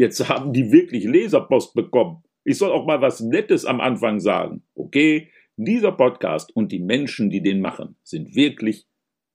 Jetzt 0.00 0.30
haben 0.30 0.54
die 0.54 0.72
wirklich 0.72 1.04
Leserpost 1.04 1.74
bekommen. 1.74 2.22
Ich 2.42 2.56
soll 2.56 2.72
auch 2.72 2.86
mal 2.86 3.02
was 3.02 3.20
Nettes 3.20 3.66
am 3.66 3.82
Anfang 3.82 4.18
sagen. 4.18 4.62
Okay, 4.74 5.30
dieser 5.56 5.92
Podcast 5.92 6.56
und 6.56 6.72
die 6.72 6.78
Menschen, 6.78 7.28
die 7.28 7.42
den 7.42 7.60
machen, 7.60 7.98
sind 8.02 8.34
wirklich 8.34 8.86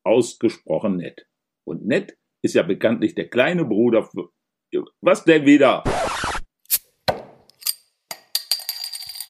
ausgesprochen 0.04 0.98
nett. 0.98 1.28
Und 1.66 1.86
nett 1.86 2.18
ist 2.42 2.56
ja 2.56 2.64
bekanntlich 2.64 3.14
der 3.14 3.30
kleine 3.30 3.64
Bruder 3.64 4.06
für. 4.06 4.32
Was 5.02 5.24
denn 5.24 5.46
wieder? 5.46 5.84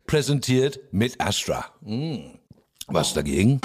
Präsentiert 0.08 0.80
mit 0.94 1.20
Astra. 1.20 1.66
Hm. 1.84 2.40
Was 2.88 3.14
dagegen? 3.14 3.60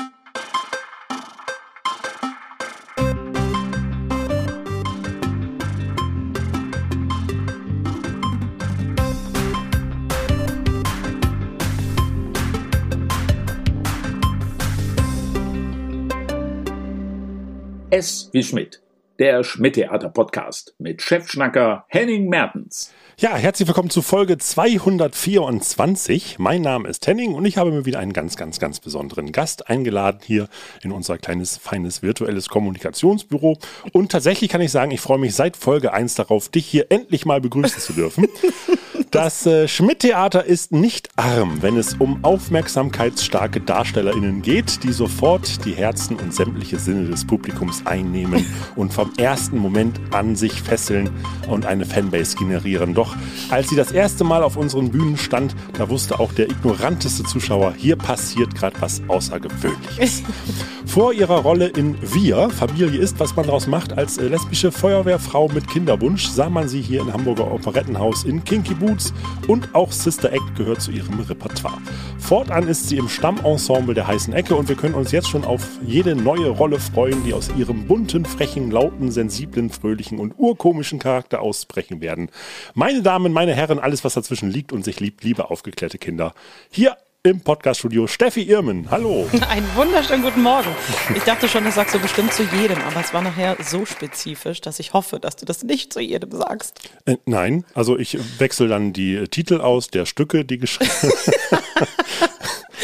S 18.01 18.31
wie 18.33 18.43
Schmidt, 18.43 18.81
der 19.19 19.45
Schmidt-Theater-Podcast 19.45 20.75
mit 20.79 21.03
Chefschnacker 21.03 21.85
Henning 21.89 22.31
Mertens. 22.31 22.95
Ja, 23.19 23.37
herzlich 23.37 23.69
willkommen 23.69 23.91
zu 23.91 24.01
Folge 24.01 24.39
224. 24.39 26.39
Mein 26.39 26.63
Name 26.63 26.89
ist 26.89 27.07
Henning 27.07 27.35
und 27.35 27.45
ich 27.45 27.59
habe 27.59 27.71
mir 27.71 27.85
wieder 27.85 27.99
einen 27.99 28.15
ganz, 28.15 28.37
ganz, 28.37 28.59
ganz 28.59 28.81
besonderen 28.81 29.33
Gast 29.33 29.69
eingeladen 29.69 30.21
hier 30.25 30.49
in 30.83 30.93
unser 30.93 31.19
kleines, 31.19 31.59
feines 31.59 32.03
virtuelles 32.03 32.49
Kommunikationsbüro. 32.49 33.59
Und 33.93 34.11
tatsächlich 34.11 34.49
kann 34.49 34.63
ich 34.63 34.71
sagen, 34.71 34.93
ich 34.93 35.03
freue 35.03 35.19
mich 35.19 35.35
seit 35.35 35.59
Folge 35.59 35.93
1 35.93 36.15
darauf, 36.15 36.49
dich 36.49 36.65
hier 36.65 36.87
endlich 36.89 37.27
mal 37.27 37.43
begrüßen 37.43 37.83
zu 37.83 37.93
dürfen. 37.93 38.29
Das 39.11 39.45
äh, 39.45 39.67
Schmidt-Theater 39.67 40.45
ist 40.45 40.71
nicht 40.71 41.09
arm, 41.17 41.63
wenn 41.63 41.77
es 41.77 41.95
um 41.95 42.23
aufmerksamkeitsstarke 42.23 43.61
DarstellerInnen 43.61 44.41
geht, 44.41 44.85
die 44.85 44.93
sofort 44.93 45.65
die 45.65 45.73
Herzen 45.73 46.15
und 46.15 46.33
sämtliche 46.33 46.79
Sinne 46.79 47.09
des 47.09 47.27
Publikums 47.27 47.85
einnehmen 47.87 48.47
und 48.77 48.93
vom 48.93 49.11
ersten 49.17 49.59
Moment 49.59 49.99
an 50.13 50.37
sich 50.37 50.63
fesseln 50.63 51.11
und 51.49 51.67
eine 51.67 51.87
Fanbase 51.87 52.37
generieren. 52.37 52.95
Doch 52.95 53.17
als 53.51 53.71
sie 53.71 53.75
das 53.75 53.91
erste 53.91 54.23
Mal 54.23 54.45
auf 54.45 54.57
unseren 54.57 54.93
Bühnen 54.93 55.17
stand, 55.17 55.57
da 55.77 55.89
wusste 55.89 56.21
auch 56.21 56.33
der 56.33 56.49
ignoranteste 56.49 57.25
Zuschauer, 57.25 57.75
hier 57.77 57.97
passiert 57.97 58.55
gerade 58.55 58.81
was 58.81 59.03
Außergewöhnliches. 59.09 60.23
Vor 60.87 61.13
ihrer 61.13 61.39
Rolle 61.39 61.69
in 61.69 61.97
Wir, 62.01 62.51
Familie 62.51 63.01
ist, 63.01 63.21
was 63.21 63.35
man 63.37 63.47
daraus 63.47 63.67
macht, 63.67 63.97
als 63.97 64.19
äh, 64.19 64.29
lesbische 64.29 64.71
Feuerwehrfrau 64.71 65.49
mit 65.49 65.69
Kinderwunsch, 65.69 66.29
sah 66.29 66.49
man 66.49 66.69
sie 66.69 66.81
hier 66.81 67.01
im 67.01 67.13
Hamburger 67.13 67.51
Operettenhaus 67.51 68.25
in 68.25 68.43
Kinky 68.43 68.75
Boots 68.75 69.00
und 69.49 69.75
auch 69.75 69.93
Sister 69.93 70.33
Act 70.33 70.57
gehört 70.57 70.81
zu 70.81 70.91
ihrem 70.91 71.21
Repertoire. 71.21 71.79
Fortan 72.19 72.69
ist 72.69 72.89
sie 72.89 72.97
im 72.97 73.09
Stammensemble 73.09 73.95
der 73.95 74.07
heißen 74.07 74.33
Ecke 74.33 74.55
und 74.55 74.69
wir 74.69 74.77
können 74.77 74.95
uns 74.95 75.13
jetzt 75.13 75.29
schon 75.29 75.45
auf 75.45 75.67
jede 75.85 76.15
neue 76.15 76.49
Rolle 76.49 76.79
freuen, 76.79 77.25
die 77.25 77.35
aus 77.35 77.51
ihrem 77.57 77.87
bunten, 77.87 78.25
frechen, 78.25 78.71
lauten, 78.71 79.11
sensiblen, 79.11 79.71
fröhlichen 79.71 80.19
und 80.19 80.35
urkomischen 80.39 80.99
Charakter 80.99 81.41
ausbrechen 81.41 82.01
werden. 82.01 82.31
Meine 82.75 83.03
Damen, 83.03 83.33
meine 83.33 83.55
Herren, 83.55 83.79
alles 83.79 84.05
was 84.05 84.15
dazwischen 84.15 84.51
liegt 84.51 84.73
und 84.73 84.85
sich 84.85 85.01
liebt, 85.01 85.25
liebe 85.25 85.51
aufgeklärte 85.51 85.99
Kinder. 85.99 86.35
Hier 86.71 86.97
im 87.23 87.41
Podcaststudio 87.41 88.07
Steffi 88.07 88.45
Irmen. 88.45 88.91
Hallo. 88.91 89.29
Einen 89.51 89.67
wunderschönen 89.75 90.23
guten 90.23 90.43
Morgen. 90.43 90.71
Ich 91.15 91.23
dachte 91.25 91.49
schon, 91.49 91.65
das 91.65 91.75
sagst 91.75 91.95
du 91.95 91.99
bestimmt 91.99 92.33
zu 92.33 92.45
jedem, 92.45 92.79
aber 92.79 93.01
es 93.01 93.13
war 93.13 93.21
nachher 93.21 93.59
so 93.63 93.85
spezifisch, 93.85 94.63
dass 94.63 94.79
ich 94.79 94.95
hoffe, 94.95 95.21
dass 95.21 95.37
du 95.37 95.45
das 95.45 95.63
nicht 95.63 95.93
zu 95.93 96.01
jedem 96.01 96.31
sagst. 96.31 96.81
Äh, 97.05 97.19
nein, 97.27 97.67
also 97.75 97.99
ich 97.99 98.17
wechsle 98.41 98.69
dann 98.69 98.95
die 98.95 99.29
Titel 99.29 99.61
aus 99.61 99.89
der 99.89 100.07
Stücke, 100.07 100.47
die 100.47 100.57
geschrieben 100.57 100.91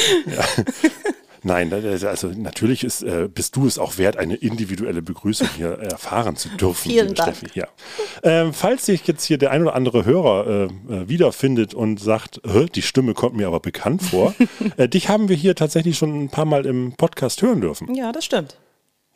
ja. 0.26 0.44
Nein, 1.46 1.72
also 1.72 2.26
natürlich 2.34 2.82
ist, 2.82 3.02
äh, 3.02 3.28
bist 3.32 3.54
du 3.54 3.68
es 3.68 3.78
auch 3.78 3.98
wert, 3.98 4.16
eine 4.16 4.34
individuelle 4.34 5.00
Begrüßung 5.00 5.46
hier 5.56 5.68
erfahren 5.78 6.34
zu 6.34 6.48
dürfen, 6.48 6.90
Vielen 6.90 7.14
Dank. 7.14 7.36
Steffi. 7.36 7.56
Ja. 7.56 7.68
Ähm, 8.24 8.52
falls 8.52 8.86
sich 8.86 9.06
jetzt 9.06 9.24
hier 9.24 9.38
der 9.38 9.52
ein 9.52 9.62
oder 9.62 9.76
andere 9.76 10.04
Hörer 10.04 10.46
äh, 10.46 10.64
äh 10.92 11.08
wiederfindet 11.08 11.72
und 11.72 12.00
sagt, 12.00 12.40
die 12.74 12.82
Stimme 12.82 13.14
kommt 13.14 13.36
mir 13.36 13.46
aber 13.46 13.60
bekannt 13.60 14.02
vor, 14.02 14.34
äh, 14.76 14.88
dich 14.88 15.08
haben 15.08 15.28
wir 15.28 15.36
hier 15.36 15.54
tatsächlich 15.54 15.96
schon 15.96 16.24
ein 16.24 16.30
paar 16.30 16.46
Mal 16.46 16.66
im 16.66 16.94
Podcast 16.96 17.40
hören 17.42 17.60
dürfen. 17.60 17.94
Ja, 17.94 18.10
das 18.10 18.24
stimmt. 18.24 18.56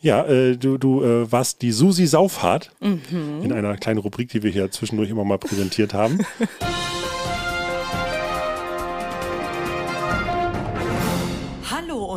Ja, 0.01 0.25
äh, 0.25 0.57
du, 0.57 0.79
du 0.79 1.03
äh, 1.03 1.33
warst 1.33 1.63
die 1.63 1.73
Susi 1.73 2.07
Saufhart 2.07 2.71
mhm. 2.79 3.43
in 3.43 3.53
einer 3.53 3.77
kleinen 3.77 3.99
Rubrik, 3.99 4.29
die 4.29 4.45
wir 4.45 4.53
hier 4.53 4.71
zwischendurch 4.71 5.11
immer 5.11 5.25
mal 5.25 5.39
präsentiert 5.39 5.95
haben. 5.95 6.21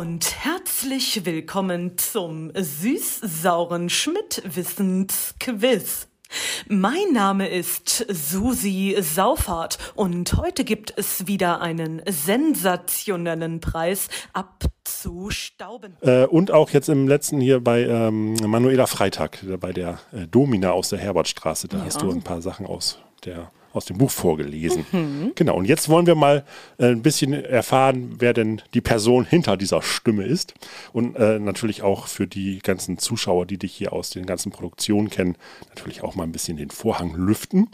und 0.04 0.44
herzlich 0.44 1.24
willkommen 1.24 1.96
zum 1.96 2.52
süß-sauren 2.54 3.88
Schmidt-Wissens-Quiz. 3.88 6.08
Mein 6.68 7.14
Name 7.14 7.48
ist 7.48 8.04
Susi 8.10 8.98
Saufhardt 9.00 9.78
und 9.94 10.34
heute 10.34 10.64
gibt 10.64 10.92
es 10.98 11.26
wieder 11.26 11.62
einen 11.62 12.02
sensationellen 12.06 13.60
Preis 13.60 14.08
abzustauben. 14.34 15.96
Äh, 16.02 16.26
und 16.26 16.50
auch 16.50 16.68
jetzt 16.68 16.90
im 16.90 17.08
letzten 17.08 17.40
hier 17.40 17.64
bei 17.64 17.84
ähm, 17.84 18.34
Manuela 18.46 18.86
Freitag, 18.86 19.38
bei 19.58 19.72
der 19.72 20.00
äh, 20.12 20.26
Domina 20.26 20.72
aus 20.72 20.90
der 20.90 20.98
Herbertstraße, 20.98 21.68
da 21.68 21.78
ja. 21.78 21.86
hast 21.86 22.02
du 22.02 22.10
ein 22.10 22.20
paar 22.20 22.42
Sachen 22.42 22.66
aus 22.66 22.98
der 23.24 23.50
aus 23.74 23.84
dem 23.84 23.98
Buch 23.98 24.10
vorgelesen. 24.10 24.86
Mhm. 24.92 25.32
Genau, 25.34 25.56
und 25.56 25.64
jetzt 25.64 25.88
wollen 25.88 26.06
wir 26.06 26.14
mal 26.14 26.44
äh, 26.78 26.86
ein 26.86 27.02
bisschen 27.02 27.32
erfahren, 27.32 28.14
wer 28.18 28.32
denn 28.32 28.62
die 28.72 28.80
Person 28.80 29.24
hinter 29.24 29.56
dieser 29.56 29.82
Stimme 29.82 30.24
ist. 30.24 30.54
Und 30.92 31.16
äh, 31.16 31.38
natürlich 31.38 31.82
auch 31.82 32.06
für 32.06 32.26
die 32.26 32.60
ganzen 32.60 32.98
Zuschauer, 32.98 33.46
die 33.46 33.58
dich 33.58 33.74
hier 33.74 33.92
aus 33.92 34.10
den 34.10 34.26
ganzen 34.26 34.52
Produktionen 34.52 35.10
kennen, 35.10 35.36
natürlich 35.68 36.02
auch 36.02 36.14
mal 36.14 36.22
ein 36.22 36.32
bisschen 36.32 36.56
den 36.56 36.70
Vorhang 36.70 37.14
lüften. 37.14 37.68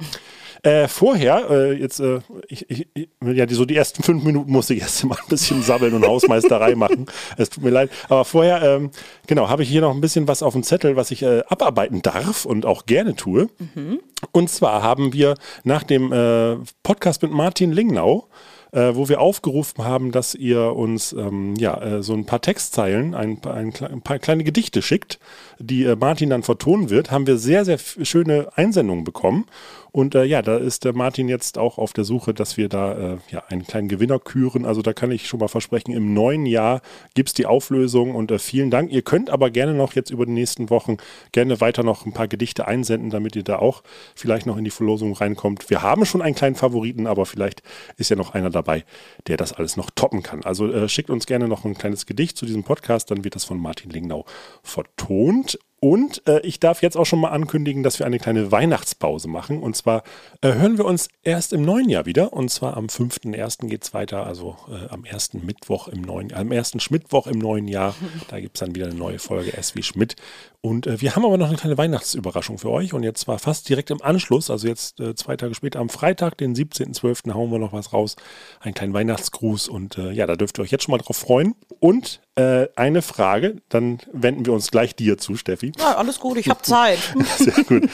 Äh, 0.63 0.89
vorher, 0.89 1.51
äh, 1.51 1.73
jetzt, 1.73 2.01
äh, 2.01 2.21
ich, 2.49 2.69
ich, 2.69 2.87
ja, 3.25 3.47
die, 3.47 3.55
so 3.55 3.65
die 3.65 3.77
ersten 3.77 4.03
fünf 4.03 4.25
Minuten 4.25 4.53
musste 4.53 4.75
ich 4.75 4.81
erst 4.81 5.05
mal 5.07 5.19
ein 5.19 5.29
bisschen 5.29 5.63
sabbeln 5.63 5.95
und 5.95 6.07
Hausmeisterei 6.07 6.75
machen. 6.75 7.07
Es 7.37 7.51
tut 7.51 7.65
mir 7.65 7.71
leid. 7.71 7.91
Aber 8.09 8.25
vorher, 8.25 8.63
ähm, 8.63 8.91
genau, 9.27 9.49
habe 9.49 9.63
ich 9.63 9.69
hier 9.69 9.81
noch 9.81 9.95
ein 9.95 10.01
bisschen 10.01 10.29
was 10.29 10.43
auf 10.43 10.53
dem 10.53 10.63
Zettel, 10.63 10.97
was 10.97 11.11
ich 11.11 11.23
äh, 11.23 11.43
abarbeiten 11.49 12.03
darf 12.03 12.45
und 12.45 12.67
auch 12.67 12.87
gerne 12.87 13.15
tue. 13.17 13.49
Mhm. 13.75 14.01
Und 14.33 14.51
zwar 14.51 14.83
haben 14.83 15.13
wir 15.13 15.35
nach 15.65 15.83
dem 15.91 16.13
äh, 16.13 16.57
Podcast 16.83 17.23
mit 17.23 17.33
Martin 17.33 17.73
Lingnau 17.73 18.29
äh, 18.73 18.95
wo 18.95 19.09
wir 19.09 19.21
aufgerufen 19.21 19.85
haben, 19.85 20.13
dass 20.13 20.35
ihr 20.35 20.77
uns 20.77 21.13
ähm, 21.13 21.55
ja, 21.57 21.81
äh, 21.81 22.03
so 22.03 22.15
ein 22.15 22.27
paar 22.27 22.41
Textzeilen, 22.41 23.15
ein, 23.15 23.41
ein, 23.45 23.73
ein, 23.81 24.03
paar 24.03 24.19
kleine 24.19 24.45
Gedichte 24.45 24.83
schickt, 24.83 25.19
die 25.59 25.85
äh, 25.85 25.97
Martin 25.97 26.31
dann 26.31 26.43
vertonen 26.43 26.91
wird, 26.91 27.11
haben 27.11 27.27
wir 27.27 27.37
sehr, 27.37 27.65
sehr 27.65 27.79
schöne 27.79 28.49
Einsendungen 28.55 29.05
bekommen. 29.05 29.47
Und 29.93 30.15
äh, 30.15 30.25
ja, 30.25 30.43
da 30.43 30.57
ist 30.57 30.85
der 30.85 30.93
Martin 30.93 31.29
jetzt 31.29 31.59
auch 31.59 31.79
auf 31.79 31.93
der 31.93 32.05
Suche, 32.05 32.35
dass 32.35 32.57
wir 32.57 32.69
da 32.69 33.15
äh, 33.15 33.19
ja, 33.31 33.43
einen 33.49 33.67
kleinen 33.67 33.89
Gewinner 33.89 34.19
küren. 34.19 34.65
Also 34.65 34.83
da 34.83 34.93
kann 34.93 35.11
ich 35.11 35.27
schon 35.27 35.41
mal 35.41 35.49
versprechen, 35.49 35.93
im 35.93 36.15
neuen 36.15 36.47
Jahr 36.47 36.81
gibt 37.15 37.31
es 37.31 37.35
die 37.35 37.47
Auflösung 37.47 38.15
und 38.15 38.31
äh, 38.31 38.39
vielen 38.39 38.71
Dank. 38.71 38.93
Ihr 38.93 39.03
könnt 39.03 39.31
aber 39.31 39.51
gerne 39.51 39.75
noch 39.75 39.95
jetzt 39.95 40.11
über 40.11 40.27
die 40.27 40.33
nächsten 40.33 40.71
Wochen 40.71 40.97
gerne 41.33 41.61
weiter 41.61 41.83
noch 41.83 42.07
ein 42.07 42.13
paar 42.13 42.29
Gedichte 42.29 42.69
einsenden, 42.69 43.11
damit 43.11 43.37
ihr 43.37 43.43
da 43.43 43.59
auch 43.59 43.83
vielleicht 44.15 44.47
noch 44.47 44.57
in 44.57 44.65
die 44.65 44.71
Verlosung 44.71 45.13
reinkommt. 45.13 45.71
Wir 45.71 45.83
haben 45.83 46.05
schon 46.05 46.23
einen 46.23 46.35
kleinen 46.35 46.55
Favoriten, 46.57 47.07
aber 47.07 47.27
vielleicht 47.27 47.63
ist 47.97 48.11
ja 48.11 48.17
noch 48.17 48.35
einer 48.35 48.51
dabei, 48.51 48.85
der 49.27 49.37
das 49.37 49.53
alles 49.53 49.77
noch 49.77 49.91
toppen 49.91 50.23
kann. 50.23 50.45
Also 50.45 50.71
äh, 50.71 50.89
schickt 50.89 51.11
uns 51.11 51.27
gerne 51.27 51.49
noch 51.49 51.65
ein 51.65 51.77
kleines 51.77 52.07
Gedicht 52.07 52.37
zu 52.37 52.47
diesem 52.47 52.65
Podcast, 52.65 53.11
dann 53.11 53.25
wird 53.25 53.35
das 53.35 53.45
von 53.45 53.61
Martin 53.61 53.91
Lingnau 53.91 54.25
vertont. 54.63 55.59
Und 55.81 56.27
äh, 56.29 56.41
ich 56.41 56.61
darf 56.61 56.83
jetzt 56.83 56.97
auch 56.97 57.07
schon 57.07 57.21
mal 57.21 57.31
ankündigen, 57.31 57.83
dass 57.83 57.99
wir 57.99 58.05
eine 58.05 58.19
kleine 58.19 58.53
Weihnachtspause 58.53 59.29
machen. 59.29 59.63
Und 59.63 59.77
zwar 59.77 60.03
äh, 60.43 60.53
hören 60.53 60.77
wir 60.77 60.85
uns 60.85 61.09
erst 61.23 61.55
im 61.55 61.63
neuen 61.63 61.89
Jahr 61.89 62.05
wieder. 62.05 62.35
Und 62.35 62.51
zwar 62.51 62.77
am 62.77 62.87
5.1. 62.87 63.67
geht 63.67 63.85
es 63.85 63.95
weiter, 63.95 64.27
also 64.27 64.59
äh, 64.69 64.89
am 64.91 65.07
ersten 65.07 65.45
Mittwoch 65.47 65.89
im 65.89 66.03
neuen 66.03 66.35
am 66.35 66.53
ersten 66.53 66.81
Schmittwoch 66.81 67.27
im 67.27 67.39
neuen 67.39 67.67
Jahr. 67.67 67.95
Da 68.29 68.41
gibt 68.41 68.59
es 68.59 68.61
dann 68.61 68.75
wieder 68.75 68.87
eine 68.87 68.95
neue 68.95 69.19
Folge 69.19 69.55
S 69.55 69.75
wie 69.75 69.83
Schmidt. 69.83 70.17
Und 70.63 70.87
äh, 70.87 71.01
wir 71.01 71.17
haben 71.17 71.25
aber 71.25 71.39
noch 71.39 71.49
eine 71.49 71.57
kleine 71.57 71.79
Weihnachtsüberraschung 71.79 72.59
für 72.59 72.71
euch. 72.71 72.93
Und 72.93 73.03
jetzt 73.03 73.21
zwar 73.21 73.39
fast 73.39 73.69
direkt 73.69 73.91
im 73.91 74.03
Anschluss, 74.03 74.51
also 74.51 74.69
jetzt 74.69 75.01
äh, 75.01 75.15
zwei 75.15 75.37
Tage 75.37 75.55
später, 75.55 75.79
am 75.81 75.89
Freitag, 75.89 76.37
den 76.37 76.55
17.12., 76.55 77.33
hauen 77.33 77.51
wir 77.51 77.59
noch 77.59 77.73
was 77.73 77.95
raus. 77.95 78.17
Einen 78.61 78.75
kleinen 78.75 78.93
Weihnachtsgruß. 78.93 79.69
Und 79.69 79.97
äh, 79.97 80.11
ja, 80.13 80.27
da 80.27 80.37
dürft 80.37 80.59
ihr 80.59 80.63
euch 80.63 80.71
jetzt 80.71 80.85
schon 80.85 80.93
mal 80.93 80.99
drauf 80.99 81.17
freuen. 81.17 81.55
Und 81.79 82.21
äh, 82.35 82.67
eine 82.77 83.01
Frage, 83.01 83.57
dann 83.71 84.01
wenden 84.13 84.45
wir 84.45 84.53
uns 84.53 84.71
gleich 84.71 84.95
dir 84.95 85.17
zu, 85.17 85.35
Steffi. 85.35 85.73
Ja, 85.79 85.97
alles 85.97 86.21
gut, 86.21 86.37
ich 86.37 86.51
habe 86.51 86.61
Zeit. 86.61 86.99
Sehr 87.39 87.65
gut. 87.65 87.89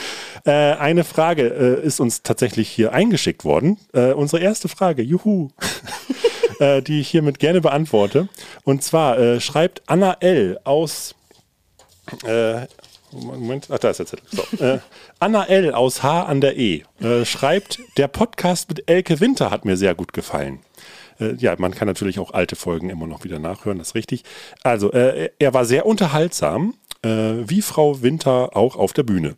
Äh, 0.45 0.51
eine 0.51 1.05
Frage 1.05 1.43
äh, 1.83 1.87
ist 1.87 2.01
uns 2.01 2.23
tatsächlich 2.23 2.69
hier 2.69 2.93
eingeschickt 2.93 3.45
worden. 3.45 3.79
Unsere 3.93 4.43
erste 4.43 4.69
Frage, 4.69 5.03
juhu, 5.03 5.51
die 6.61 7.01
ich 7.01 7.09
hiermit 7.09 7.39
gerne 7.39 7.61
beantworte. 7.61 8.29
Und 8.65 8.83
zwar 8.83 9.41
schreibt 9.41 9.83
Anna 9.87 10.17
L. 10.21 10.59
aus 10.65 11.15
Moment, 13.13 13.69
ach, 13.71 13.79
da 13.79 13.91
ist 13.91 13.99
der 13.99 14.07
Zettel. 14.07 14.27
So. 14.31 14.65
Äh, 14.65 14.81
Anna 15.21 15.45
L. 15.45 15.73
aus 15.73 16.03
H 16.03 16.25
an 16.25 16.41
der 16.41 16.57
E 16.57 16.85
äh, 17.01 17.25
schreibt, 17.25 17.81
der 17.97 18.09
Podcast 18.09 18.69
mit 18.69 18.89
Elke 18.91 19.21
Winter 19.21 19.51
hat 19.51 19.65
mir 19.65 19.77
sehr 19.77 19.95
gut 19.95 20.13
gefallen. 20.13 20.61
Äh, 21.21 21.35
ja, 21.37 21.55
man 21.59 21.75
kann 21.75 21.87
natürlich 21.87 22.19
auch 22.19 22.33
alte 22.33 22.57
Folgen 22.57 22.91
immer 22.91 23.07
noch 23.07 23.25
wieder 23.25 23.39
nachhören, 23.39 23.79
das 23.79 23.89
ist 23.89 23.95
richtig. 23.95 24.25
Also, 24.63 24.93
äh, 24.93 25.31
er 25.39 25.55
war 25.55 25.65
sehr 25.65 25.87
unterhaltsam, 25.87 26.75
äh, 27.03 27.09
wie 27.09 27.63
Frau 27.63 28.03
Winter 28.03 28.57
auch 28.57 28.77
auf 28.77 28.93
der 28.93 29.05
Bühne. 29.05 29.37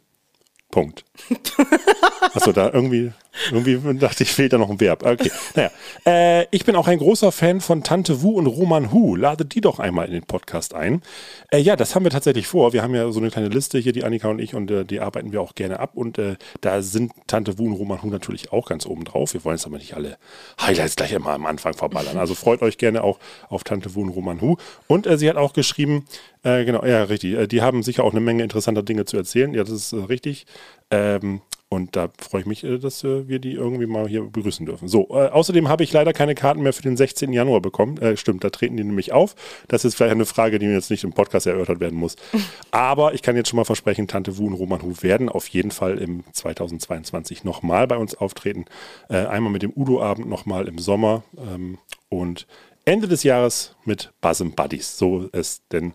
Punkt. 0.71 1.05
Achso, 2.35 2.53
da 2.53 2.71
irgendwie, 2.73 3.13
irgendwie 3.53 3.99
dachte 3.99 4.23
ich, 4.23 4.33
fehlt 4.33 4.53
da 4.53 4.59
noch 4.59 4.71
ein 4.71 4.81
Verb. 4.81 5.05
Okay, 5.05 5.31
naja. 5.55 5.71
Äh, 6.07 6.47
ich 6.51 6.65
bin 6.65 6.77
auch 6.77 6.89
ein 6.89 6.99
großer 6.99 7.33
Fan 7.33 7.61
von 7.61 7.83
Tante 7.83 8.23
Wu 8.23 8.39
und 8.39 8.47
Roman 8.47 8.93
Hu. 8.93 9.17
Ladet 9.17 9.55
die 9.55 9.61
doch 9.61 9.79
einmal 9.79 10.07
in 10.07 10.13
den 10.13 10.25
Podcast 10.25 10.75
ein. 10.75 11.03
Äh, 11.51 11.59
ja, 11.59 11.77
das 11.77 11.95
haben 11.95 12.05
wir 12.05 12.11
tatsächlich 12.11 12.47
vor. 12.47 12.73
Wir 12.73 12.83
haben 12.83 12.95
ja 12.95 13.11
so 13.11 13.21
eine 13.21 13.31
kleine 13.31 13.49
Liste 13.49 13.79
hier, 13.79 13.93
die 13.93 14.05
Annika 14.05 14.29
und 14.29 14.39
ich, 14.39 14.55
und 14.55 14.71
äh, 14.71 14.85
die 14.85 15.01
arbeiten 15.01 15.33
wir 15.33 15.41
auch 15.41 15.55
gerne 15.55 15.81
ab. 15.81 15.93
Und 15.95 16.19
äh, 16.19 16.37
da 16.61 16.83
sind 16.83 17.13
Tante 17.27 17.59
Wu 17.59 17.67
und 17.67 17.75
Roman 17.75 18.03
Hu 18.03 18.09
natürlich 18.09 18.53
auch 18.53 18.69
ganz 18.69 18.87
oben 18.87 19.05
drauf. 19.05 19.35
Wir 19.35 19.45
wollen 19.45 19.57
jetzt 19.57 19.67
aber 19.67 19.79
nicht 19.79 19.95
alle 19.95 20.17
Highlights 20.61 20.97
gleich 20.97 21.13
immer 21.13 21.31
am 21.31 21.47
Anfang 21.47 21.75
verballern. 21.75 22.19
Also 22.19 22.35
freut 22.35 22.63
euch 22.63 22.79
gerne 22.79 23.05
auch 23.05 23.19
auf 23.49 23.65
Tante 23.65 23.95
Wu 23.95 24.03
und 24.03 24.11
Roman 24.11 24.41
Hu. 24.41 24.57
Und 24.87 25.07
äh, 25.07 25.19
sie 25.19 25.29
hat 25.29 25.37
auch 25.37 25.53
geschrieben, 25.53 26.07
äh, 26.43 26.65
genau, 26.65 26.85
ja, 26.85 27.03
richtig. 27.03 27.49
Die 27.49 27.63
haben 27.63 27.83
sicher 27.83 28.05
auch 28.05 28.13
eine 28.13 28.21
Menge 28.21 28.43
interessanter 28.43 28.83
Dinge 28.83 29.05
zu 29.05 29.17
erzählen. 29.17 29.53
Ja, 29.55 29.65
das 29.65 29.73
ist 29.73 29.93
richtig. 30.09 30.47
Ähm, 30.91 31.43
und 31.71 31.97
da 31.97 32.09
freue 32.19 32.41
ich 32.41 32.47
mich, 32.47 32.65
äh, 32.65 32.79
dass 32.79 33.05
äh, 33.05 33.29
wir 33.29 33.41
die 33.41 33.53
irgendwie 33.53 33.87
mal 33.87 34.09
hier 34.09 34.23
begrüßen 34.23 34.65
dürfen. 34.65 34.89
So, 34.89 35.09
äh, 35.11 35.29
außerdem 35.29 35.69
habe 35.69 35.85
ich 35.85 35.93
leider 35.93 36.15
keine 36.15 36.35
Karten 36.35 36.63
mehr 36.63 36.73
für 36.73 36.83
den 36.83 36.97
16. 36.97 37.33
Januar 37.33 37.61
bekommen. 37.61 37.99
Äh, 37.99 38.17
stimmt, 38.17 38.43
da 38.43 38.49
treten 38.49 38.79
die 38.79 38.85
nämlich 38.85 39.13
auf. 39.13 39.35
Das 39.69 39.85
ist 39.85 39.95
vielleicht 39.95 40.15
eine 40.15 40.25
Frage, 40.25 40.59
die 40.59 40.67
mir 40.67 40.73
jetzt 40.73 40.91
nicht 40.91 41.05
im 41.05 41.13
Podcast 41.13 41.47
erörtert 41.47 41.81
werden 41.81 41.99
muss. 41.99 42.17
Aber 42.71 43.13
ich 43.13 43.21
kann 43.21 43.37
jetzt 43.37 43.51
schon 43.51 43.59
mal 43.59 43.65
versprechen, 43.65 44.09
Tante 44.09 44.39
Wu 44.39 44.47
und 44.47 44.55
Roman 44.55 44.83
Hu 44.83 44.95
werden 45.03 45.29
auf 45.29 45.47
jeden 45.49 45.71
Fall 45.71 45.99
im 45.99 46.25
2022 46.33 47.45
nochmal 47.45 47.87
bei 47.87 47.99
uns 47.99 48.15
auftreten. 48.15 48.65
Äh, 49.11 49.27
einmal 49.27 49.53
mit 49.53 49.63
dem 49.63 49.73
Udo-Abend, 49.75 50.27
nochmal 50.27 50.69
im 50.69 50.79
Sommer. 50.79 51.23
Ähm, 51.37 51.77
und 52.09 52.47
Ende 52.87 53.09
des 53.09 53.25
Jahres 53.25 53.77
mit 53.85 54.15
Buzzum 54.23 54.53
Buddies, 54.53 54.97
so 54.97 55.29
es 55.33 55.61
denn 55.71 55.93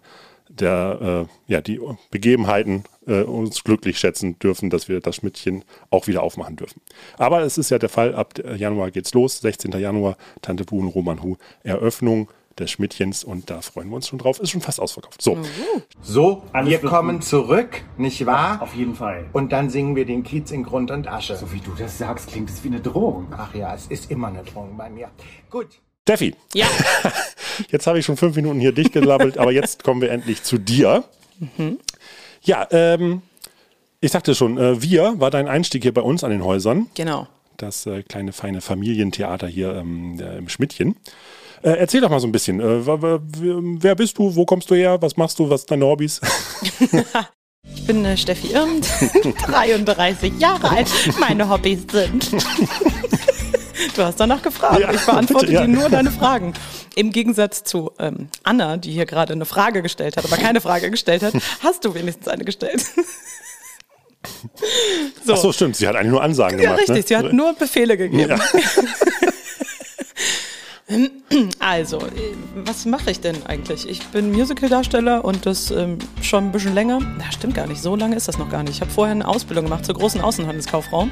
der, 0.59 1.27
äh, 1.47 1.51
ja, 1.51 1.61
die 1.61 1.79
Begebenheiten 2.11 2.83
äh, 3.07 3.21
uns 3.21 3.63
glücklich 3.63 3.99
schätzen 3.99 4.37
dürfen, 4.39 4.69
dass 4.69 4.87
wir 4.87 4.99
das 4.99 5.17
Schmidtchen 5.17 5.63
auch 5.89 6.07
wieder 6.07 6.23
aufmachen 6.23 6.55
dürfen. 6.55 6.81
Aber 7.17 7.41
es 7.41 7.57
ist 7.57 7.69
ja 7.69 7.79
der 7.79 7.89
Fall, 7.89 8.15
ab 8.15 8.33
Januar 8.57 8.91
geht's 8.91 9.13
los, 9.13 9.39
16. 9.39 9.71
Januar, 9.73 10.17
Tante 10.41 10.63
und 10.71 10.87
Roman 10.87 11.21
Hu, 11.23 11.35
Eröffnung 11.63 12.29
des 12.59 12.69
Schmidtchens 12.71 13.23
und 13.23 13.49
da 13.49 13.61
freuen 13.61 13.89
wir 13.89 13.95
uns 13.95 14.07
schon 14.07 14.19
drauf. 14.19 14.39
Ist 14.39 14.51
schon 14.51 14.61
fast 14.61 14.79
ausverkauft. 14.79 15.21
So, 15.21 15.37
So, 16.01 16.43
Alles 16.53 16.69
wir 16.69 16.79
kommen 16.87 17.17
gut. 17.17 17.25
zurück, 17.25 17.83
nicht 17.97 18.25
wahr? 18.25 18.61
Auf 18.61 18.75
jeden 18.75 18.95
Fall. 18.95 19.25
Und 19.33 19.51
dann 19.51 19.69
singen 19.71 19.95
wir 19.95 20.05
den 20.05 20.23
Kiez 20.23 20.51
in 20.51 20.63
Grund 20.63 20.91
und 20.91 21.07
Asche. 21.07 21.35
So 21.35 21.51
wie 21.51 21.59
du 21.59 21.71
das 21.77 21.97
sagst, 21.97 22.27
klingt 22.29 22.49
es 22.51 22.63
wie 22.63 22.67
eine 22.67 22.79
Drohung. 22.79 23.27
Ach 23.35 23.55
ja, 23.55 23.73
es 23.73 23.87
ist 23.87 24.11
immer 24.11 24.27
eine 24.27 24.43
Drohung 24.43 24.77
bei 24.77 24.89
mir. 24.89 25.09
Gut. 25.49 25.81
Steffi, 26.03 26.35
Ja, 26.53 26.67
jetzt 27.71 27.87
habe 27.87 27.97
ich 27.97 28.05
schon 28.05 28.17
fünf 28.17 28.35
Minuten 28.35 28.59
hier 28.59 28.73
dicht 28.73 28.91
gelabbelt, 28.91 29.37
aber 29.37 29.53
jetzt 29.53 29.83
kommen 29.83 30.01
wir 30.01 30.11
endlich 30.11 30.43
zu 30.43 30.57
dir. 30.57 31.05
Ja, 32.43 32.67
ähm, 32.71 33.21
ich 34.01 34.11
sagte 34.11 34.35
schon, 34.35 34.57
äh, 34.57 34.81
wir 34.81 35.13
war 35.21 35.31
dein 35.31 35.47
Einstieg 35.47 35.83
hier 35.83 35.93
bei 35.93 36.01
uns 36.01 36.25
an 36.25 36.31
den 36.31 36.43
Häusern. 36.43 36.87
genau. 36.93 37.27
das 37.55 37.85
äh, 37.85 38.03
kleine 38.03 38.33
feine 38.33 38.59
Familientheater 38.59 39.47
hier 39.47 39.75
ähm, 39.75 40.19
äh, 40.19 40.37
im 40.39 40.49
Schmidtchen. 40.49 40.97
Äh, 41.61 41.69
erzähl 41.77 42.01
doch 42.01 42.09
mal 42.09 42.19
so 42.19 42.27
ein 42.27 42.33
bisschen. 42.33 42.59
Äh, 42.59 42.85
wer 42.85 43.95
bist 43.95 44.17
du? 44.17 44.35
Wo 44.35 44.45
kommst 44.45 44.69
du 44.69 44.75
her? 44.75 45.01
Was 45.01 45.15
machst 45.15 45.39
du? 45.39 45.49
Was 45.49 45.61
sind 45.61 45.71
deine 45.71 45.85
Hobbys? 45.85 46.19
Ich 47.75 47.87
bin 47.87 48.03
äh, 48.03 48.17
Steffi 48.17 48.51
Irmt, 48.53 48.87
33 49.47 50.37
Jahre 50.37 50.69
alt. 50.69 50.89
Meine 51.19 51.49
Hobbys 51.49 51.85
sind. 51.89 52.29
Du 53.95 54.03
hast 54.03 54.19
danach 54.19 54.41
gefragt. 54.41 54.79
Ja, 54.79 54.91
ich 54.91 55.05
beantworte 55.05 55.47
bitte, 55.47 55.53
ja. 55.59 55.61
dir 55.65 55.67
nur 55.67 55.89
deine 55.89 56.11
Fragen. 56.11 56.53
Im 56.95 57.11
Gegensatz 57.11 57.63
zu 57.63 57.91
ähm, 57.99 58.29
Anna, 58.43 58.77
die 58.77 58.91
hier 58.91 59.05
gerade 59.05 59.33
eine 59.33 59.45
Frage 59.45 59.81
gestellt 59.81 60.17
hat, 60.17 60.25
aber 60.25 60.37
keine 60.37 60.61
Frage 60.61 60.91
gestellt 60.91 61.23
hat, 61.23 61.33
hast 61.61 61.83
du 61.85 61.93
wenigstens 61.93 62.27
eine 62.27 62.43
gestellt. 62.45 62.83
so. 65.25 65.33
Ach 65.33 65.37
so, 65.37 65.51
stimmt. 65.51 65.75
Sie 65.75 65.87
hat 65.87 65.95
eigentlich 65.95 66.11
nur 66.11 66.21
Ansagen 66.23 66.59
Ja, 66.59 66.75
gemacht. 66.75 66.79
richtig. 66.81 66.97
Ne? 66.97 67.03
Sie 67.07 67.17
hat 67.17 67.33
nur 67.33 67.53
Befehle 67.53 67.97
gegeben. 67.97 68.29
Ja. 68.29 68.39
Also, 71.59 71.97
äh, 71.99 72.35
was 72.65 72.85
mache 72.85 73.09
ich 73.11 73.19
denn 73.19 73.35
eigentlich? 73.47 73.87
Ich 73.89 74.05
bin 74.07 74.31
Musicaldarsteller 74.31 75.25
und 75.25 75.45
das 75.45 75.71
ähm, 75.71 75.97
schon 76.21 76.45
ein 76.45 76.51
bisschen 76.51 76.73
länger. 76.73 76.99
Na, 77.17 77.31
stimmt 77.31 77.55
gar 77.55 77.65
nicht. 77.67 77.81
So 77.81 77.95
lange 77.95 78.15
ist 78.15 78.27
das 78.27 78.37
noch 78.37 78.49
gar 78.49 78.61
nicht. 78.63 78.75
Ich 78.75 78.81
habe 78.81 78.91
vorher 78.91 79.13
eine 79.13 79.27
Ausbildung 79.27 79.65
gemacht 79.65 79.85
zur 79.85 79.95
großen 79.95 80.21
Außenhandelskauffrau. 80.21 81.07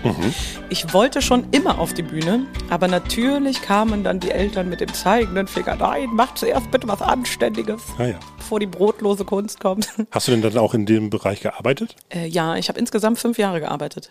Ich 0.70 0.94
wollte 0.94 1.22
schon 1.22 1.46
immer 1.52 1.80
auf 1.80 1.94
die 1.94 2.04
Bühne, 2.04 2.46
aber 2.70 2.88
natürlich 2.88 3.62
kamen 3.62 4.04
dann 4.04 4.20
die 4.20 4.32
Eltern 4.32 4.70
mit 4.70 4.82
dem 4.82 4.94
zeigenden 4.94 5.48
Finger. 5.48 5.76
Nein, 5.76 6.10
macht 6.14 6.38
zuerst 6.38 6.70
bitte 6.72 6.88
was 6.88 7.02
Anständiges, 7.02 7.82
Ah, 7.98 8.06
ja. 8.06 8.20
bevor 8.38 8.60
die 8.60 8.68
brotlose 8.68 9.26
Kunst 9.26 9.60
kommt. 9.60 9.90
Hast 10.12 10.28
du 10.28 10.32
denn 10.32 10.42
dann 10.42 10.58
auch 10.58 10.74
in 10.74 10.86
dem 10.86 11.10
Bereich 11.10 11.42
gearbeitet? 11.42 11.96
Äh, 12.10 12.28
ja, 12.28 12.56
ich 12.58 12.70
habe 12.70 12.80
insgesamt 12.80 13.18
fünf 13.20 13.38
Jahre 13.38 13.60
gearbeitet. 13.60 14.10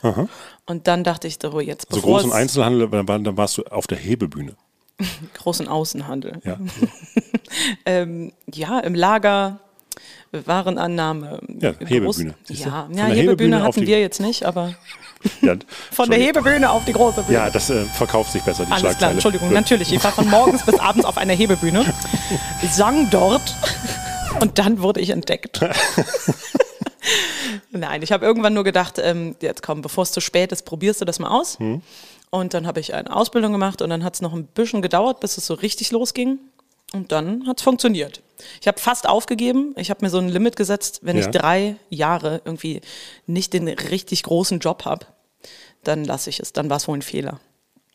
Und 0.67 0.87
dann 0.89 1.05
dachte 1.05 1.29
ich, 1.29 1.39
so 1.41 1.61
jetzt 1.61 1.89
bevor 1.89 2.03
großen 2.17 2.31
es- 2.31 2.37
Einzelhandel, 2.37 2.89
dann 2.89 3.37
warst 3.37 3.59
du 3.59 3.63
auf 3.65 3.87
der 3.87 3.99
Hebebühne. 3.99 4.55
großen 5.35 5.69
Außenhandel. 5.69 6.41
Ja. 6.45 6.59
ähm, 7.87 8.33
ja, 8.53 8.81
im 8.81 8.95
Lager, 8.95 9.61
Warenannahme. 10.33 11.41
Ja, 11.61 11.71
im 11.71 11.87
Hebebühne, 11.87 12.35
Groß-? 12.49 12.55
Ja, 12.55 12.89
ja 12.91 13.07
Hebebühne 13.07 13.15
Hebebühne 13.15 13.63
hatten 13.63 13.87
wir 13.87 14.01
jetzt 14.01 14.21
nicht, 14.21 14.45
aber 14.45 14.75
ja. 15.43 15.57
von 15.91 16.09
der 16.09 16.19
Hebebühne 16.19 16.71
auf 16.71 16.85
die 16.85 16.93
große 16.93 17.23
Bühne. 17.23 17.39
Ja, 17.39 17.51
das 17.51 17.71
äh, 17.71 17.85
verkauft 17.85 18.33
sich 18.33 18.43
besser, 18.43 18.65
die 18.65 18.73
Alles 18.73 18.99
klar. 18.99 19.11
Entschuldigung, 19.11 19.49
Gut. 19.49 19.55
natürlich. 19.57 19.93
Ich 19.93 20.03
war 20.03 20.13
von 20.13 20.29
morgens 20.29 20.65
bis 20.65 20.79
abends 20.79 21.05
auf 21.05 21.19
einer 21.19 21.35
Hebebühne, 21.35 21.85
sang 22.71 23.09
dort 23.11 23.55
und 24.41 24.59
dann 24.59 24.81
wurde 24.81 25.01
ich 25.01 25.11
entdeckt. 25.11 25.61
Nein, 27.73 28.03
ich 28.03 28.13
habe 28.13 28.27
irgendwann 28.27 28.55
nur 28.55 28.65
gedacht, 28.65 28.99
ähm, 29.03 29.37
jetzt 29.41 29.63
komm, 29.63 29.83
bevor 29.83 30.03
es 30.03 30.13
zu 30.13 30.21
spät 30.21 30.53
ist, 30.53 30.65
probierst 30.65 31.01
du 31.01 31.05
das 31.05 31.19
mal 31.19 31.29
aus. 31.29 31.59
Hm. 31.59 31.83
Und 32.31 32.55
dann 32.55 32.67
habe 32.67 32.79
ich 32.81 32.95
eine 32.95 33.15
Ausbildung 33.15 33.53
gemacht 33.53 33.83
und 33.83 33.91
dann 33.91 34.05
hat 34.05 34.15
es 34.15 34.23
noch 34.23 34.33
ein 34.33 34.47
bisschen 34.47 34.83
gedauert, 34.83 35.21
bis 35.21 35.37
es 35.37 35.47
so 35.47 35.55
richtig 35.55 35.91
losging. 35.91 36.39
Und 36.93 37.13
dann 37.13 37.47
hat 37.47 37.59
es 37.59 37.65
funktioniert. 37.65 38.21
Ich 38.61 38.67
habe 38.69 38.79
fast 38.81 39.09
aufgegeben. 39.09 39.75
Ich 39.77 39.91
habe 39.91 40.05
mir 40.05 40.11
so 40.11 40.19
ein 40.19 40.29
Limit 40.29 40.57
gesetzt, 40.57 41.01
wenn 41.03 41.17
Ja. 41.17 41.23
ich 41.25 41.29
drei 41.31 41.77
Jahre 41.89 42.41
irgendwie 42.45 42.81
nicht 43.27 43.53
den 43.53 43.69
richtig 43.69 44.23
großen 44.25 44.59
Job 44.61 44.85
habe, 44.85 45.07
dann 45.85 46.05
lasse 46.05 46.31
ich 46.31 46.41
es. 46.41 46.53
Dann 46.53 46.69
war 46.71 46.77
es 46.79 46.89
wohl 46.89 46.99
ein 46.99 47.03
Fehler. 47.03 47.41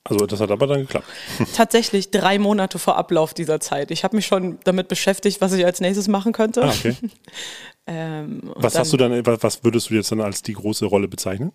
Also 0.07 0.25
das 0.27 0.39
hat 0.39 0.51
aber 0.51 0.67
dann 0.67 0.81
geklappt. 0.81 1.07
Tatsächlich 1.55 2.11
drei 2.11 2.37
Monate 2.37 2.77
vor 2.77 2.95
Ablauf 2.95 3.33
dieser 3.33 3.59
Zeit. 3.59 3.89
Ich 3.89 4.03
habe 4.03 4.15
mich 4.15 4.27
schon 4.27 4.59
damit 4.63 4.87
beschäftigt, 4.87 5.41
was 5.41 5.51
ich 5.53 5.65
als 5.65 5.81
nächstes 5.81 6.07
machen 6.07 6.31
könnte. 6.31 6.63
Ah, 6.63 6.69
okay. 6.69 6.95
Ähm, 7.87 8.41
Was 8.55 8.73
dann, 8.73 8.79
hast 8.79 8.93
du 8.93 8.97
dann, 8.97 9.23
was 9.43 9.63
würdest 9.63 9.91
du 9.91 9.93
jetzt 9.93 10.11
dann 10.11 10.19
als 10.19 10.41
die 10.41 10.53
große 10.53 10.85
Rolle 10.85 11.07
bezeichnen? 11.07 11.51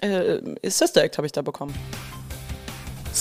Äh, 0.00 0.40
Sister 0.68 1.04
Act 1.04 1.18
habe 1.18 1.26
ich 1.26 1.30
da 1.32 1.40
bekommen. 1.40 1.72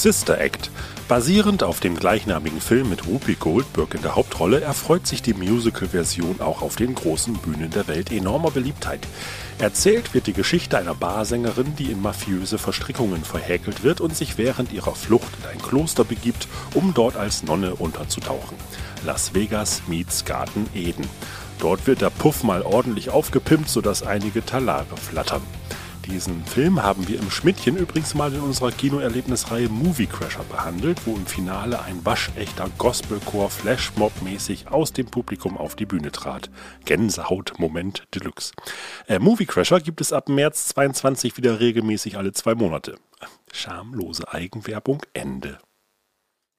Sister 0.02 0.40
Act. 0.40 0.70
Basierend 1.08 1.64
auf 1.64 1.80
dem 1.80 1.96
gleichnamigen 1.96 2.62
Film 2.62 2.90
mit 2.90 3.08
Whoopi 3.08 3.36
Goldberg 3.36 3.96
in 3.96 4.02
der 4.02 4.16
Hauptrolle 4.16 4.62
erfreut 4.62 5.08
sich 5.08 5.22
die 5.22 5.34
Musical-Version 5.34 6.42
auch 6.42 6.62
auf 6.62 6.76
den 6.76 6.94
großen 6.94 7.34
Bühnen 7.36 7.72
der 7.72 7.88
Welt 7.88 8.12
enormer 8.12 8.52
Beliebtheit. 8.52 9.00
Erzählt 9.58 10.14
wird 10.14 10.28
die 10.28 10.34
Geschichte 10.34 10.78
einer 10.78 10.94
Barsängerin, 10.94 11.76
die 11.78 11.92
in 11.92 12.02
mafiöse 12.02 12.58
Verstrickungen 12.58 13.24
verhäkelt 13.24 13.84
wird 13.84 14.00
und 14.00 14.16
sich 14.16 14.38
während 14.38 14.72
ihrer 14.72 14.94
Flucht 14.94 15.32
in 15.42 15.50
ein 15.50 15.62
Kloster 15.62 16.04
begibt, 16.04 16.48
um 16.74 16.94
dort 16.94 17.16
als 17.16 17.42
Nonne 17.44 17.74
unterzutauchen. 17.76 18.58
Las 19.06 19.34
Vegas 19.34 19.82
meets 19.88 20.26
Garten 20.26 20.68
Eden. 20.76 21.08
Dort 21.60 21.88
wird 21.88 22.02
der 22.02 22.12
Puff 22.12 22.44
mal 22.44 22.62
ordentlich 22.62 23.10
aufgepimpt, 23.10 23.70
sodass 23.70 24.04
einige 24.04 24.46
Talare 24.46 24.96
flattern. 24.96 25.42
Diesen 26.10 26.46
Film 26.46 26.82
haben 26.82 27.06
wir 27.10 27.20
im 27.20 27.30
Schmidtchen 27.30 27.76
übrigens 27.76 28.16
mal 28.16 28.34
in 28.34 28.40
unserer 28.40 28.72
Kinoerlebnisreihe 28.72 29.68
Movie 29.68 30.08
Crasher 30.08 30.46
behandelt, 30.46 31.02
wo 31.06 31.16
im 31.16 31.26
Finale 31.26 31.82
ein 31.84 32.06
waschechter 32.06 32.70
Gospelchor 32.78 33.50
Flashmob-mäßig 33.50 34.68
aus 34.70 34.94
dem 34.94 35.08
Publikum 35.08 35.58
auf 35.58 35.76
die 35.76 35.86
Bühne 35.86 36.14
trat. 36.14 36.50
Gänsehaut-Moment 36.86 38.04
Deluxe. 38.16 38.54
Äh, 39.08 39.20
Movie 39.20 39.46
Crasher 39.46 39.82
gibt 39.82 40.00
es 40.00 40.14
ab 40.14 40.30
März 40.30 40.70
22 40.70 41.36
wieder 41.36 41.60
regelmäßig 41.60 42.18
alle 42.18 42.32
zwei 42.32 42.56
Monate. 42.56 42.96
Schamlose 43.52 44.32
Eigenwerbung 44.32 45.02
Ende. 45.14 45.60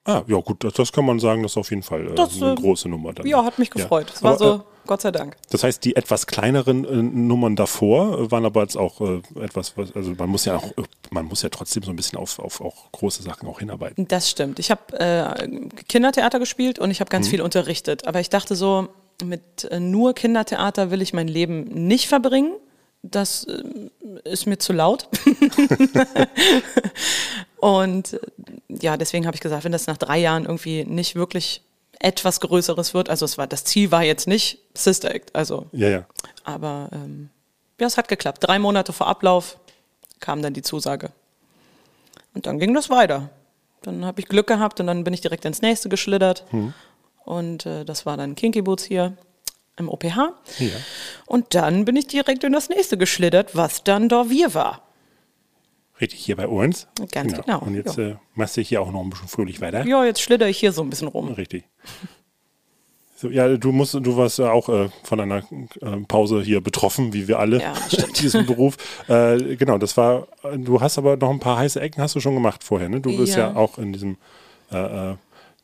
Ah, 0.08 0.22
ja 0.26 0.38
gut, 0.40 0.64
das, 0.64 0.72
das 0.72 0.90
kann 0.90 1.04
man 1.04 1.20
sagen, 1.20 1.42
das 1.42 1.52
ist 1.52 1.58
auf 1.58 1.68
jeden 1.68 1.82
Fall 1.82 2.06
äh, 2.08 2.14
Das, 2.14 2.40
eine 2.40 2.52
äh, 2.52 2.54
große 2.54 2.88
Nummer. 2.88 3.12
Dann. 3.12 3.26
Ja, 3.26 3.44
hat 3.44 3.58
mich 3.58 3.68
gefreut. 3.68 4.10
Es 4.14 4.22
war 4.22 4.30
Aber, 4.36 4.38
so, 4.38 4.54
äh, 4.54 4.60
Gott 4.86 5.02
sei 5.02 5.10
Dank. 5.12 5.36
das 5.50 5.62
heißt, 5.64 5.84
die 5.84 5.96
etwas 5.96 6.26
kleineren 6.26 6.86
äh, 6.86 7.02
Nummern 7.02 7.56
davor 7.56 8.18
äh, 8.18 8.30
waren 8.30 8.46
aber 8.46 8.62
jetzt 8.62 8.76
auch 8.78 9.02
äh, 9.02 9.20
etwas, 9.38 9.76
was, 9.76 9.94
also 9.94 10.14
man 10.16 10.30
muss 10.30 10.46
ja 10.46 10.56
auch, 10.56 10.72
man 11.10 11.26
muss 11.26 11.42
ja 11.42 11.50
trotzdem 11.50 11.82
so 11.82 11.90
ein 11.90 11.96
bisschen 11.96 12.18
auf, 12.18 12.38
auf 12.38 12.62
auch 12.62 12.90
große 12.92 13.22
Sachen 13.22 13.46
auch 13.48 13.58
hinarbeiten. 13.58 14.08
Das 14.08 14.30
stimmt. 14.30 14.58
Ich 14.58 14.70
habe 14.70 14.80
Kindertheater 15.88 16.38
gespielt 16.38 16.78
und 16.78 16.90
ich 16.90 17.00
habe 17.00 17.10
ganz 17.10 17.26
Mhm. 17.26 17.30
viel 17.30 17.42
unterrichtet. 17.42 18.06
Aber 18.06 18.18
ich 18.20 18.30
dachte 18.30 18.56
so, 18.56 18.88
mit 19.22 19.68
nur 19.78 20.14
Kindertheater 20.14 20.90
will 20.90 21.02
ich 21.02 21.12
mein 21.12 21.28
Leben 21.28 21.64
nicht 21.86 22.08
verbringen. 22.08 22.52
Das 23.02 23.46
ist 24.24 24.46
mir 24.46 24.58
zu 24.58 24.72
laut. 24.72 25.08
Und 27.60 28.18
ja, 28.82 28.96
deswegen 28.96 29.26
habe 29.26 29.34
ich 29.34 29.40
gesagt, 29.40 29.64
wenn 29.64 29.72
das 29.72 29.86
nach 29.86 29.96
drei 29.96 30.18
Jahren 30.18 30.44
irgendwie 30.44 30.84
nicht 30.84 31.14
wirklich 31.14 31.62
etwas 32.00 32.40
Größeres 32.40 32.94
wird, 32.94 33.08
also 33.10 33.24
es 33.24 33.38
war 33.38 33.46
das 33.46 33.64
Ziel 33.64 33.90
war 33.90 34.04
jetzt 34.04 34.28
nicht 34.28 34.60
Sister 34.74 35.12
Act, 35.14 35.34
also 35.34 35.66
Ja, 35.72 35.88
ja. 35.88 36.06
aber 36.44 36.88
ähm, 36.92 37.30
ja, 37.80 37.86
es 37.86 37.96
hat 37.96 38.08
geklappt. 38.08 38.38
Drei 38.40 38.58
Monate 38.58 38.92
vor 38.92 39.06
Ablauf 39.06 39.58
kam 40.20 40.42
dann 40.42 40.52
die 40.52 40.62
Zusage. 40.62 41.10
Und 42.34 42.46
dann 42.46 42.58
ging 42.58 42.74
das 42.74 42.90
weiter. 42.90 43.30
Dann 43.82 44.04
habe 44.04 44.20
ich 44.20 44.28
Glück 44.28 44.46
gehabt 44.48 44.80
und 44.80 44.86
dann 44.86 45.04
bin 45.04 45.14
ich 45.14 45.20
direkt 45.20 45.44
ins 45.44 45.62
nächste 45.62 45.88
geschlittert. 45.88 46.44
Und 47.24 47.66
äh, 47.66 47.84
das 47.84 48.06
war 48.06 48.16
dann 48.16 48.34
Kinky 48.34 48.62
Boots 48.62 48.84
hier 48.84 49.16
im 49.76 49.88
OPH. 49.88 50.32
Ja. 50.58 50.68
Und 51.26 51.54
dann 51.54 51.84
bin 51.84 51.94
ich 51.96 52.06
direkt 52.08 52.42
in 52.42 52.52
das 52.52 52.68
nächste 52.68 52.98
geschlittert, 52.98 53.54
was 53.54 53.84
dann 53.84 54.08
Dorvier 54.08 54.54
war. 54.54 54.82
Richtig, 56.00 56.20
hier 56.20 56.36
bei 56.36 56.46
uns. 56.46 56.86
Ganz 57.12 57.32
genau, 57.34 57.60
Und 57.60 57.74
jetzt 57.74 57.98
äh, 57.98 58.14
machst 58.34 58.56
du 58.56 58.60
hier 58.60 58.80
auch 58.82 58.90
noch 58.92 59.02
ein 59.02 59.10
bisschen 59.10 59.28
fröhlich 59.28 59.60
weiter. 59.60 59.84
Ja, 59.86 60.04
jetzt 60.04 60.20
schlitter 60.20 60.48
ich 60.48 60.58
hier 60.58 60.72
so 60.72 60.82
ein 60.82 60.90
bisschen 60.90 61.08
rum. 61.08 61.28
Richtig. 61.32 61.64
So, 63.16 63.28
ja, 63.30 63.56
du 63.56 63.72
musst, 63.72 63.94
du 63.94 64.16
warst 64.16 64.38
ja 64.38 64.52
auch 64.52 64.68
äh, 64.68 64.90
von 65.02 65.18
einer 65.18 65.38
äh, 65.80 65.96
Pause 66.06 66.40
hier 66.40 66.60
betroffen, 66.60 67.12
wie 67.12 67.26
wir 67.26 67.40
alle 67.40 67.60
Ja, 67.60 67.74
in 68.06 68.12
diesem 68.20 68.46
Beruf. 68.46 68.76
Äh, 69.08 69.56
genau, 69.56 69.76
das 69.78 69.96
war. 69.96 70.28
Du 70.56 70.80
hast 70.80 70.98
aber 70.98 71.16
noch 71.16 71.30
ein 71.30 71.40
paar 71.40 71.58
heiße 71.58 71.80
Ecken 71.80 72.00
hast 72.00 72.14
du 72.14 72.20
schon 72.20 72.34
gemacht 72.34 72.62
vorher, 72.62 72.88
ne? 72.88 73.00
Du 73.00 73.16
bist 73.16 73.34
ja, 73.36 73.50
Ja. 73.50 73.56
auch 73.56 73.78
in 73.78 73.92
diesem. 73.92 74.18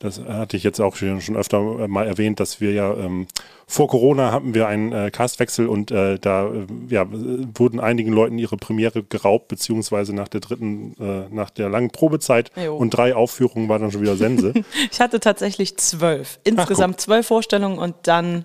Das 0.00 0.20
hatte 0.20 0.56
ich 0.56 0.64
jetzt 0.64 0.80
auch 0.80 0.96
schon 0.96 1.20
schon 1.20 1.36
öfter 1.36 1.58
äh, 1.58 1.88
mal 1.88 2.06
erwähnt, 2.06 2.40
dass 2.40 2.60
wir 2.60 2.72
ja 2.72 2.92
ähm, 2.94 3.26
vor 3.66 3.88
Corona 3.88 4.32
hatten 4.32 4.52
wir 4.54 4.66
einen 4.66 4.92
äh, 4.92 5.10
Castwechsel 5.10 5.68
und 5.68 5.90
äh, 5.90 6.18
da 6.18 6.46
äh, 6.46 6.66
ja, 6.88 7.06
wurden 7.08 7.80
einigen 7.80 8.12
Leuten 8.12 8.38
ihre 8.38 8.56
Premiere 8.56 9.02
geraubt, 9.04 9.48
beziehungsweise 9.48 10.14
nach 10.14 10.28
der 10.28 10.40
dritten, 10.40 10.94
äh, 11.00 11.34
nach 11.34 11.50
der 11.50 11.68
langen 11.68 11.90
Probezeit 11.90 12.50
Jo. 12.62 12.76
und 12.76 12.90
drei 12.90 13.14
Aufführungen 13.14 13.68
war 13.68 13.78
dann 13.78 13.90
schon 13.90 14.02
wieder 14.02 14.16
Sense. 14.16 14.52
Ich 14.90 15.00
hatte 15.00 15.20
tatsächlich 15.20 15.76
zwölf. 15.76 16.38
Insgesamt 16.44 17.00
zwölf 17.00 17.26
Vorstellungen 17.26 17.78
und 17.78 17.94
dann 18.02 18.44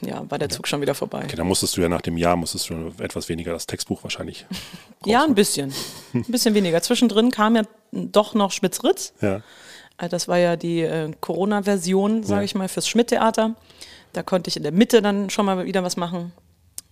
ja, 0.00 0.24
war 0.28 0.38
der 0.38 0.48
Zug 0.48 0.66
schon 0.68 0.80
wieder 0.80 0.94
vorbei. 0.94 1.22
Okay, 1.24 1.36
dann 1.36 1.46
musstest 1.46 1.76
du 1.76 1.80
ja 1.80 1.88
nach 1.88 2.00
dem 2.00 2.16
Jahr 2.16 2.36
musstest 2.36 2.70
du 2.70 2.92
etwas 2.98 3.28
weniger 3.28 3.52
das 3.52 3.66
Textbuch 3.66 4.02
wahrscheinlich. 4.02 4.46
Ja, 5.04 5.24
ein 5.24 5.34
bisschen. 5.34 5.72
Ein 6.14 6.22
bisschen 6.28 6.54
weniger. 6.54 6.80
Zwischendrin 6.80 7.32
kam 7.32 7.56
ja 7.56 7.62
doch 7.90 8.34
noch 8.34 8.52
Schmitz-Ritz. 8.52 9.14
Ja. 9.20 9.42
Äh, 9.98 10.08
Das 10.08 10.28
war 10.28 10.38
ja 10.38 10.56
die 10.56 10.80
äh, 10.82 11.10
Corona-Version, 11.20 12.22
sage 12.22 12.40
Ja. 12.42 12.44
ich 12.44 12.54
mal, 12.54 12.68
fürs 12.68 12.88
Schmidt-Theater. 12.88 13.54
Da 14.12 14.22
konnte 14.22 14.48
ich 14.48 14.56
in 14.56 14.62
der 14.62 14.72
Mitte 14.72 15.00
dann 15.02 15.30
schon 15.30 15.46
mal 15.46 15.64
wieder 15.64 15.82
was 15.82 15.96
machen. 15.96 16.32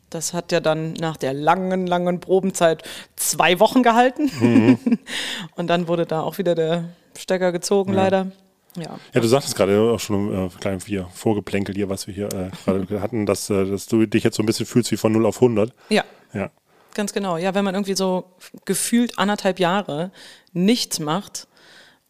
Das 0.08 0.32
hat 0.34 0.50
ja 0.52 0.58
dann 0.60 0.94
nach 0.94 1.16
der 1.16 1.32
langen, 1.34 1.86
langen 1.86 2.18
Probenzeit 2.20 2.82
zwei 3.16 3.60
Wochen 3.60 3.82
gehalten. 3.82 4.30
Mhm. 4.40 4.98
Und 5.54 5.68
dann 5.68 5.86
wurde 5.86 6.06
da 6.06 6.22
auch 6.22 6.38
wieder 6.38 6.54
der 6.54 6.84
Stecker 7.16 7.52
gezogen, 7.52 7.92
leider. 7.92 8.32
Ja. 8.76 8.98
Ja, 9.14 9.20
du 9.20 9.26
sagtest 9.28 9.56
gerade 9.56 9.78
auch 9.80 9.98
schon 10.00 10.46
äh, 10.46 10.48
klein 10.60 10.78
hier 10.84 11.06
vorgeplänkelt 11.12 11.76
hier, 11.76 11.88
was 11.88 12.06
wir 12.06 12.14
hier 12.14 12.28
äh, 12.32 12.50
gerade 12.64 13.00
hatten, 13.02 13.26
dass, 13.26 13.50
äh, 13.50 13.64
dass 13.66 13.86
du 13.86 14.06
dich 14.06 14.22
jetzt 14.24 14.36
so 14.36 14.42
ein 14.42 14.46
bisschen 14.46 14.66
fühlst 14.66 14.90
wie 14.92 14.96
von 14.96 15.12
0 15.12 15.26
auf 15.26 15.36
100. 15.36 15.72
ja, 15.90 16.04
Ja. 16.32 16.50
ganz 16.94 17.12
genau. 17.12 17.36
Ja, 17.36 17.54
wenn 17.54 17.64
man 17.64 17.74
irgendwie 17.74 17.96
so 17.96 18.24
gefühlt 18.64 19.18
anderthalb 19.18 19.58
Jahre 19.58 20.12
nichts 20.52 21.00
macht 21.00 21.48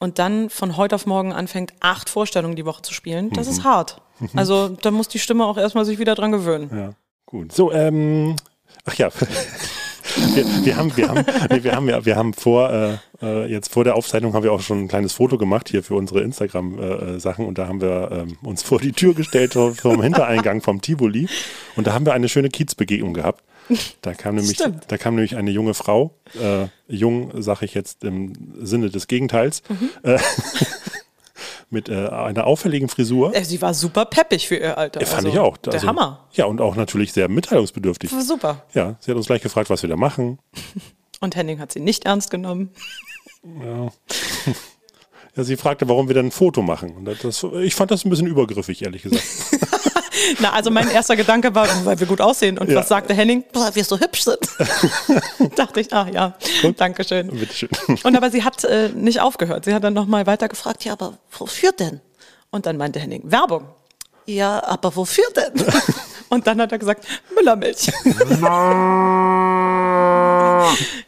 und 0.00 0.18
dann 0.18 0.50
von 0.50 0.76
heute 0.76 0.96
auf 0.96 1.06
morgen 1.06 1.32
anfängt, 1.32 1.72
acht 1.78 2.10
Vorstellungen 2.10 2.56
die 2.56 2.66
Woche 2.66 2.82
zu 2.82 2.92
spielen, 2.92 3.30
das 3.30 3.46
Mhm. 3.46 3.52
ist 3.52 3.64
hart. 3.64 4.00
Also 4.34 4.68
da 4.68 4.90
muss 4.90 5.08
die 5.08 5.18
Stimme 5.18 5.46
auch 5.46 5.56
erstmal 5.56 5.84
sich 5.84 5.98
wieder 5.98 6.14
dran 6.14 6.32
gewöhnen. 6.32 6.70
Ja, 6.74 6.92
gut. 7.26 7.52
So, 7.52 7.70
ähm, 7.72 8.34
ach 8.84 8.94
ja. 8.94 9.10
Wir, 10.34 10.44
wir 10.64 10.76
haben, 10.76 10.96
wir 10.96 11.08
haben, 11.08 11.24
nee, 11.50 11.62
wir 11.62 11.72
haben 11.72 11.86
wir 12.04 12.16
haben 12.16 12.34
vor, 12.34 12.68
äh, 12.70 12.96
äh, 13.22 13.46
jetzt 13.46 13.72
vor 13.72 13.84
der 13.84 13.94
Aufzeichnung 13.94 14.34
haben 14.34 14.42
wir 14.42 14.52
auch 14.52 14.60
schon 14.60 14.80
ein 14.80 14.88
kleines 14.88 15.12
Foto 15.12 15.38
gemacht 15.38 15.68
hier 15.68 15.84
für 15.84 15.94
unsere 15.94 16.22
Instagram-Sachen 16.22 17.46
und 17.46 17.58
da 17.58 17.68
haben 17.68 17.80
wir 17.80 18.10
ähm, 18.10 18.36
uns 18.42 18.64
vor 18.64 18.80
die 18.80 18.90
Tür 18.90 19.14
gestellt 19.14 19.52
vom 19.52 20.02
Hintereingang 20.02 20.62
vom 20.62 20.80
Tivoli 20.80 21.28
und 21.76 21.86
da 21.86 21.92
haben 21.92 22.06
wir 22.06 22.12
eine 22.12 22.28
schöne 22.28 22.48
Kiezbegegnung 22.48 23.14
gehabt. 23.14 23.44
Da 24.02 24.14
kam 24.14 24.34
nämlich, 24.36 24.56
Stimmt. 24.56 24.84
da 24.88 24.96
kam 24.98 25.14
nämlich 25.14 25.36
eine 25.36 25.50
junge 25.50 25.74
Frau, 25.74 26.14
äh, 26.40 26.66
jung 26.88 27.42
sage 27.42 27.64
ich 27.64 27.74
jetzt 27.74 28.04
im 28.04 28.32
Sinne 28.60 28.90
des 28.90 29.06
Gegenteils, 29.06 29.62
äh, 30.02 30.18
mit 31.70 31.88
äh, 31.88 32.08
einer 32.08 32.46
auffälligen 32.46 32.88
Frisur. 32.88 33.34
Äh, 33.34 33.44
Sie 33.44 33.62
war 33.62 33.74
super 33.74 34.04
peppig 34.04 34.48
für 34.48 34.56
ihr 34.56 34.76
Alter. 34.76 35.00
Äh, 35.00 35.06
fand 35.06 35.26
also, 35.26 35.28
ich 35.28 35.38
auch. 35.38 35.56
Der 35.58 35.74
Also, 35.74 35.86
Hammer. 35.86 36.26
Ja, 36.32 36.46
und 36.46 36.60
auch 36.60 36.76
natürlich 36.76 37.12
sehr 37.12 37.28
mitteilungsbedürftig. 37.28 38.12
War 38.12 38.22
super. 38.22 38.64
Ja, 38.74 38.96
sie 39.00 39.10
hat 39.10 39.16
uns 39.16 39.26
gleich 39.26 39.42
gefragt, 39.42 39.70
was 39.70 39.82
wir 39.82 39.88
da 39.88 39.96
machen. 39.96 40.38
Und 41.22 41.36
Henning 41.36 41.58
hat 41.58 41.70
sie 41.70 41.80
nicht 41.80 42.06
ernst 42.06 42.30
genommen. 42.30 42.70
Ja, 43.62 43.92
sie 45.44 45.58
fragte, 45.58 45.86
warum 45.86 46.08
wir 46.08 46.14
dann 46.14 46.26
ein 46.26 46.30
Foto 46.30 46.62
machen. 46.62 46.96
Und 46.96 47.04
das, 47.22 47.44
ich 47.62 47.74
fand 47.74 47.90
das 47.90 48.06
ein 48.06 48.10
bisschen 48.10 48.26
übergriffig, 48.26 48.80
ehrlich 48.82 49.02
gesagt. 49.02 49.22
Na, 50.40 50.52
also 50.52 50.70
mein 50.70 50.90
erster 50.90 51.16
Gedanke 51.16 51.54
war, 51.54 51.66
weil 51.84 51.98
wir 52.00 52.06
gut 52.06 52.20
aussehen. 52.20 52.58
Und 52.58 52.68
Ja. 52.70 52.76
was 52.80 52.88
sagte 52.88 53.14
Henning? 53.14 53.44
Boah, 53.52 53.70
wir 53.74 53.84
so 53.84 53.98
hübsch 53.98 54.24
sind. 54.24 54.38
Dachte 55.56 55.80
ich, 55.80 55.92
ach 55.92 56.08
ja, 56.08 56.34
danke 56.76 57.04
schön. 57.04 57.28
Bitteschön. 57.28 57.68
Und 58.02 58.16
aber 58.16 58.30
sie 58.30 58.42
hat 58.44 58.64
äh, 58.64 58.88
nicht 58.94 59.20
aufgehört. 59.20 59.64
Sie 59.64 59.74
hat 59.74 59.84
dann 59.84 59.94
nochmal 59.94 60.26
weiter 60.26 60.48
gefragt, 60.48 60.84
ja, 60.84 60.92
aber 60.92 61.14
wofür 61.38 61.72
denn? 61.72 62.00
Und 62.50 62.66
dann 62.66 62.76
meinte 62.76 62.98
Henning, 63.00 63.22
Werbung. 63.24 63.66
Ja, 64.26 64.62
aber 64.64 64.94
wofür 64.96 65.24
denn? 65.36 65.64
Und 66.30 66.46
dann 66.46 66.60
hat 66.60 66.72
er 66.72 66.78
gesagt, 66.78 67.06
Müllermilch. 67.34 67.86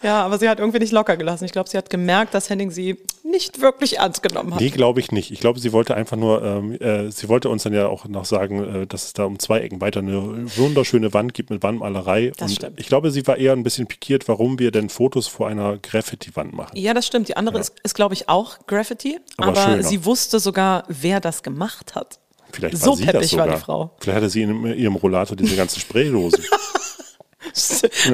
ja, 0.03 0.25
aber 0.25 0.39
sie 0.39 0.49
hat 0.49 0.59
irgendwie 0.59 0.81
nicht 0.81 0.93
locker 0.93 1.17
gelassen. 1.17 1.45
Ich 1.45 1.53
glaube, 1.53 1.69
sie 1.69 1.79
hat 1.79 1.91
gemerkt, 1.91 2.35
dass 2.35 2.51
Henning 2.51 2.73
sie 2.73 2.99
nicht 3.23 3.61
wirklich 3.61 3.99
ernst 3.99 4.25
genommen 4.25 4.55
hat. 4.55 4.61
Nee, 4.61 4.71
glaube 4.71 4.99
ich 4.99 5.13
nicht. 5.13 5.31
Ich 5.31 5.39
glaube, 5.39 5.61
sie 5.61 5.73
wollte 5.73 5.95
einfach 5.95 6.17
nur, 6.17 6.43
ähm, 6.43 6.73
äh, 6.81 7.09
sie 7.11 7.29
wollte 7.29 7.49
uns 7.49 7.63
dann 7.63 7.73
ja 7.73 7.87
auch 7.87 8.07
noch 8.07 8.25
sagen, 8.25 8.83
äh, 8.83 8.87
dass 8.87 9.05
es 9.05 9.13
da 9.13 9.25
um 9.25 9.39
zwei 9.39 9.61
Ecken 9.61 9.81
weiter 9.81 10.01
eine 10.01 10.51
wunderschöne 10.57 11.15
Wand 11.15 11.35
gibt 11.35 11.51
mit 11.51 11.63
Wandmalerei. 11.63 12.33
Das 12.37 12.51
und 12.51 12.57
stimmt. 12.57 12.81
ich 12.81 12.89
glaube, 12.89 13.13
sie 13.13 13.25
war 13.27 13.37
eher 13.37 13.53
ein 13.53 13.63
bisschen 13.63 13.87
pikiert, 13.87 14.27
warum 14.27 14.59
wir 14.59 14.73
denn 14.73 14.89
Fotos 14.89 15.29
vor 15.29 15.47
einer 15.47 15.79
Graffiti-Wand 15.79 16.53
machen. 16.53 16.77
Ja, 16.77 16.95
das 16.95 17.07
stimmt. 17.07 17.29
Die 17.29 17.37
andere 17.37 17.61
ist, 17.61 17.75
ist 17.85 17.95
glaube 17.95 18.15
ich, 18.15 18.29
auch 18.29 18.67
Graffiti. 18.67 19.21
Aber 19.37 19.57
Aber, 19.57 19.83
sie 19.85 20.05
wusste 20.05 20.41
sogar, 20.41 20.83
wer 20.89 21.21
das 21.21 21.45
gemacht 21.45 21.95
hat. 21.95 22.19
Vielleicht 22.53 22.79
So 22.79 22.91
war 22.91 22.97
sie 22.97 23.05
das 23.05 23.13
peppig 23.13 23.37
war 23.37 23.45
sogar. 23.45 23.57
die 23.57 23.63
Frau. 23.65 23.91
Vielleicht 23.99 24.17
hatte 24.17 24.31
sie 24.31 24.43
in 24.43 24.65
ihrem 24.67 24.97
Rollator 24.97 25.37
diese 25.37 25.57
ganzen 25.57 25.81
Spraydosen. 25.81 26.45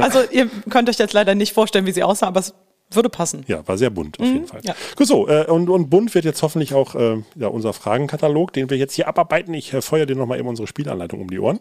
Also 0.00 0.20
ihr 0.30 0.48
könnt 0.70 0.88
euch 0.88 0.98
jetzt 0.98 1.12
leider 1.12 1.34
nicht 1.34 1.52
vorstellen, 1.52 1.86
wie 1.86 1.92
sie 1.92 2.02
aussah, 2.02 2.26
aber 2.26 2.40
es 2.40 2.54
würde 2.90 3.10
passen. 3.10 3.44
Ja, 3.46 3.66
war 3.68 3.76
sehr 3.76 3.90
bunt 3.90 4.18
auf 4.18 4.26
jeden 4.26 4.46
Fall. 4.46 4.60
Mhm, 4.60 4.66
ja. 4.68 4.74
Gut 4.96 5.06
so, 5.06 5.28
äh, 5.28 5.44
und, 5.44 5.68
und 5.68 5.90
bunt 5.90 6.14
wird 6.14 6.24
jetzt 6.24 6.42
hoffentlich 6.42 6.72
auch 6.74 6.94
äh, 6.94 7.22
ja, 7.36 7.48
unser 7.48 7.72
Fragenkatalog, 7.74 8.52
den 8.52 8.70
wir 8.70 8.78
jetzt 8.78 8.94
hier 8.94 9.06
abarbeiten. 9.06 9.52
Ich 9.54 9.72
äh, 9.74 9.82
feuer 9.82 10.06
dir 10.06 10.16
nochmal 10.16 10.38
eben 10.38 10.48
unsere 10.48 10.66
Spielanleitung 10.66 11.20
um 11.20 11.28
die 11.28 11.38
Ohren. 11.38 11.60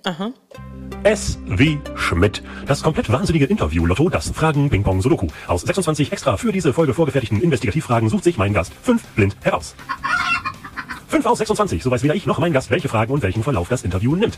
S 1.04 1.38
wie 1.46 1.80
Schmidt. 1.96 2.42
Das 2.66 2.82
komplett 2.82 3.12
wahnsinnige 3.12 3.46
Interview-Lotto, 3.46 4.10
das 4.10 4.30
Fragen-Ping-Pong-Sudoku. 4.30 5.28
Aus 5.48 5.62
26 5.64 6.12
extra 6.14 6.38
für 6.38 6.52
diese 6.54 6.74
Folge 6.74 6.94
vorgefertigten 6.94 7.42
Investigativfragen 7.42 8.10
sucht 8.10 8.24
sich 8.24 8.38
mein 8.38 8.54
Gast 8.54 8.72
fünf 8.82 9.04
blind 9.10 9.36
heraus. 9.42 9.76
5 11.08 11.26
aus 11.26 11.38
26, 11.38 11.84
so 11.84 11.92
weiß 11.92 12.04
weder 12.04 12.16
ich 12.16 12.26
noch 12.26 12.40
mein 12.40 12.54
Gast, 12.54 12.70
welche 12.70 12.90
Fragen 12.90 13.14
und 13.14 13.24
welchen 13.24 13.44
Verlauf 13.44 13.70
das 13.70 13.84
Interview 13.84 14.16
nimmt. 14.16 14.38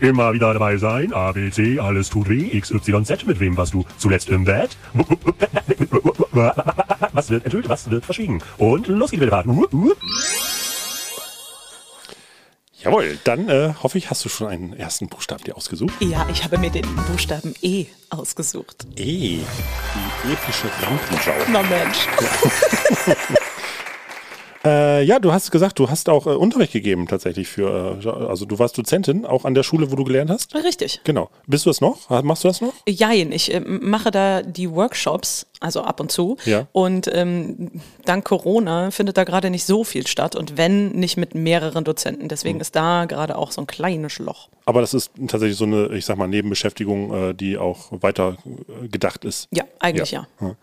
Immer 0.00 0.32
wieder 0.32 0.52
dabei 0.52 0.76
sein, 0.76 1.12
A, 1.12 1.32
B, 1.32 1.50
C, 1.50 1.78
alles 1.80 2.10
tut 2.10 2.28
weh, 2.28 2.48
X, 2.52 2.70
Y, 2.70 3.04
Z, 3.04 3.26
mit 3.26 3.40
wem 3.40 3.56
warst 3.56 3.74
du 3.74 3.84
zuletzt 3.98 4.28
im 4.28 4.44
Bett? 4.44 4.76
Was 7.12 7.30
wird 7.30 7.44
enthüllt, 7.44 7.68
was 7.68 7.90
wird 7.90 8.04
verschwiegen? 8.04 8.42
Und 8.58 8.86
los 8.86 9.10
geht 9.10 9.18
die 9.18 9.20
wilde 9.22 9.32
Fahrt. 9.32 9.46
Jawohl, 12.80 13.18
dann 13.24 13.48
äh, 13.48 13.74
hoffe 13.82 13.98
ich, 13.98 14.08
hast 14.08 14.24
du 14.24 14.28
schon 14.28 14.46
einen 14.46 14.72
ersten 14.72 15.08
Buchstaben 15.08 15.42
dir 15.42 15.56
ausgesucht. 15.56 15.94
Ja, 15.98 16.28
ich 16.30 16.44
habe 16.44 16.58
mir 16.58 16.70
den 16.70 16.86
Buchstaben 17.10 17.54
E 17.60 17.86
ausgesucht. 18.08 18.86
E, 18.94 19.38
die 19.40 20.32
epische 20.32 20.70
Rampensau. 20.80 21.32
Na 21.50 21.62
Mensch. 21.62 22.06
Äh, 24.68 25.02
ja, 25.04 25.18
du 25.18 25.32
hast 25.32 25.50
gesagt, 25.50 25.78
du 25.78 25.88
hast 25.88 26.08
auch 26.08 26.26
äh, 26.26 26.30
Unterricht 26.30 26.72
gegeben 26.72 27.06
tatsächlich 27.06 27.48
für, 27.48 27.98
äh, 28.04 28.08
also 28.08 28.44
du 28.44 28.58
warst 28.58 28.76
Dozentin, 28.76 29.24
auch 29.24 29.44
an 29.44 29.54
der 29.54 29.62
Schule, 29.62 29.90
wo 29.90 29.96
du 29.96 30.04
gelernt 30.04 30.30
hast. 30.30 30.54
Richtig. 30.54 31.00
Genau. 31.04 31.30
Bist 31.46 31.64
du 31.64 31.70
das 31.70 31.80
noch? 31.80 32.10
Machst 32.22 32.44
du 32.44 32.48
das 32.48 32.60
noch? 32.60 32.74
Jein, 32.86 33.32
ich 33.32 33.54
äh, 33.54 33.60
mache 33.60 34.10
da 34.10 34.42
die 34.42 34.70
Workshops 34.70 35.46
also 35.60 35.82
ab 35.82 36.00
und 36.00 36.12
zu. 36.12 36.36
Ja. 36.44 36.66
Und 36.72 37.10
ähm, 37.12 37.70
dank 38.04 38.24
Corona 38.24 38.90
findet 38.90 39.16
da 39.16 39.24
gerade 39.24 39.50
nicht 39.50 39.64
so 39.64 39.84
viel 39.84 40.06
statt 40.06 40.36
und 40.36 40.56
wenn 40.56 40.90
nicht 40.90 41.16
mit 41.16 41.34
mehreren 41.34 41.84
Dozenten. 41.84 42.28
Deswegen 42.28 42.60
ist 42.60 42.76
da 42.76 43.04
gerade 43.06 43.36
auch 43.36 43.50
so 43.52 43.60
ein 43.62 43.66
kleines 43.66 44.18
Loch. 44.18 44.48
Aber 44.66 44.82
das 44.82 44.92
ist 44.92 45.10
tatsächlich 45.28 45.56
so 45.56 45.64
eine, 45.64 45.88
ich 45.94 46.04
sag 46.04 46.18
mal, 46.18 46.28
Nebenbeschäftigung, 46.28 47.30
äh, 47.30 47.34
die 47.34 47.56
auch 47.56 47.86
weiter 48.02 48.36
äh, 48.84 48.88
gedacht 48.88 49.24
ist. 49.24 49.48
Ja, 49.50 49.64
eigentlich 49.78 50.10
ja. 50.10 50.26
Ja. 50.40 50.54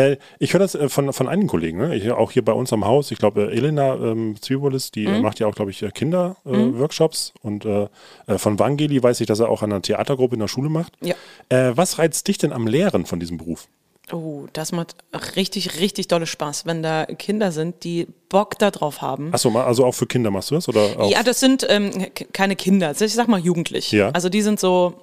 Äh, 0.00 0.18
ich 0.38 0.52
höre 0.52 0.60
das 0.60 0.74
äh, 0.74 0.88
von, 0.90 1.12
von 1.12 1.28
einigen 1.28 1.48
Kollegen, 1.48 1.78
ne? 1.78 1.94
ich, 1.96 2.10
auch 2.10 2.30
hier 2.30 2.44
bei 2.44 2.52
uns 2.52 2.72
am 2.74 2.84
Haus. 2.84 3.10
Ich 3.10 3.18
glaube, 3.18 3.50
äh, 3.50 3.56
Elena 3.56 3.94
ähm, 3.94 4.36
Zwiebolis, 4.40 4.90
die 4.90 5.06
Mhm. 5.06 5.14
äh, 5.14 5.20
macht 5.20 5.40
ja 5.40 5.46
auch, 5.46 5.54
glaube 5.54 5.70
ich, 5.70 5.84
Kinder-Workshops. 5.94 7.32
und 7.42 7.64
äh, 7.64 7.88
äh, 8.26 8.38
von 8.38 8.58
Vangeli 8.58 9.02
weiß 9.02 9.20
ich, 9.20 9.26
dass 9.26 9.40
er 9.40 9.48
auch 9.48 9.62
an 9.62 9.72
einer 9.72 9.82
Theatergruppe 9.82 10.34
in 10.34 10.40
der 10.40 10.48
Schule 10.48 10.68
macht. 10.68 10.92
Ja. 11.00 11.14
Was 11.50 11.98
reizt 11.98 12.26
dich 12.28 12.38
denn 12.38 12.52
am 12.52 12.66
Lehren 12.66 13.06
von 13.06 13.20
diesem 13.20 13.36
Beruf? 13.38 13.68
Oh, 14.12 14.46
das 14.52 14.72
macht 14.72 14.96
richtig, 15.34 15.80
richtig 15.80 16.08
dolle 16.08 16.26
Spaß, 16.26 16.66
wenn 16.66 16.82
da 16.82 17.06
Kinder 17.06 17.52
sind, 17.52 17.84
die 17.84 18.06
Bock 18.28 18.58
darauf 18.58 19.00
haben. 19.00 19.32
Achso, 19.32 19.50
also 19.58 19.86
auch 19.86 19.94
für 19.94 20.06
Kinder 20.06 20.30
machst 20.30 20.50
du 20.50 20.56
das? 20.56 20.68
Oder? 20.68 21.06
Ja, 21.06 21.22
das 21.22 21.40
sind 21.40 21.66
ähm, 21.68 22.08
keine 22.32 22.54
Kinder, 22.54 22.94
ich 23.00 23.14
sag 23.14 23.28
mal 23.28 23.40
jugendlich. 23.40 23.92
Ja. 23.92 24.10
Also 24.10 24.28
die 24.28 24.42
sind 24.42 24.60
so 24.60 24.94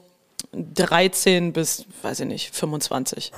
13 0.53 1.53
bis, 1.53 1.86
weiß 2.03 2.20
ich 2.22 2.27
nicht, 2.27 2.55
25. 2.55 3.31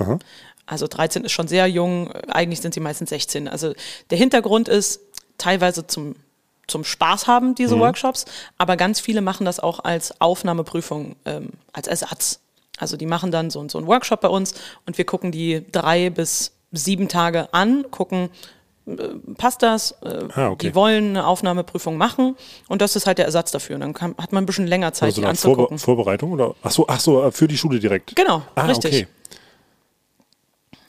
Also 0.66 0.86
13 0.86 1.24
ist 1.24 1.32
schon 1.32 1.48
sehr 1.48 1.66
jung, 1.66 2.12
eigentlich 2.12 2.60
sind 2.60 2.74
sie 2.74 2.80
meistens 2.80 3.10
16. 3.10 3.48
Also 3.48 3.72
der 4.10 4.18
Hintergrund 4.18 4.68
ist 4.68 5.00
teilweise 5.38 5.86
zum, 5.86 6.16
zum 6.66 6.84
Spaß 6.84 7.26
haben, 7.26 7.54
diese 7.54 7.78
Workshops, 7.78 8.24
aber 8.58 8.76
ganz 8.76 9.00
viele 9.00 9.20
machen 9.20 9.44
das 9.44 9.60
auch 9.60 9.80
als 9.80 10.20
Aufnahmeprüfung, 10.20 11.16
ähm, 11.24 11.50
als 11.72 11.86
Ersatz. 11.86 12.40
Also 12.78 12.96
die 12.96 13.06
machen 13.06 13.30
dann 13.30 13.50
so, 13.50 13.66
so 13.68 13.78
einen 13.78 13.86
Workshop 13.86 14.20
bei 14.20 14.28
uns 14.28 14.54
und 14.86 14.98
wir 14.98 15.04
gucken 15.06 15.30
die 15.32 15.64
drei 15.70 16.10
bis 16.10 16.52
sieben 16.72 17.08
Tage 17.08 17.52
an, 17.54 17.84
gucken, 17.90 18.30
passt 19.38 19.62
das? 19.62 19.92
Äh, 20.02 20.24
Ah, 20.34 20.48
okay. 20.50 20.68
Die 20.68 20.74
wollen 20.74 21.10
eine 21.10 21.26
Aufnahmeprüfung 21.26 21.96
machen 21.96 22.36
und 22.68 22.82
das 22.82 22.96
ist 22.96 23.06
halt 23.06 23.18
der 23.18 23.24
Ersatz 23.26 23.50
dafür. 23.52 23.76
Und 23.76 23.80
dann 23.80 23.94
kann, 23.94 24.14
hat 24.18 24.32
man 24.32 24.42
ein 24.42 24.46
bisschen 24.46 24.66
länger 24.66 24.92
Zeit, 24.92 25.06
Also 25.10 25.20
die 25.22 25.26
Art 25.26 25.38
Vorbe 25.38 25.62
anzugucken. 25.62 25.78
Vorbereitung? 25.78 26.32
Oder? 26.32 26.54
Achso, 26.62 26.84
ach 26.88 27.00
so, 27.00 27.22
äh, 27.24 27.30
für 27.32 27.48
die 27.48 27.56
Schule 27.56 27.78
direkt. 27.78 28.14
Genau, 28.16 28.42
ah, 28.56 28.62
richtig. 28.66 28.92
Okay. 28.94 29.06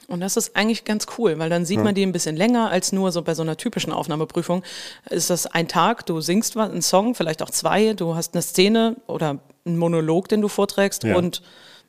Und 0.07 0.19
das 0.19 0.37
ist 0.37 0.55
eigentlich 0.55 0.85
ganz 0.85 1.07
cool, 1.17 1.39
weil 1.39 1.49
dann 1.49 1.65
sieht 1.65 1.83
man 1.83 1.95
die 1.95 2.03
ein 2.05 2.11
bisschen 2.11 2.35
länger 2.35 2.69
als 2.69 2.91
nur 2.91 3.11
so 3.11 3.23
bei 3.23 3.33
so 3.33 3.41
einer 3.41 3.57
typischen 3.57 3.91
Aufnahmeprüfung. 3.91 4.61
Ist 5.09 5.31
das 5.31 5.47
ein 5.47 5.67
Tag, 5.67 6.05
du 6.05 6.21
singst 6.21 6.55
einen 6.57 6.83
Song, 6.83 7.15
vielleicht 7.15 7.41
auch 7.41 7.49
zwei, 7.49 7.93
du 7.93 8.13
hast 8.15 8.35
eine 8.35 8.43
Szene 8.43 8.97
oder 9.07 9.39
einen 9.65 9.77
Monolog, 9.79 10.27
den 10.27 10.41
du 10.41 10.47
vorträgst 10.47 11.05
Ja. 11.05 11.15
und 11.15 11.41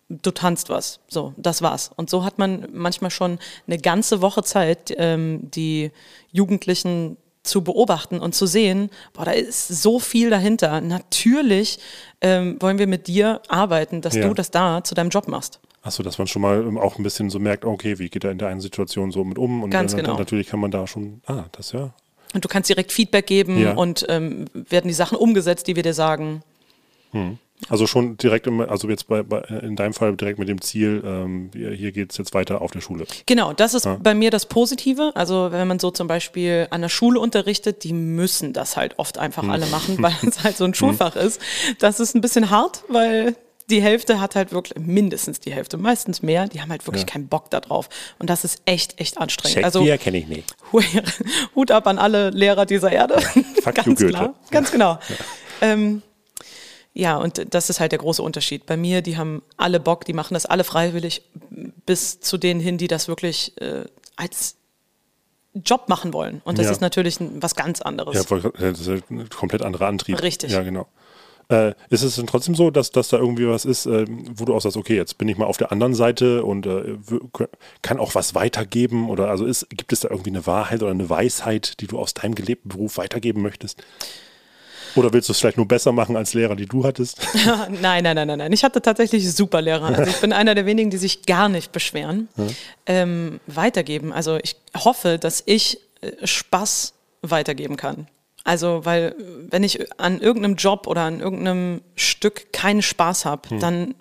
du 0.08 0.30
tanzt 0.30 0.68
was. 0.68 1.00
So, 1.08 1.32
das 1.36 1.62
war's. 1.62 1.90
Und 1.96 2.10
so 2.10 2.24
hat 2.24 2.38
man 2.38 2.68
manchmal 2.72 3.10
schon 3.10 3.38
eine 3.66 3.78
ganze 3.78 4.20
Woche 4.22 4.42
Zeit, 4.42 4.94
ähm, 4.96 5.50
die 5.50 5.90
Jugendlichen 6.32 7.16
zu 7.42 7.62
beobachten 7.62 8.18
und 8.18 8.34
zu 8.34 8.46
sehen, 8.46 8.90
boah, 9.12 9.24
da 9.24 9.30
ist 9.30 9.68
so 9.68 9.98
viel 10.00 10.30
dahinter. 10.30 10.80
Natürlich 10.80 11.78
ähm, 12.20 12.56
wollen 12.60 12.78
wir 12.78 12.86
mit 12.88 13.06
dir 13.06 13.40
arbeiten, 13.48 14.00
dass 14.00 14.14
Ja. 14.16 14.26
du 14.28 14.34
das 14.34 14.50
da 14.50 14.82
zu 14.82 14.94
deinem 14.94 15.10
Job 15.10 15.28
machst. 15.28 15.60
Achso, 15.82 16.02
dass 16.02 16.18
man 16.18 16.26
schon 16.26 16.42
mal 16.42 16.60
ähm, 16.60 16.76
auch 16.78 16.98
ein 16.98 17.04
bisschen 17.04 17.30
so 17.30 17.38
merkt, 17.38 17.64
okay, 17.64 18.00
wie 18.00 18.08
geht 18.08 18.24
er 18.24 18.32
in 18.32 18.38
der 18.38 18.48
einen 18.48 18.60
Situation 18.60 19.12
so 19.12 19.22
mit 19.22 19.38
um? 19.38 19.62
Und 19.62 19.70
Ganz 19.70 19.92
dann, 19.92 20.02
genau. 20.04 20.18
natürlich 20.18 20.48
kann 20.48 20.58
man 20.58 20.72
da 20.72 20.88
schon, 20.88 21.22
ah, 21.26 21.44
das 21.52 21.70
ja. 21.70 21.94
Und 22.34 22.44
du 22.44 22.48
kannst 22.48 22.68
direkt 22.68 22.90
Feedback 22.90 23.26
geben 23.28 23.58
Ja. 23.60 23.74
und 23.74 24.04
ähm, 24.08 24.46
werden 24.52 24.88
die 24.88 24.94
Sachen 24.94 25.16
umgesetzt, 25.16 25.68
die 25.68 25.76
wir 25.76 25.84
dir 25.84 25.94
sagen. 25.94 26.42
Also 27.68 27.86
schon 27.86 28.16
direkt, 28.18 28.46
im, 28.46 28.60
also 28.60 28.88
jetzt 28.88 29.08
bei, 29.08 29.22
bei, 29.22 29.40
in 29.40 29.76
deinem 29.76 29.94
Fall 29.94 30.14
direkt 30.16 30.38
mit 30.38 30.48
dem 30.48 30.60
Ziel, 30.60 31.02
ähm, 31.04 31.50
hier 31.52 31.92
geht 31.92 32.12
es 32.12 32.18
jetzt 32.18 32.34
weiter 32.34 32.60
auf 32.60 32.70
der 32.70 32.80
Schule. 32.80 33.06
Genau, 33.26 33.52
das 33.52 33.74
ist 33.74 33.88
bei 34.02 34.14
mir 34.14 34.30
das 34.30 34.46
Positive. 34.46 35.12
Also 35.14 35.48
wenn 35.52 35.66
man 35.66 35.78
so 35.78 35.90
zum 35.90 36.06
Beispiel 36.06 36.66
an 36.70 36.82
der 36.82 36.88
Schule 36.88 37.18
unterrichtet, 37.18 37.84
die 37.84 37.92
müssen 37.92 38.52
das 38.52 38.76
halt 38.76 38.98
oft 38.98 39.18
einfach 39.18 39.42
Hm. 39.42 39.50
alle 39.50 39.66
machen, 39.66 39.96
weil 40.02 40.14
es 40.26 40.44
halt 40.44 40.56
so 40.56 40.64
ein 40.64 40.74
Schulfach 40.74 41.16
ist. 41.16 41.40
Das 41.78 42.00
ist 42.00 42.14
ein 42.14 42.20
bisschen 42.20 42.50
hart, 42.50 42.82
weil 42.88 43.36
die 43.68 43.82
Hälfte 43.82 44.20
hat 44.20 44.36
halt 44.36 44.52
wirklich, 44.52 44.78
mindestens 44.78 45.40
die 45.40 45.52
Hälfte, 45.52 45.76
meistens 45.76 46.22
mehr, 46.22 46.46
die 46.46 46.60
haben 46.60 46.70
halt 46.70 46.86
wirklich 46.86 47.06
keinen 47.06 47.26
Bock 47.26 47.50
da 47.50 47.60
drauf. 47.60 47.88
Und 48.18 48.30
das 48.30 48.44
ist 48.44 48.62
echt, 48.64 49.00
echt 49.00 49.18
anstrengend. 49.18 49.64
Also 49.64 49.84
kenne 49.98 50.18
ich 50.18 50.28
nicht. 50.28 50.54
Hut 51.54 51.70
ab 51.70 51.86
an 51.86 51.98
alle 51.98 52.30
Lehrer 52.30 52.64
dieser 52.66 52.92
Erde. 52.92 53.20
Fuck 53.62 53.74
Ganz 53.74 53.86
you, 53.86 53.94
Goethe. 53.94 54.08
klar. 54.10 54.34
Ganz 54.50 54.70
genau. 54.70 54.98
Ähm, 55.60 56.02
ja, 56.98 57.16
und 57.18 57.52
das 57.54 57.68
ist 57.68 57.78
halt 57.78 57.92
der 57.92 57.98
große 57.98 58.22
Unterschied. 58.22 58.64
Bei 58.64 58.76
mir, 58.78 59.02
die 59.02 59.16
haben 59.18 59.42
alle 59.58 59.80
Bock, 59.80 60.06
die 60.06 60.14
machen 60.14 60.32
das 60.34 60.46
alle 60.46 60.64
freiwillig, 60.64 61.22
bis 61.84 62.20
zu 62.20 62.38
denen 62.38 62.58
hin, 62.58 62.78
die 62.78 62.88
das 62.88 63.06
wirklich 63.06 63.52
äh, 63.60 63.84
als 64.16 64.56
Job 65.54 65.88
machen 65.88 66.12
wollen. 66.14 66.40
Und 66.44 66.58
das 66.58 66.66
Ja. 66.66 66.72
ist 66.72 66.80
natürlich 66.80 67.18
was 67.20 67.54
ganz 67.54 67.82
anderes. 67.82 68.14
Ja, 68.16 68.22
voll- 68.24 68.52
das 68.58 68.80
ist 68.80 68.88
ein 69.10 69.28
komplett 69.28 69.60
anderer 69.62 69.86
Antrieb. 69.88 70.22
Richtig. 70.22 70.52
Ja, 70.52 70.62
genau. 70.62 70.86
Äh, 71.48 71.74
ist 71.90 72.02
es 72.02 72.16
denn 72.16 72.26
trotzdem 72.26 72.54
so, 72.54 72.70
dass, 72.70 72.90
dass 72.90 73.08
da 73.08 73.18
irgendwie 73.18 73.46
was 73.46 73.64
ist, 73.64 73.86
ähm, 73.86 74.24
wo 74.34 74.44
du 74.46 74.54
auch 74.54 74.60
sagst, 74.60 74.76
okay, 74.76 74.96
jetzt 74.96 75.16
bin 75.16 75.28
ich 75.28 75.36
mal 75.38 75.44
auf 75.44 75.58
der 75.58 75.70
anderen 75.72 75.94
Seite 75.94 76.44
und 76.44 76.66
äh, 76.66 76.96
kann 77.82 77.98
auch 78.00 78.14
was 78.14 78.34
weitergeben? 78.34 79.08
Oder 79.10 79.28
also 79.28 79.44
ist, 79.46 79.68
gibt 79.70 79.92
es 79.92 80.00
da 80.00 80.08
irgendwie 80.10 80.30
eine 80.30 80.46
Wahrheit 80.46 80.82
oder 80.82 80.90
eine 80.90 81.08
Weisheit, 81.08 81.80
die 81.80 81.86
du 81.86 81.98
aus 81.98 82.14
deinem 82.14 82.34
gelebten 82.34 82.70
Beruf 82.70 82.96
weitergeben 82.98 83.42
möchtest? 83.42 83.82
Oder 84.96 85.12
willst 85.12 85.28
du 85.28 85.32
es 85.32 85.38
vielleicht 85.38 85.56
nur 85.56 85.68
besser 85.68 85.92
machen 85.92 86.16
als 86.16 86.34
Lehrer, 86.34 86.56
die 86.56 86.66
du 86.66 86.84
hattest? 86.84 87.18
nein, 87.80 88.02
nein, 88.02 88.16
nein, 88.16 88.26
nein, 88.26 88.38
nein. 88.38 88.52
Ich 88.52 88.64
hatte 88.64 88.82
tatsächlich 88.82 89.30
super 89.32 89.60
Lehrer. 89.60 89.86
Also 89.86 90.10
ich 90.10 90.20
bin 90.20 90.32
einer 90.32 90.54
der 90.54 90.66
wenigen, 90.66 90.90
die 90.90 90.96
sich 90.96 91.22
gar 91.26 91.48
nicht 91.48 91.72
beschweren. 91.72 92.28
Ähm, 92.86 93.40
weitergeben. 93.46 94.12
Also 94.12 94.38
ich 94.42 94.56
hoffe, 94.76 95.18
dass 95.18 95.42
ich 95.46 95.80
äh, 96.00 96.26
Spaß 96.26 96.94
weitergeben 97.22 97.76
kann. 97.76 98.08
Also, 98.44 98.84
weil 98.84 99.14
äh, 99.18 99.50
wenn 99.50 99.64
ich 99.64 99.92
an 100.00 100.20
irgendeinem 100.20 100.56
Job 100.56 100.86
oder 100.86 101.02
an 101.02 101.20
irgendeinem 101.20 101.82
Stück 101.96 102.52
keinen 102.52 102.82
Spaß 102.82 103.24
habe, 103.24 103.58
dann 103.58 103.94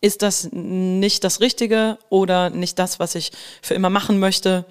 ist 0.00 0.22
das 0.22 0.48
nicht 0.52 1.24
das 1.24 1.40
Richtige 1.40 1.98
oder 2.08 2.50
nicht 2.50 2.78
das, 2.78 2.98
was 2.98 3.14
ich 3.14 3.32
für 3.60 3.74
immer 3.74 3.90
machen 3.90 4.18
möchte. 4.18 4.64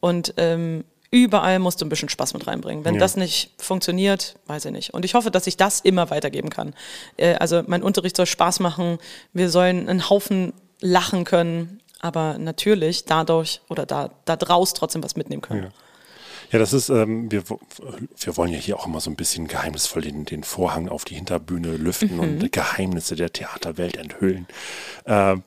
Und 0.00 0.34
ähm, 0.36 0.84
überall 1.14 1.60
musst 1.60 1.80
du 1.80 1.86
ein 1.86 1.88
bisschen 1.88 2.08
Spaß 2.08 2.34
mit 2.34 2.46
reinbringen. 2.46 2.84
Wenn 2.84 2.94
Ja. 2.94 3.00
das 3.00 3.16
nicht 3.16 3.50
funktioniert, 3.58 4.34
weiß 4.48 4.64
ich 4.64 4.72
nicht. 4.72 4.92
Und 4.94 5.04
ich 5.04 5.14
hoffe, 5.14 5.30
dass 5.30 5.46
ich 5.46 5.56
das 5.56 5.80
immer 5.80 6.10
weitergeben 6.10 6.50
kann. 6.50 6.74
Äh, 7.16 7.34
also 7.36 7.62
mein 7.66 7.82
Unterricht 7.84 8.16
soll 8.16 8.26
Spaß 8.26 8.58
machen. 8.60 8.98
Wir 9.32 9.48
sollen 9.48 9.88
einen 9.88 10.10
Haufen 10.10 10.52
lachen 10.80 11.24
können, 11.24 11.80
aber 12.00 12.36
natürlich 12.38 13.04
dadurch 13.04 13.60
oder 13.68 13.86
da, 13.86 14.10
da 14.24 14.36
draus 14.36 14.74
trotzdem 14.74 15.02
was 15.04 15.14
mitnehmen 15.16 15.40
können. 15.42 15.62
Ja. 15.64 15.68
Ja, 16.52 16.58
das 16.58 16.72
ist, 16.74 16.88
ähm, 16.90 17.32
wir, 17.32 17.42
wir 17.46 18.36
wollen 18.36 18.52
ja 18.52 18.58
hier 18.58 18.78
auch 18.78 18.86
immer 18.86 19.00
so 19.00 19.10
ein 19.10 19.16
bisschen 19.16 19.48
geheimnisvoll 19.48 20.02
den, 20.02 20.24
den 20.24 20.44
Vorhang 20.44 20.88
auf 20.88 21.04
die 21.04 21.14
Hinterbühne 21.14 21.76
lüften 21.76 22.20
und 22.20 22.52
Geheimnisse 22.52 23.16
der 23.16 23.32
Theaterwelt 23.32 23.96
enthüllen. 23.96 24.46
Ähm, 25.06 25.42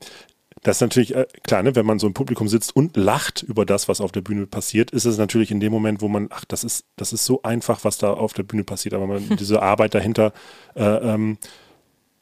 das 0.63 0.77
ist 0.77 0.81
natürlich, 0.81 1.15
äh, 1.15 1.27
klar, 1.43 1.63
ne, 1.63 1.75
wenn 1.75 1.85
man 1.85 1.99
so 1.99 2.07
im 2.07 2.13
Publikum 2.13 2.47
sitzt 2.47 2.75
und 2.75 2.97
lacht 2.97 3.43
über 3.43 3.65
das, 3.65 3.87
was 3.87 4.01
auf 4.01 4.11
der 4.11 4.21
Bühne 4.21 4.47
passiert, 4.47 4.91
ist 4.91 5.05
es 5.05 5.17
natürlich 5.17 5.51
in 5.51 5.59
dem 5.59 5.71
Moment, 5.71 6.01
wo 6.01 6.07
man, 6.07 6.27
ach, 6.31 6.45
das 6.45 6.63
ist, 6.63 6.85
das 6.95 7.13
ist 7.13 7.25
so 7.25 7.41
einfach, 7.43 7.83
was 7.83 7.97
da 7.97 8.13
auf 8.13 8.33
der 8.33 8.43
Bühne 8.43 8.63
passiert, 8.63 8.93
aber 8.93 9.07
man, 9.07 9.37
diese 9.37 9.61
Arbeit 9.61 9.93
dahinter, 9.93 10.33
äh, 10.75 10.83
ähm, 10.83 11.37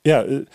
ja, 0.05 0.21
äh, 0.21 0.45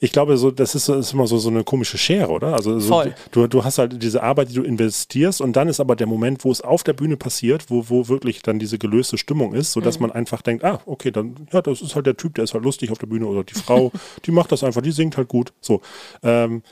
ich 0.00 0.12
glaube, 0.12 0.36
so, 0.36 0.50
das 0.50 0.74
ist, 0.74 0.88
ist 0.88 1.12
immer 1.12 1.26
so, 1.26 1.38
so 1.38 1.48
eine 1.48 1.64
komische 1.64 1.98
Schere, 1.98 2.28
oder? 2.28 2.54
Also 2.54 2.78
so, 2.78 3.02
du, 3.32 3.46
du 3.48 3.64
hast 3.64 3.78
halt 3.78 4.00
diese 4.02 4.22
Arbeit, 4.22 4.50
die 4.50 4.54
du 4.54 4.62
investierst 4.62 5.40
und 5.40 5.56
dann 5.56 5.68
ist 5.68 5.80
aber 5.80 5.96
der 5.96 6.06
Moment, 6.06 6.44
wo 6.44 6.52
es 6.52 6.60
auf 6.60 6.84
der 6.84 6.92
Bühne 6.92 7.16
passiert, 7.16 7.68
wo, 7.68 7.88
wo 7.88 8.08
wirklich 8.08 8.42
dann 8.42 8.58
diese 8.58 8.78
gelöste 8.78 9.18
Stimmung 9.18 9.54
ist, 9.54 9.72
sodass 9.72 9.98
man 9.98 10.12
einfach 10.12 10.42
denkt, 10.42 10.64
ah, 10.64 10.80
okay, 10.86 11.10
dann, 11.10 11.48
ja, 11.52 11.62
das 11.62 11.82
ist 11.82 11.94
halt 11.94 12.06
der 12.06 12.16
Typ, 12.16 12.34
der 12.36 12.44
ist 12.44 12.54
halt 12.54 12.64
lustig 12.64 12.92
auf 12.92 12.98
der 12.98 13.08
Bühne 13.08 13.26
oder 13.26 13.42
die 13.42 13.54
Frau, 13.54 13.90
die 14.24 14.30
macht 14.30 14.52
das 14.52 14.62
einfach, 14.62 14.82
die 14.82 14.92
singt 14.92 15.16
halt 15.16 15.28
gut. 15.28 15.52
So. 15.60 15.80
Ähm, 16.22 16.62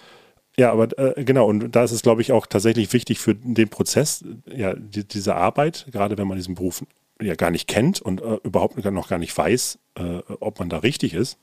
ja, 0.58 0.72
aber 0.72 0.98
äh, 0.98 1.24
genau, 1.24 1.46
und 1.46 1.70
da 1.72 1.84
ist 1.84 1.92
es, 1.92 2.02
glaube 2.02 2.22
ich, 2.22 2.32
auch 2.32 2.46
tatsächlich 2.46 2.92
wichtig 2.92 3.18
für 3.18 3.34
den 3.34 3.68
Prozess, 3.68 4.24
ja, 4.46 4.74
die, 4.74 5.06
diese 5.06 5.34
Arbeit, 5.34 5.86
gerade 5.92 6.16
wenn 6.16 6.26
man 6.26 6.36
diesen 6.36 6.54
Beruf 6.54 6.84
ja 7.20 7.34
gar 7.34 7.50
nicht 7.50 7.68
kennt 7.68 8.00
und 8.00 8.20
äh, 8.20 8.38
überhaupt 8.42 8.82
noch 8.84 9.08
gar 9.08 9.18
nicht 9.18 9.36
weiß, 9.36 9.78
äh, 9.96 10.18
ob 10.40 10.58
man 10.58 10.68
da 10.68 10.78
richtig 10.78 11.14
ist, 11.14 11.38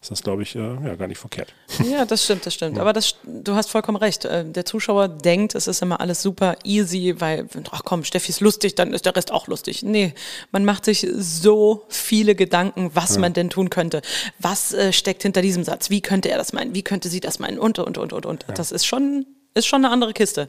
ist 0.00 0.12
das, 0.12 0.22
glaube 0.22 0.42
ich, 0.42 0.54
äh, 0.54 0.58
ja, 0.60 0.94
gar 0.94 1.08
nicht 1.08 1.18
verkehrt. 1.18 1.52
Ja, 1.84 2.04
das 2.04 2.22
stimmt, 2.24 2.46
das 2.46 2.54
stimmt. 2.54 2.78
Aber 2.78 2.92
das, 2.92 3.16
du 3.24 3.54
hast 3.54 3.68
vollkommen 3.70 3.96
recht. 3.96 4.24
Äh, 4.24 4.44
Der 4.44 4.64
Zuschauer 4.64 5.08
denkt, 5.08 5.54
es 5.56 5.66
ist 5.66 5.82
immer 5.82 6.00
alles 6.00 6.22
super 6.22 6.56
easy, 6.62 7.16
weil, 7.18 7.48
ach 7.72 7.82
komm, 7.84 8.04
Steffi 8.04 8.30
ist 8.30 8.40
lustig, 8.40 8.76
dann 8.76 8.92
ist 8.94 9.06
der 9.06 9.16
Rest 9.16 9.32
auch 9.32 9.48
lustig. 9.48 9.82
Nee, 9.82 10.14
man 10.52 10.64
macht 10.64 10.84
sich 10.84 11.04
so 11.16 11.84
viele 11.88 12.36
Gedanken, 12.36 12.90
was 12.94 13.18
man 13.18 13.32
denn 13.32 13.50
tun 13.50 13.70
könnte. 13.70 14.00
Was 14.38 14.72
äh, 14.72 14.92
steckt 14.92 15.22
hinter 15.22 15.42
diesem 15.42 15.64
Satz? 15.64 15.90
Wie 15.90 16.00
könnte 16.00 16.30
er 16.30 16.38
das 16.38 16.52
meinen? 16.52 16.74
Wie 16.74 16.82
könnte 16.82 17.08
sie 17.08 17.20
das 17.20 17.40
meinen? 17.40 17.58
Und, 17.58 17.80
und, 17.80 17.98
und, 17.98 18.12
und, 18.12 18.24
und. 18.24 18.46
Das 18.54 18.70
ist 18.70 18.86
schon, 18.86 19.26
ist 19.54 19.66
schon 19.66 19.84
eine 19.84 19.92
andere 19.92 20.12
Kiste. 20.12 20.46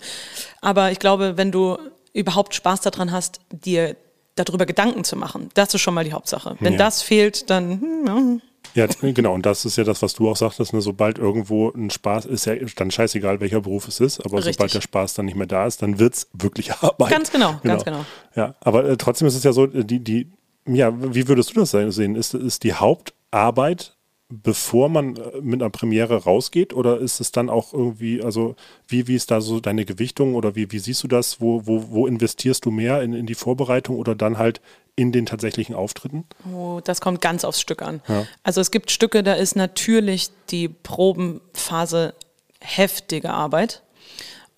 Aber 0.62 0.92
ich 0.92 1.00
glaube, 1.00 1.38
wenn 1.38 1.52
du 1.52 1.78
überhaupt 2.14 2.54
Spaß 2.54 2.82
daran 2.82 3.12
hast, 3.12 3.40
dir 3.52 3.96
darüber 4.36 4.66
Gedanken 4.68 5.04
zu 5.04 5.16
machen, 5.16 5.50
das 5.56 5.74
ist 5.74 5.82
schon 5.82 5.94
mal 5.96 6.04
die 6.06 6.14
Hauptsache. 6.14 6.56
Wenn 6.60 6.74
Ja. 6.74 6.80
das 6.80 7.02
fehlt, 7.02 7.50
dann, 7.50 7.82
hm, 7.82 8.42
ja, 8.76 8.88
genau. 9.02 9.34
Und 9.34 9.46
das 9.46 9.66
ist 9.66 9.78
ja 9.78 9.84
das, 9.84 10.02
was 10.02 10.14
du 10.14 10.30
auch 10.30 10.36
sagtest. 10.36 10.74
Ne? 10.74 10.82
Sobald 10.82 11.18
irgendwo 11.18 11.70
ein 11.72 11.90
Spaß 11.90 12.26
ist, 12.26 12.46
ja 12.46 12.56
dann 12.76 12.92
scheißegal, 12.92 13.40
welcher 13.40 13.62
Beruf 13.62 13.88
es 13.88 14.00
ist. 14.00 14.20
Aber 14.26 14.38
Richtig. 14.38 14.56
sobald 14.56 14.74
der 14.74 14.82
Spaß 14.82 15.14
dann 15.16 15.26
nicht 15.26 15.36
mehr 15.36 15.48
da 15.48 15.66
ist, 15.66 15.82
dann 15.82 16.00
wird 16.00 16.16
es 16.16 16.28
wirklich 16.34 16.74
Arbeit. 16.82 17.10
Ganz 17.10 17.32
genau, 17.32 17.60
ganz 17.64 17.86
genau. 17.86 18.06
Ja, 18.36 18.56
aber 18.62 18.86
äh, 18.86 18.98
trotzdem 18.98 19.28
ist 19.28 19.36
es 19.36 19.44
ja 19.44 19.54
so, 19.54 19.66
äh, 19.66 19.84
die, 19.84 20.00
die, 20.00 20.32
ja, 20.66 20.94
wie 21.14 21.28
würdest 21.28 21.56
du 21.56 21.60
das 21.62 21.72
sehen? 21.72 22.16
Ist, 22.16 22.34
ist 22.34 22.64
die 22.64 22.74
Hauptarbeit, 22.74 23.96
bevor 24.30 24.90
man 24.90 25.16
äh, 25.16 25.42
mit 25.42 25.62
einer 25.62 25.70
Premiere 25.70 26.24
rausgeht? 26.24 26.74
Oder 26.74 27.00
ist 27.00 27.20
es 27.20 27.32
dann 27.32 27.50
auch 27.50 27.74
irgendwie, 27.74 28.22
also 28.24 28.56
wie, 28.88 29.08
wie 29.08 29.16
ist 29.16 29.32
da 29.32 29.42
so 29.42 29.60
deine 29.60 29.86
Gewichtung 29.86 30.36
oder 30.36 30.56
wie, 30.56 30.72
wie 30.72 30.80
siehst 30.80 31.04
du 31.04 31.08
das? 31.08 31.42
Wo, 31.42 31.66
wo, 31.66 31.90
wo 31.90 32.08
investierst 32.08 32.66
du 32.66 32.72
mehr 32.72 33.02
in, 33.02 33.14
in 33.14 33.26
die 33.26 33.36
Vorbereitung 33.36 33.98
oder 33.98 34.16
dann 34.16 34.38
halt 34.38 34.62
in 34.96 35.12
den 35.12 35.26
tatsächlichen 35.26 35.76
Auftritten? 35.76 36.26
Oh, 36.54 36.80
das 36.84 37.02
kommt 37.02 37.22
ganz 37.22 37.44
aufs 37.44 37.60
Stück 37.60 37.82
an. 37.82 38.02
Ja. 38.08 38.28
Also 38.44 38.62
es 38.62 38.72
gibt 38.72 38.92
Stücke, 38.92 39.24
da 39.24 39.34
ist 39.34 39.56
natürlich 39.56 40.30
die 40.50 40.68
Probenphase 40.68 42.14
heftige 42.60 43.32
Arbeit. 43.32 43.82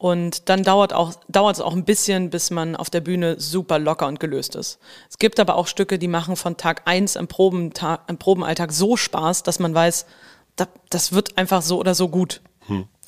Und 0.02 0.50
dann 0.50 0.64
dauert 0.64 0.94
auch, 0.94 1.14
dauert 1.28 1.58
es 1.58 1.62
auch 1.62 1.74
ein 1.74 1.86
bisschen, 1.86 2.32
bis 2.32 2.50
man 2.50 2.76
auf 2.76 2.90
der 2.90 3.02
Bühne 3.02 3.40
super 3.40 3.78
locker 3.78 4.08
und 4.08 4.20
gelöst 4.20 4.56
ist. 4.56 4.80
Es 5.08 5.20
gibt 5.20 5.40
aber 5.40 5.54
auch 5.54 5.68
Stücke, 5.68 6.00
die 6.00 6.08
machen 6.08 6.36
von 6.36 6.58
Tag 6.58 6.82
eins 6.86 7.16
im, 7.16 7.28
Probentag, 7.28 8.02
im 8.08 8.18
Probenalltag 8.18 8.72
so 8.72 8.98
Spaß, 8.98 9.44
dass 9.44 9.60
man 9.60 9.76
weiß, 9.76 10.08
da, 10.56 10.66
das 10.90 11.12
wird 11.12 11.38
einfach 11.38 11.62
so 11.62 11.78
oder 11.80 11.94
so 11.94 12.10
gut. 12.10 12.42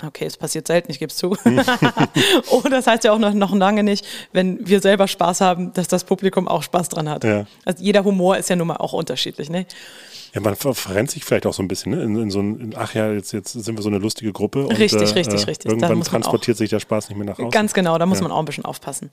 Okay, 0.06 0.26
es 0.26 0.36
passiert 0.38 0.68
selten, 0.68 0.92
ich 0.92 1.00
gebe 1.00 1.10
es 1.12 1.16
zu. 1.16 1.38
oh, 2.52 2.62
das 2.70 2.88
heißt 2.88 3.04
ja 3.06 3.14
auch 3.14 3.20
noch, 3.20 3.34
noch 3.34 3.54
lange 3.56 3.84
nicht, 3.84 4.06
wenn 4.34 4.68
wir 4.68 4.82
selber 4.82 5.08
Spaß 5.08 5.40
haben, 5.42 5.72
dass 5.74 5.88
das 5.88 6.04
Publikum 6.04 6.48
auch 6.48 6.64
Spaß 6.64 6.90
dran 6.90 7.08
hat. 7.10 7.24
Ja. 7.24 7.46
Also 7.64 7.82
jeder 7.84 8.04
Humor 8.04 8.38
ist 8.38 8.50
ja 8.50 8.56
nun 8.56 8.68
mal 8.68 8.78
auch 8.78 8.92
unterschiedlich. 8.94 9.50
Ne? 9.50 9.66
Ja, 10.34 10.42
man 10.42 10.56
ver- 10.56 10.74
verrennt 10.74 11.12
sich 11.12 11.24
vielleicht 11.24 11.46
auch 11.46 11.54
so 11.54 11.62
ein 11.62 11.68
bisschen, 11.68 11.92
ne? 11.94 12.02
In, 12.04 12.16
in 12.20 12.32
so 12.32 12.40
ein, 12.40 12.60
in, 12.60 12.76
ach 12.76 12.96
ja, 12.96 13.12
jetzt, 13.14 13.32
jetzt 13.34 13.54
sind 13.54 13.78
wir 13.78 13.84
so 13.84 13.90
eine 13.90 14.00
lustige 14.00 14.34
Gruppe. 14.34 14.66
Und, 14.66 14.78
Richtig, 14.80 15.12
äh, 15.12 15.14
richtig, 15.14 15.42
äh, 15.44 15.46
richtig. 15.46 15.72
Irgendwann 15.72 16.02
transportiert 16.02 16.58
sich 16.58 16.72
der 16.72 16.80
Spaß 16.80 17.10
nicht 17.10 17.18
mehr 17.18 17.28
nach 17.28 17.38
außen. 17.38 17.52
Ganz 17.52 17.74
genau, 17.74 17.98
da 18.00 18.06
muss 18.08 18.18
Ja. 18.18 18.24
man 18.24 18.32
auch 18.32 18.40
ein 18.40 18.46
bisschen 18.46 18.66
aufpassen. 18.66 19.12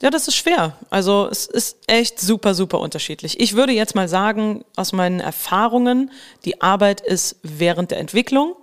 Ja, 0.00 0.10
das 0.10 0.28
ist 0.28 0.36
schwer. 0.36 0.76
Also 0.88 1.28
es 1.30 1.46
ist 1.46 1.76
echt 1.88 2.20
super, 2.20 2.54
super 2.54 2.78
unterschiedlich. 2.78 3.40
Ich 3.40 3.56
würde 3.56 3.72
jetzt 3.72 3.96
mal 3.96 4.08
sagen, 4.08 4.64
aus 4.76 4.92
meinen 4.92 5.18
Erfahrungen, 5.20 6.12
die 6.44 6.62
Arbeit 6.62 7.00
ist 7.00 7.36
während 7.42 7.90
der 7.90 7.98
Entwicklung, 7.98 8.54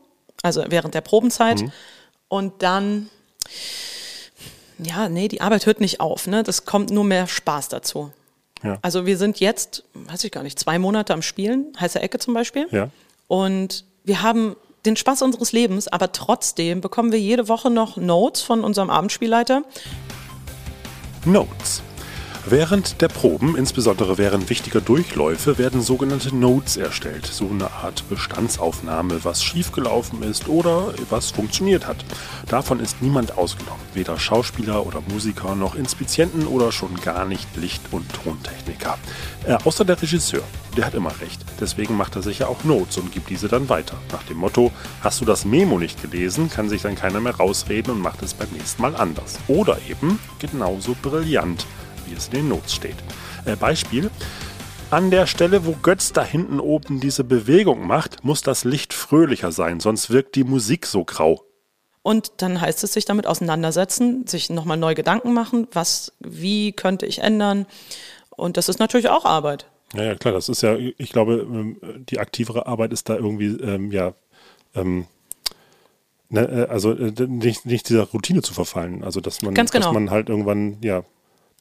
also 0.43 0.63
während 0.67 0.93
der 0.93 1.02
Probenzeit. 1.02 1.62
Mhm. 1.62 1.71
Und 2.30 2.63
dann, 2.63 3.10
ja, 4.80 5.10
nee, 5.10 5.28
die 5.28 5.41
Arbeit 5.41 5.65
hört 5.65 5.80
nicht 5.80 6.00
auf. 6.00 6.28
Ne? 6.28 6.43
Das 6.43 6.65
kommt 6.65 6.91
nur 6.91 7.04
mehr 7.04 7.28
Spaß 7.28 7.69
dazu. 7.69 8.12
Ja. 8.63 8.80
Also 8.82 9.06
wir 9.06 9.17
sind 9.17 9.39
jetzt, 9.39 9.84
weiß 9.93 10.23
ich 10.23 10.32
gar 10.32 10.43
nicht, 10.43 10.60
zwei 10.60 10.80
Monate 10.80 11.13
am 11.13 11.21
Spielen, 11.21 11.73
heiße 11.80 12.00
Ecke 12.00 12.19
zum 12.19 12.34
Beispiel. 12.34 12.67
Ja. 12.71 12.89
Und 13.28 13.86
wir 14.04 14.21
haben 14.21 14.56
den 14.86 14.95
Spaß 14.95 15.21
unseres 15.21 15.52
Lebens, 15.52 15.88
aber 15.88 16.12
trotzdem 16.12 16.82
bekommen 16.82 17.12
wir 17.12 17.19
jede 17.19 17.47
Woche 17.50 17.69
noch 17.69 17.97
Notes 17.97 18.41
von 18.41 18.63
unserem 18.63 18.89
Abendspielleiter. 18.89 19.63
Notes. 21.26 21.82
Während 22.50 23.02
der 23.02 23.10
Proben, 23.10 23.58
insbesondere 23.58 24.18
während 24.18 24.50
wichtiger 24.50 24.80
Durchläufe, 24.80 25.58
werden 25.58 25.82
sogenannte 25.82 26.34
Notes 26.34 26.78
erstellt. 26.78 27.26
So 27.26 27.50
eine 27.50 27.70
Art 27.70 28.08
Bestandsaufnahme, 28.08 29.26
was 29.26 29.44
schiefgelaufen 29.44 30.24
ist 30.24 30.48
oder 30.48 30.94
was 31.10 31.32
funktioniert 31.32 31.86
hat. 31.88 31.98
Davon 32.48 32.80
ist 32.80 33.02
niemand 33.02 33.38
ausgenommen. 33.38 33.82
Weder 33.94 34.18
Schauspieler 34.18 34.86
oder 34.86 35.02
Musiker 35.10 35.56
noch 35.56 35.76
Inspizienten 35.76 36.48
oder 36.48 36.72
schon 36.72 36.96
gar 37.02 37.26
nicht 37.26 37.50
Licht- 37.58 37.92
und 37.92 38.08
Tontechniker. 38.14 38.98
Äh, 39.46 39.58
außer 39.66 39.84
der 39.84 40.02
Regisseur. 40.02 40.44
Der 40.78 40.86
hat 40.86 40.94
immer 40.94 41.20
recht. 41.20 41.42
Deswegen 41.60 41.98
macht 41.98 42.16
er 42.16 42.22
sich 42.22 42.40
ja 42.40 42.48
auch 42.48 42.64
Notes 42.64 42.98
und 42.98 43.12
gibt 43.12 43.30
diese 43.30 43.50
dann 43.50 43.68
weiter. 43.68 43.98
Nach 44.14 44.24
dem 44.24 44.38
Motto, 44.38 44.72
hast 45.02 45.20
du 45.20 45.26
das 45.26 45.44
Memo 45.44 45.80
nicht 45.80 46.02
gelesen, 46.02 46.50
kann 46.50 46.70
sich 46.70 46.82
dann 46.82 46.96
keiner 46.96 47.20
mehr 47.20 47.36
rausreden 47.36 47.92
und 47.92 48.02
macht 48.02 48.22
es 48.22 48.34
beim 48.34 48.50
nächsten 48.52 48.82
Mal 48.82 48.96
anders. 48.96 49.38
Oder 49.50 49.80
eben 49.90 50.18
genauso 50.40 50.96
brillant 51.02 51.66
wie 52.10 52.15
es 52.15 52.28
in 52.28 52.34
den 52.34 52.50
Notes 52.50 52.74
steht. 52.74 52.96
Äh, 53.46 53.56
Beispiel. 53.56 54.10
An 54.89 55.12
der 55.12 55.28
Stelle, 55.28 55.65
wo 55.65 55.76
Götz 55.82 56.13
da 56.13 56.24
hinten 56.24 56.62
oben 56.62 57.02
diese 57.02 57.26
Bewegung 57.26 57.86
macht, 57.88 58.24
muss 58.24 58.41
das 58.41 58.63
Licht 58.63 58.93
fröhlicher 58.93 59.52
sein, 59.52 59.82
sonst 59.82 60.10
wirkt 60.10 60.36
die 60.36 60.46
Musik 60.46 60.86
so 60.86 61.04
grau. 61.04 61.43
Und 62.04 62.32
dann 62.38 62.62
heißt 62.62 62.86
es 62.86 62.93
sich 62.93 63.04
damit 63.04 63.28
auseinandersetzen, 63.28 64.26
sich 64.28 64.50
nochmal 64.50 64.78
neu 64.78 64.96
Gedanken 64.96 65.34
machen, 65.34 65.67
was, 65.74 66.13
wie 66.22 66.72
könnte 66.72 67.06
ich 67.06 67.20
ändern. 67.20 67.65
Und 68.30 68.56
das 68.56 68.70
ist 68.70 68.80
natürlich 68.80 69.10
auch 69.10 69.26
Arbeit. 69.26 69.65
Ja, 69.93 70.04
ja, 70.04 70.15
klar, 70.15 70.34
das 70.34 70.48
ist 70.48 70.62
ja, 70.62 70.78
ich 70.78 71.12
glaube, 71.12 71.46
ähm, 71.50 71.78
die 72.10 72.20
aktivere 72.20 72.65
Arbeit 72.65 72.93
ist 72.93 73.10
da 73.10 73.15
irgendwie, 73.15 73.48
ähm, 73.62 73.91
ja, 73.91 74.13
ähm, 74.74 75.06
ne, 76.30 76.41
äh, 76.41 76.72
also 76.72 76.93
äh, 76.93 77.12
nicht, 77.28 77.65
nicht 77.65 77.89
dieser 77.89 78.04
Routine 78.04 78.41
zu 78.41 78.54
verfallen. 78.54 79.04
Also, 79.04 79.20
dass 79.20 79.41
man, 79.41 79.54
genau. 79.54 79.70
dass 79.70 79.91
man 79.91 80.10
halt 80.10 80.30
irgendwann, 80.30 80.78
ja, 80.82 81.04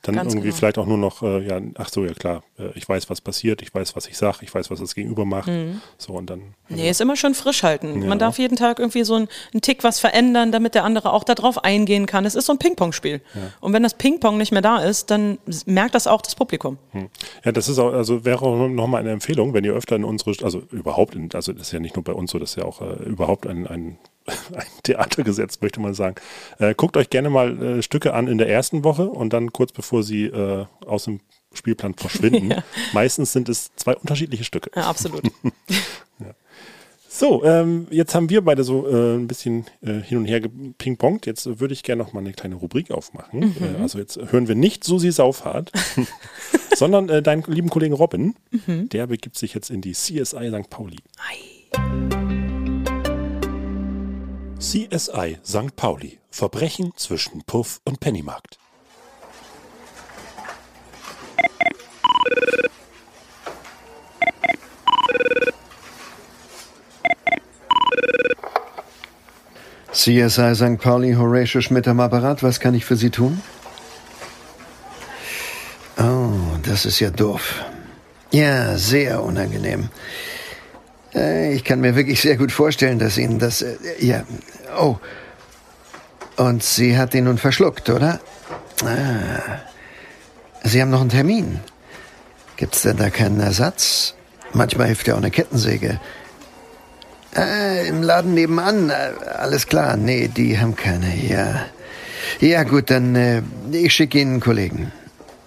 dann 0.02 0.14
Ganz 0.14 0.32
irgendwie 0.32 0.48
genau. 0.48 0.59
vielleicht 0.59 0.78
auch 0.78 0.87
nur 0.87 0.98
noch, 0.98 1.22
äh, 1.22 1.46
ja, 1.46 1.61
ach 1.74 1.88
so, 1.88 2.04
ja 2.04 2.12
klar, 2.12 2.44
äh, 2.59 2.68
ich 2.74 2.88
weiß, 2.88 3.11
was 3.11 3.20
passiert, 3.20 3.61
ich 3.62 3.74
weiß, 3.74 3.96
was 3.96 4.06
ich 4.06 4.16
sage, 4.16 4.38
ich 4.42 4.54
weiß, 4.54 4.70
was 4.70 4.78
das 4.78 4.94
Gegenüber 4.94 5.24
macht. 5.24 5.50
So, 5.98 6.12
und 6.12 6.30
dann. 6.30 6.54
Nee, 6.68 6.88
ist 6.88 7.00
immer 7.00 7.16
schön 7.16 7.35
frisch 7.35 7.62
halten. 7.62 8.02
Ja. 8.02 8.09
Man 8.09 8.18
darf 8.18 8.38
jeden 8.38 8.56
Tag 8.56 8.78
irgendwie 8.78 9.04
so 9.04 9.14
einen, 9.14 9.28
einen 9.52 9.62
Tick 9.62 9.82
was 9.82 9.98
verändern, 9.98 10.52
damit 10.52 10.74
der 10.74 10.85
andere 10.85 11.12
auch 11.12 11.24
darauf 11.24 11.64
eingehen 11.64 12.06
kann. 12.06 12.24
Es 12.24 12.35
ist 12.35 12.46
so 12.46 12.52
ein 12.52 12.59
Ping-Pong-Spiel. 12.59 13.20
Und 13.61 13.72
wenn 13.72 13.82
das 13.82 13.94
Ping-Pong 13.94 14.37
nicht 14.38 14.52
mehr 14.52 14.62
da 14.62 14.78
ist, 14.78 15.11
dann 15.11 15.38
merkt 15.64 15.94
das 15.94 16.06
auch 16.06 16.22
das 16.22 16.35
Publikum. 16.35 16.78
Ja, 17.44 17.52
das 17.52 17.68
ist 17.68 17.78
auch, 17.78 17.92
also 17.92 18.24
wäre 18.24 18.42
auch 18.42 18.68
nochmal 18.68 19.00
eine 19.00 19.11
Empfehlung, 19.11 19.54
wenn 19.54 19.64
ihr 19.64 19.72
öfter 19.72 19.96
in 19.96 20.04
unsere, 20.04 20.32
also 20.44 20.62
überhaupt, 20.70 21.14
in, 21.14 21.30
also 21.32 21.52
das 21.52 21.68
ist 21.68 21.72
ja 21.72 21.80
nicht 21.80 21.96
nur 21.96 22.04
bei 22.04 22.12
uns 22.12 22.30
so, 22.30 22.38
das 22.38 22.50
ist 22.50 22.56
ja 22.56 22.64
auch 22.64 22.80
äh, 22.80 23.02
überhaupt 23.04 23.46
ein, 23.46 23.66
ein, 23.66 23.98
ein 24.54 24.66
Theatergesetz, 24.82 25.60
möchte 25.60 25.80
man 25.80 25.94
sagen. 25.94 26.16
Äh, 26.58 26.74
guckt 26.74 26.96
euch 26.96 27.10
gerne 27.10 27.30
mal 27.30 27.62
äh, 27.62 27.82
Stücke 27.82 28.14
an 28.14 28.28
in 28.28 28.38
der 28.38 28.48
ersten 28.48 28.84
Woche 28.84 29.08
und 29.08 29.32
dann 29.32 29.52
kurz 29.52 29.72
bevor 29.72 30.02
sie 30.02 30.26
äh, 30.26 30.66
aus 30.84 31.04
dem 31.04 31.20
Spielplan 31.52 31.94
verschwinden. 31.94 32.50
Ja. 32.56 32.62
Meistens 32.92 33.32
sind 33.32 33.48
es 33.48 33.74
zwei 33.76 33.96
unterschiedliche 33.96 34.44
Stücke. 34.44 34.70
Ja, 34.74 34.82
absolut. 34.88 35.22
So, 37.18 37.42
ähm, 37.44 37.86
jetzt 37.90 38.14
haben 38.14 38.28
wir 38.28 38.42
beide 38.42 38.62
so 38.62 38.86
äh, 38.86 39.14
ein 39.14 39.26
bisschen 39.26 39.64
äh, 39.80 40.02
hin 40.02 40.18
und 40.18 40.26
her 40.26 40.42
gepingpongt. 40.42 41.24
Jetzt 41.24 41.46
äh, 41.46 41.60
würde 41.60 41.72
ich 41.72 41.82
gerne 41.82 42.02
noch 42.02 42.12
mal 42.12 42.20
eine 42.20 42.34
kleine 42.34 42.56
Rubrik 42.56 42.90
aufmachen. 42.90 43.56
Äh, 43.58 43.80
also 43.80 43.98
jetzt 43.98 44.18
hören 44.32 44.48
wir 44.48 44.54
nicht 44.54 44.84
Susi 44.84 45.10
Saufhardt, 45.10 45.72
sondern 46.74 47.08
äh, 47.08 47.22
deinen 47.22 47.42
lieben 47.46 47.70
Kollegen 47.70 47.94
Robin. 47.94 48.34
Der 48.66 49.06
begibt 49.06 49.38
sich 49.38 49.54
jetzt 49.54 49.70
in 49.70 49.80
die 49.80 49.92
CSI 49.92 50.50
St. 50.50 50.68
Pauli. 50.68 50.98
CSI 54.59 55.38
St. 55.45 55.77
Pauli. 55.77 56.19
Verbrechen 56.31 56.92
zwischen 56.97 57.42
Puff 57.42 57.81
und 57.85 58.01
Pennymarkt. 58.01 58.59
CSI 69.92 70.55
St. 70.55 70.79
Pauli, 70.81 71.14
Horatio 71.14 71.61
Schmidt 71.61 71.87
am 71.87 72.01
Apparat. 72.01 72.42
Was 72.42 72.59
kann 72.59 72.75
ich 72.75 72.85
für 72.85 72.97
Sie 72.97 73.11
tun? 73.11 73.42
Oh, 75.99 76.57
das 76.62 76.87
ist 76.87 77.01
ja 77.01 77.11
doof. 77.11 77.62
Ja, 78.31 78.77
sehr 78.77 79.23
unangenehm. 79.23 79.90
Äh, 81.16 81.55
Ich 81.55 81.64
kann 81.64 81.81
mir 81.81 81.96
wirklich 81.96 82.20
sehr 82.20 82.37
gut 82.37 82.52
vorstellen, 82.52 82.98
dass 82.98 83.16
Ihnen 83.18 83.38
das... 83.38 83.62
äh, 83.62 83.76
Ja, 83.98 84.22
oh. 84.79 84.96
Und 86.37 86.62
sie 86.62 86.98
hat 86.98 87.14
ihn 87.14 87.24
nun 87.24 87.38
verschluckt, 87.38 87.88
oder? 87.88 88.20
Ah. 88.85 89.61
Sie 90.64 90.83
haben 90.83 90.90
noch 90.90 91.00
einen 91.00 91.09
Termin. 91.09 91.61
Gibt's 92.59 92.83
denn 92.83 92.98
da 92.98 93.09
keinen 93.09 93.40
Ersatz? 93.40 94.14
Manchmal 94.52 94.88
hilft 94.88 95.07
ja 95.09 95.14
auch 95.14 95.18
eine 95.18 95.31
Kettensäge. 95.31 95.98
Äh, 97.35 97.88
Im 97.88 98.02
Laden 98.02 98.35
nebenan. 98.35 98.90
Alles 98.90 99.66
klar. 99.66 99.96
Nee, 99.96 100.29
die 100.29 100.59
haben 100.59 100.76
keine. 100.76 101.14
Ja. 101.16 101.66
Ja, 102.40 102.64
gut, 102.64 102.90
dann 102.90 103.14
äh, 103.16 103.42
ich 103.72 103.94
schicke 103.94 104.18
Ihnen 104.18 104.33
einen 104.33 104.40
Kollegen. 104.40 104.92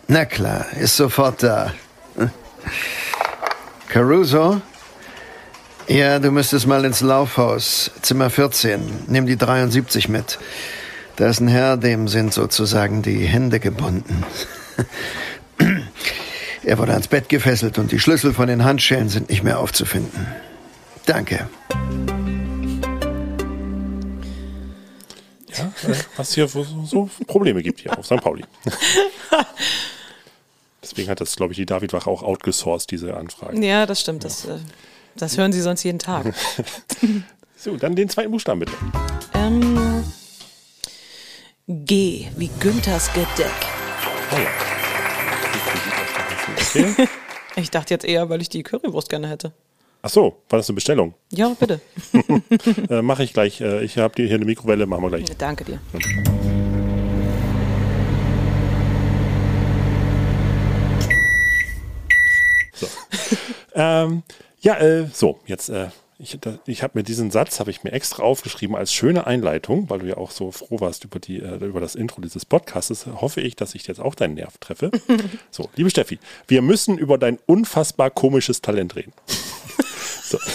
Na 0.08 0.26
klar, 0.26 0.66
ist 0.80 0.98
sofort 0.98 1.44
da. 1.44 1.74
Hm. 2.16 2.32
Caruso? 3.90 4.62
Ja, 5.90 6.20
du 6.20 6.30
müsstest 6.30 6.68
mal 6.68 6.86
ins 6.86 7.02
Laufhaus. 7.02 7.90
Zimmer 8.04 8.30
14. 8.30 9.06
Nimm 9.08 9.26
die 9.26 9.38
73 9.38 10.08
mit. 10.08 10.38
Da 11.16 11.28
ist 11.28 11.40
ein 11.40 11.48
Herr, 11.48 11.78
dem 11.78 12.08
sind 12.08 12.32
sozusagen 12.32 13.02
die 13.02 13.26
Hände 13.26 13.60
gebunden. 13.60 14.24
er 16.64 16.78
wurde 16.78 16.92
ans 16.92 17.08
Bett 17.08 17.28
gefesselt 17.28 17.80
und 17.80 17.92
die 17.92 17.98
Schlüssel 17.98 18.36
von 18.36 18.48
den 18.48 18.64
Handschellen 18.64 19.10
sind 19.10 19.30
nicht 19.30 19.44
mehr 19.44 19.58
aufzufinden. 19.58 20.28
Danke. 21.08 21.50
Ja, 25.58 25.74
äh, 25.90 25.96
was 26.18 26.36
hier 26.36 26.48
so, 26.48 27.10
Probleme 27.26 27.64
gibt 27.64 27.80
hier 27.80 27.98
auf 27.98 28.06
St. 28.06 28.22
Pauli. 28.22 28.44
Deswegen 30.84 31.10
hat 31.10 31.20
das, 31.20 31.36
glaube 31.36 31.54
ich, 31.54 31.58
die 31.58 31.66
Davidwache 31.66 32.08
auch 32.08 32.22
outgesourced, 32.22 32.92
diese 32.92 33.18
Anfragen. 33.18 33.64
Ja, 33.64 33.88
das 33.88 34.02
stimmt. 34.02 34.24
Das, 34.24 34.46
äh, 34.46 34.60
Das 35.20 35.38
hören 35.38 35.52
Sie 35.52 35.62
sonst 35.62 35.84
jeden 35.84 36.00
Tag. 36.00 36.34
So, 37.62 37.76
dann 37.76 37.94
den 37.94 38.08
zweiten 38.08 38.32
Buchstaben 38.32 38.62
bitte. 38.62 38.72
ähm, 39.34 40.02
G 41.68 42.28
wie 42.38 42.50
Günthers 42.62 43.12
Gedeck. 43.12 43.52
Okay. 46.72 47.08
Ich 47.58 47.70
dachte 47.70 47.94
jetzt 47.94 48.06
eher, 48.06 48.30
weil 48.30 48.42
ich 48.42 48.48
die 48.48 48.64
Currywurst 48.64 49.10
gerne 49.10 49.28
hätte. 49.28 49.52
Ach 50.02 50.10
so, 50.10 50.42
war 50.48 50.58
das 50.60 50.70
eine 50.70 50.76
Bestellung? 50.76 51.16
Ja, 51.34 51.50
bitte. 51.60 51.82
Äh, 52.90 53.02
Mache 53.02 53.24
ich 53.24 53.34
gleich. 53.34 53.60
Äh, 53.60 53.84
ich 53.84 53.98
habe 53.98 54.14
hier 54.26 54.34
eine 54.34 54.46
Mikrowelle, 54.46 54.86
machen 54.86 55.04
wir 55.04 55.10
gleich. 55.10 55.26
Danke 55.38 55.66
dir. 55.66 55.80
Ähm, 63.74 64.24
ja, 64.62 64.78
äh, 64.78 65.08
so, 65.14 65.40
jetzt, 65.46 65.70
äh, 65.70 65.88
ich, 66.22 66.38
da, 66.42 66.60
ich 66.66 66.84
habe 66.84 67.00
mir 67.00 67.04
diesen 67.04 67.32
Satz, 67.32 67.62
habe 67.62 67.72
ich 67.72 67.84
mir 67.84 67.94
extra 67.94 68.24
aufgeschrieben 68.24 68.76
als 68.76 68.94
schöne 68.94 69.26
Einleitung, 69.26 69.90
weil 69.90 70.00
du 70.00 70.08
ja 70.08 70.18
auch 70.18 70.32
so 70.32 70.52
froh 70.52 70.82
warst 70.82 71.06
über, 71.06 71.20
die, 71.20 71.40
äh, 71.40 71.64
über 71.64 71.80
das 71.80 71.96
Intro 71.96 72.22
dieses 72.22 72.46
Podcasts, 72.46 73.06
hoffe 73.06 73.40
ich, 73.40 73.56
dass 73.56 73.74
ich 73.74 73.88
jetzt 73.88 74.02
auch 74.02 74.16
deinen 74.16 74.34
Nerv 74.34 74.58
treffe. 74.58 74.92
so, 75.52 75.70
liebe 75.76 75.90
Steffi, 75.90 76.20
wir 76.48 76.62
müssen 76.62 76.98
über 76.98 77.18
dein 77.18 77.40
unfassbar 77.46 78.10
komisches 78.10 78.62
Talent 78.62 78.96
reden. 78.96 79.14
so. 80.24 80.38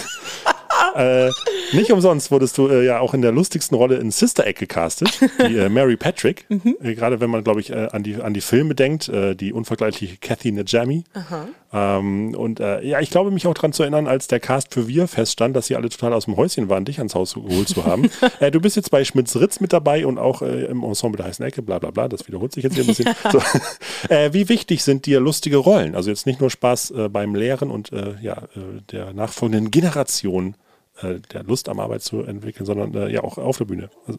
Äh, 0.95 1.31
nicht 1.73 1.91
umsonst 1.91 2.31
wurdest 2.31 2.57
du 2.57 2.69
äh, 2.69 2.85
ja 2.85 3.01
auch 3.01 3.15
in 3.15 3.23
der 3.23 3.33
lustigsten 3.33 3.77
Rolle 3.77 3.97
in 3.97 4.13
Sister 4.13 4.47
Act 4.47 4.61
gecastet, 4.61 5.19
die 5.41 5.57
äh, 5.57 5.69
Mary 5.69 5.97
Patrick. 5.97 6.47
Äh, 6.81 6.95
Gerade 6.95 7.21
wenn 7.21 7.31
man, 7.31 7.43
glaube 7.43 7.61
ich, 7.61 7.71
äh, 7.71 7.89
an, 7.91 8.05
die, 8.05 8.17
an 8.17 8.33
die 8.33 8.41
Filme 8.41 8.75
denkt, 8.75 9.09
äh, 9.09 9.35
die 9.35 9.53
unvergleichliche 9.53 10.19
Kathy 10.19 10.53
Najamy. 10.53 11.05
Ähm, 11.75 12.37
und 12.37 12.61
äh, 12.61 12.83
ja, 12.83 13.01
ich 13.01 13.11
glaube 13.11 13.33
mich 13.33 13.49
auch 13.49 13.55
daran 13.55 13.73
zu 13.73 13.83
erinnern, 13.83 14.07
als 14.07 14.29
der 14.29 14.39
Cast 14.39 14.73
für 14.73 14.87
Wir 14.87 15.09
feststand, 15.09 15.57
dass 15.57 15.67
sie 15.67 15.75
alle 15.75 15.89
total 15.89 16.13
aus 16.13 16.27
dem 16.27 16.37
Häuschen 16.37 16.69
waren, 16.69 16.85
dich 16.85 16.99
ans 16.99 17.17
Haus 17.17 17.35
geholt 17.35 17.69
zu 17.69 17.85
haben. 17.85 18.09
äh, 18.39 18.53
du 18.53 18.61
bist 18.61 18.77
jetzt 18.77 18.93
bei 18.93 19.05
Schmitz-Ritz 19.05 19.59
mit 19.59 19.73
dabei 19.73 20.07
und 20.07 20.19
auch 20.19 20.43
äh, 20.43 20.67
im 20.67 20.85
Ensemble 20.85 21.17
der 21.17 21.27
heißen 21.27 21.45
Ecke, 21.45 21.63
bla 21.63 21.81
bla 21.81 21.91
bla, 21.91 22.07
das 22.07 22.29
wiederholt 22.29 22.53
sich 22.53 22.63
jetzt 22.63 22.75
hier 22.75 22.85
ein 22.85 22.87
bisschen. 22.87 23.13
so. 23.33 23.43
äh, 24.09 24.33
wie 24.33 24.49
wichtig 24.49 24.85
sind 24.85 25.07
dir 25.07 25.19
lustige 25.19 25.57
Rollen? 25.57 25.97
Also 25.97 26.11
jetzt 26.11 26.27
nicht 26.27 26.41
nur 26.41 26.51
Spaß 26.51 26.93
äh, 26.93 27.09
beim 27.09 27.35
Lehren 27.35 27.71
und 27.71 27.93
äh, 27.93 28.15
ja, 28.23 28.45
der 28.93 29.13
nachfolgenden 29.13 29.71
Generation 29.71 30.57
der 31.03 31.43
Lust 31.43 31.69
am 31.69 31.81
Arbeit 31.81 32.03
zu 32.03 32.23
entwickeln, 32.23 32.67
sondern 32.67 33.11
ja 33.11 33.25
auch 33.25 33.37
auf 33.37 33.59
der 33.59 33.65
Bühne. 33.65 33.91
Also, 34.07 34.19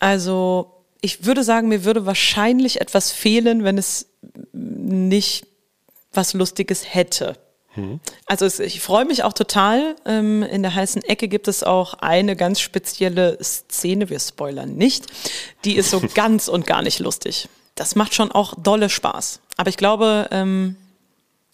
Also, 0.00 0.72
ich 1.00 1.24
würde 1.24 1.44
sagen, 1.44 1.68
mir 1.68 1.84
würde 1.84 2.04
wahrscheinlich 2.04 2.80
etwas 2.80 3.12
fehlen, 3.12 3.62
wenn 3.62 3.78
es 3.78 4.08
nicht 4.52 5.46
was 6.12 6.34
Lustiges 6.34 6.94
hätte. 6.94 7.36
Also 8.26 8.46
es, 8.46 8.58
ich 8.58 8.80
freue 8.80 9.04
mich 9.04 9.22
auch 9.22 9.32
total. 9.32 9.96
Ähm, 10.04 10.42
in 10.42 10.62
der 10.62 10.74
heißen 10.74 11.02
Ecke 11.02 11.28
gibt 11.28 11.48
es 11.48 11.62
auch 11.62 11.94
eine 11.94 12.36
ganz 12.36 12.60
spezielle 12.60 13.38
Szene, 13.42 14.10
wir 14.10 14.18
spoilern 14.18 14.74
nicht, 14.74 15.06
die 15.64 15.76
ist 15.76 15.90
so 15.90 16.00
ganz 16.14 16.48
und 16.48 16.66
gar 16.66 16.82
nicht 16.82 16.98
lustig. 16.98 17.48
Das 17.74 17.94
macht 17.94 18.14
schon 18.14 18.32
auch 18.32 18.54
dolle 18.60 18.88
Spaß. 18.88 19.40
Aber 19.56 19.70
ich 19.70 19.76
glaube, 19.76 20.28
ähm, 20.32 20.76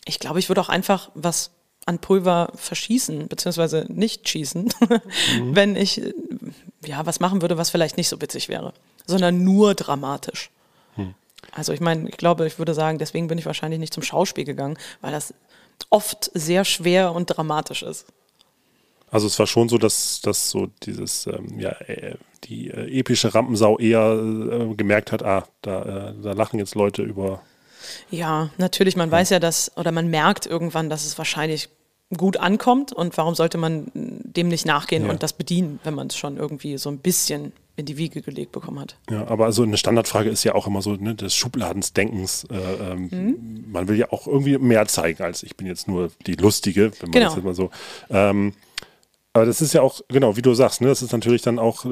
ich 0.06 0.18
glaube, 0.18 0.38
ich 0.38 0.48
würde 0.48 0.60
auch 0.60 0.68
einfach 0.68 1.10
was 1.14 1.50
an 1.86 1.98
Pulver 1.98 2.50
verschießen, 2.54 3.28
beziehungsweise 3.28 3.84
nicht 3.88 4.26
schießen, 4.26 4.72
wenn 5.42 5.76
ich 5.76 6.00
ja 6.86 7.04
was 7.04 7.20
machen 7.20 7.42
würde, 7.42 7.58
was 7.58 7.70
vielleicht 7.70 7.98
nicht 7.98 8.08
so 8.08 8.20
witzig 8.22 8.48
wäre, 8.48 8.72
sondern 9.06 9.44
nur 9.44 9.74
dramatisch. 9.74 10.50
Also 11.54 11.72
ich 11.72 11.80
meine, 11.80 12.08
ich 12.08 12.16
glaube, 12.16 12.46
ich 12.46 12.58
würde 12.58 12.74
sagen, 12.74 12.98
deswegen 12.98 13.28
bin 13.28 13.38
ich 13.38 13.46
wahrscheinlich 13.46 13.80
nicht 13.80 13.94
zum 13.94 14.02
Schauspiel 14.02 14.44
gegangen, 14.44 14.76
weil 15.00 15.12
das 15.12 15.32
oft 15.90 16.30
sehr 16.34 16.64
schwer 16.64 17.12
und 17.12 17.26
dramatisch 17.26 17.82
ist. 17.82 18.06
also 19.10 19.26
es 19.28 19.38
war 19.38 19.46
schon 19.46 19.68
so, 19.68 19.78
dass, 19.78 20.20
dass 20.22 20.50
so 20.50 20.68
dieses, 20.82 21.26
ähm, 21.26 21.58
ja, 21.60 21.70
äh, 21.86 22.16
die 22.44 22.70
äh, 22.70 22.98
epische 22.98 23.34
Rampensau 23.34 23.78
eher 23.78 24.12
äh, 24.20 24.74
gemerkt 24.74 25.12
hat, 25.12 25.22
ah, 25.22 25.46
da, 25.62 26.10
äh, 26.10 26.14
da 26.22 26.32
lachen 26.32 26.58
jetzt 26.58 26.74
Leute 26.74 27.02
über 27.02 27.40
Ja, 28.10 28.50
natürlich, 28.58 28.96
man 28.96 29.10
weiß 29.10 29.30
ja, 29.30 29.38
dass, 29.38 29.70
oder 29.76 29.92
man 29.92 30.08
merkt 30.08 30.46
irgendwann, 30.46 30.90
dass 30.90 31.06
es 31.06 31.16
wahrscheinlich 31.18 31.68
gut 32.16 32.36
ankommt 32.36 32.92
und 32.92 33.16
warum 33.16 33.34
sollte 33.34 33.58
man 33.58 33.90
dem 33.94 34.48
nicht 34.48 34.66
nachgehen 34.66 35.06
Ja. 35.06 35.10
und 35.10 35.22
das 35.22 35.32
bedienen, 35.32 35.80
wenn 35.84 35.94
man 35.94 36.08
es 36.08 36.16
schon 36.16 36.36
irgendwie 36.36 36.76
so 36.78 36.90
ein 36.90 36.98
bisschen 36.98 37.52
in 37.76 37.86
die 37.86 37.96
Wiege 37.96 38.22
gelegt 38.22 38.52
bekommen 38.52 38.78
hat. 38.80 38.96
Ja, 39.10 39.26
aber 39.26 39.46
also 39.46 39.62
eine 39.64 39.76
Standardfrage 39.76 40.30
ist 40.30 40.44
ja 40.44 40.54
auch 40.54 40.66
immer 40.66 40.80
so, 40.82 40.94
ne, 40.94 41.14
des 41.14 41.34
Schubladensdenkens. 41.34 42.44
Äh, 42.50 42.92
ähm, 42.92 43.08
Mhm. 43.10 43.64
Man 43.72 43.88
will 43.88 43.96
ja 43.96 44.12
auch 44.12 44.26
irgendwie 44.26 44.56
mehr 44.58 44.86
zeigen, 44.86 45.22
als 45.22 45.42
ich 45.42 45.56
bin 45.56 45.66
jetzt 45.66 45.88
nur 45.88 46.10
die 46.26 46.34
Lustige, 46.36 46.92
wenn 47.00 47.10
man 47.10 47.12
Genau. 47.12 47.26
das 47.26 47.34
jetzt 47.36 47.44
mal 47.44 47.54
so. 47.54 47.70
Ähm, 48.10 48.52
aber 49.36 49.46
das 49.46 49.60
ist 49.60 49.74
ja 49.74 49.82
auch, 49.82 50.00
genau, 50.06 50.36
wie 50.36 50.42
du 50.42 50.54
sagst, 50.54 50.80
ne, 50.80 50.86
das 50.86 51.02
ist 51.02 51.10
natürlich 51.12 51.42
dann 51.42 51.58
auch 51.58 51.84
äh, 51.84 51.88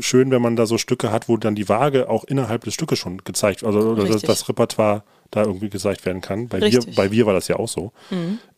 schön, 0.00 0.30
wenn 0.30 0.40
man 0.40 0.54
da 0.54 0.66
so 0.66 0.78
Stücke 0.78 1.10
hat, 1.10 1.28
wo 1.28 1.36
dann 1.36 1.56
die 1.56 1.68
Waage 1.68 2.08
auch 2.08 2.22
innerhalb 2.22 2.62
des 2.62 2.74
Stückes 2.74 3.00
schon 3.00 3.18
gezeigt, 3.18 3.64
also 3.64 3.80
oder 3.80 4.04
das, 4.04 4.22
das 4.22 4.48
Repertoire 4.48 5.02
da 5.32 5.42
irgendwie 5.42 5.70
gezeigt 5.70 6.06
werden 6.06 6.20
kann. 6.20 6.46
Bei 6.46 6.58
wir, 6.58 6.66
Richtig. 6.66 6.86
Mhm. 6.88 6.94
bei 6.94 7.10
wir 7.10 7.26
war 7.26 7.32
das 7.34 7.48
ja 7.48 7.56
auch 7.56 7.68
so. 7.68 7.90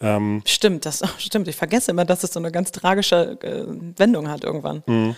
Ähm, 0.01 0.43
Stimmt, 0.45 0.85
das 0.85 1.03
stimmt. 1.19 1.49
Ich 1.49 1.57
vergesse 1.57 1.93
immer, 1.93 2.05
dass 2.05 2.25
es 2.25 2.33
so 2.35 2.41
eine 2.41 2.53
ganz 2.53 2.73
tragische 2.73 3.39
äh, 3.43 3.65
Wendung 3.97 4.29
hat 4.29 4.45
irgendwann. 4.45 4.83
Mhm. 4.87 5.17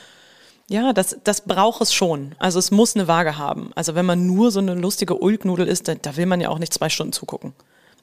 Ja, 0.68 0.92
das, 0.92 1.16
das 1.22 1.42
braucht 1.42 1.80
es 1.80 1.94
schon. 1.94 2.34
Also 2.38 2.58
es 2.58 2.70
muss 2.70 2.96
eine 2.96 3.06
Waage 3.06 3.38
haben. 3.38 3.70
Also 3.76 3.94
wenn 3.94 4.06
man 4.06 4.26
nur 4.26 4.50
so 4.50 4.58
eine 4.58 4.74
lustige 4.74 5.14
Ulknudel 5.14 5.68
ist, 5.68 5.86
da, 5.86 5.94
da 5.94 6.16
will 6.16 6.26
man 6.26 6.40
ja 6.40 6.48
auch 6.48 6.58
nicht 6.58 6.74
zwei 6.74 6.88
Stunden 6.88 7.12
zugucken. 7.12 7.52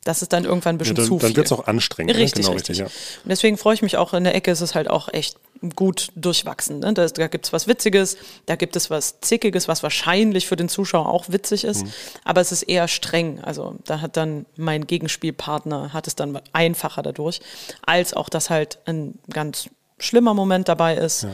Das 0.05 0.21
ist 0.21 0.33
dann 0.33 0.43
irgendwann 0.43 0.75
ein 0.75 0.77
bisschen 0.77 0.95
dann 0.95 1.05
zu 1.05 1.17
dann 1.17 1.29
viel. 1.29 1.37
wird 1.37 1.45
es 1.45 1.51
auch 1.51 1.67
anstrengend. 1.67 2.15
Richtig, 2.15 2.43
ne? 2.43 2.49
genau, 2.49 2.53
richtig. 2.53 2.77
ja. 2.77 2.85
Und 2.85 3.29
deswegen 3.29 3.57
freue 3.57 3.73
ich 3.73 3.81
mich 3.81 3.97
auch, 3.97 4.13
in 4.13 4.23
der 4.23 4.35
Ecke 4.35 4.51
ist 4.51 4.61
es 4.61 4.75
halt 4.75 4.89
auch 4.89 5.07
echt 5.13 5.37
gut 5.75 6.11
durchwachsen. 6.15 6.79
Ne? 6.79 6.93
Da, 6.93 7.07
da 7.07 7.27
gibt 7.27 7.45
es 7.45 7.53
was 7.53 7.67
Witziges, 7.67 8.17
da 8.45 8.55
gibt 8.55 8.75
es 8.75 8.89
was 8.89 9.21
Zickiges, 9.21 9.67
was 9.67 9.81
wahrscheinlich 9.81 10.47
für 10.47 10.57
den 10.57 10.67
Zuschauer 10.67 11.07
auch 11.07 11.29
witzig 11.29 11.63
ist, 11.63 11.85
aber 12.25 12.41
es 12.41 12.51
ist 12.51 12.63
eher 12.63 12.89
streng. 12.89 13.39
Also 13.41 13.75
da 13.85 14.01
hat 14.01 14.17
dann 14.17 14.45
mein 14.57 14.87
Gegenspielpartner, 14.87 15.93
hat 15.93 16.07
es 16.07 16.15
dann 16.15 16.39
einfacher 16.51 17.01
dadurch, 17.01 17.39
als 17.85 18.13
auch, 18.13 18.27
dass 18.27 18.49
halt 18.49 18.79
ein 18.85 19.19
ganz 19.29 19.69
schlimmer 20.03 20.33
Moment 20.33 20.67
dabei 20.69 20.95
ist. 20.95 21.25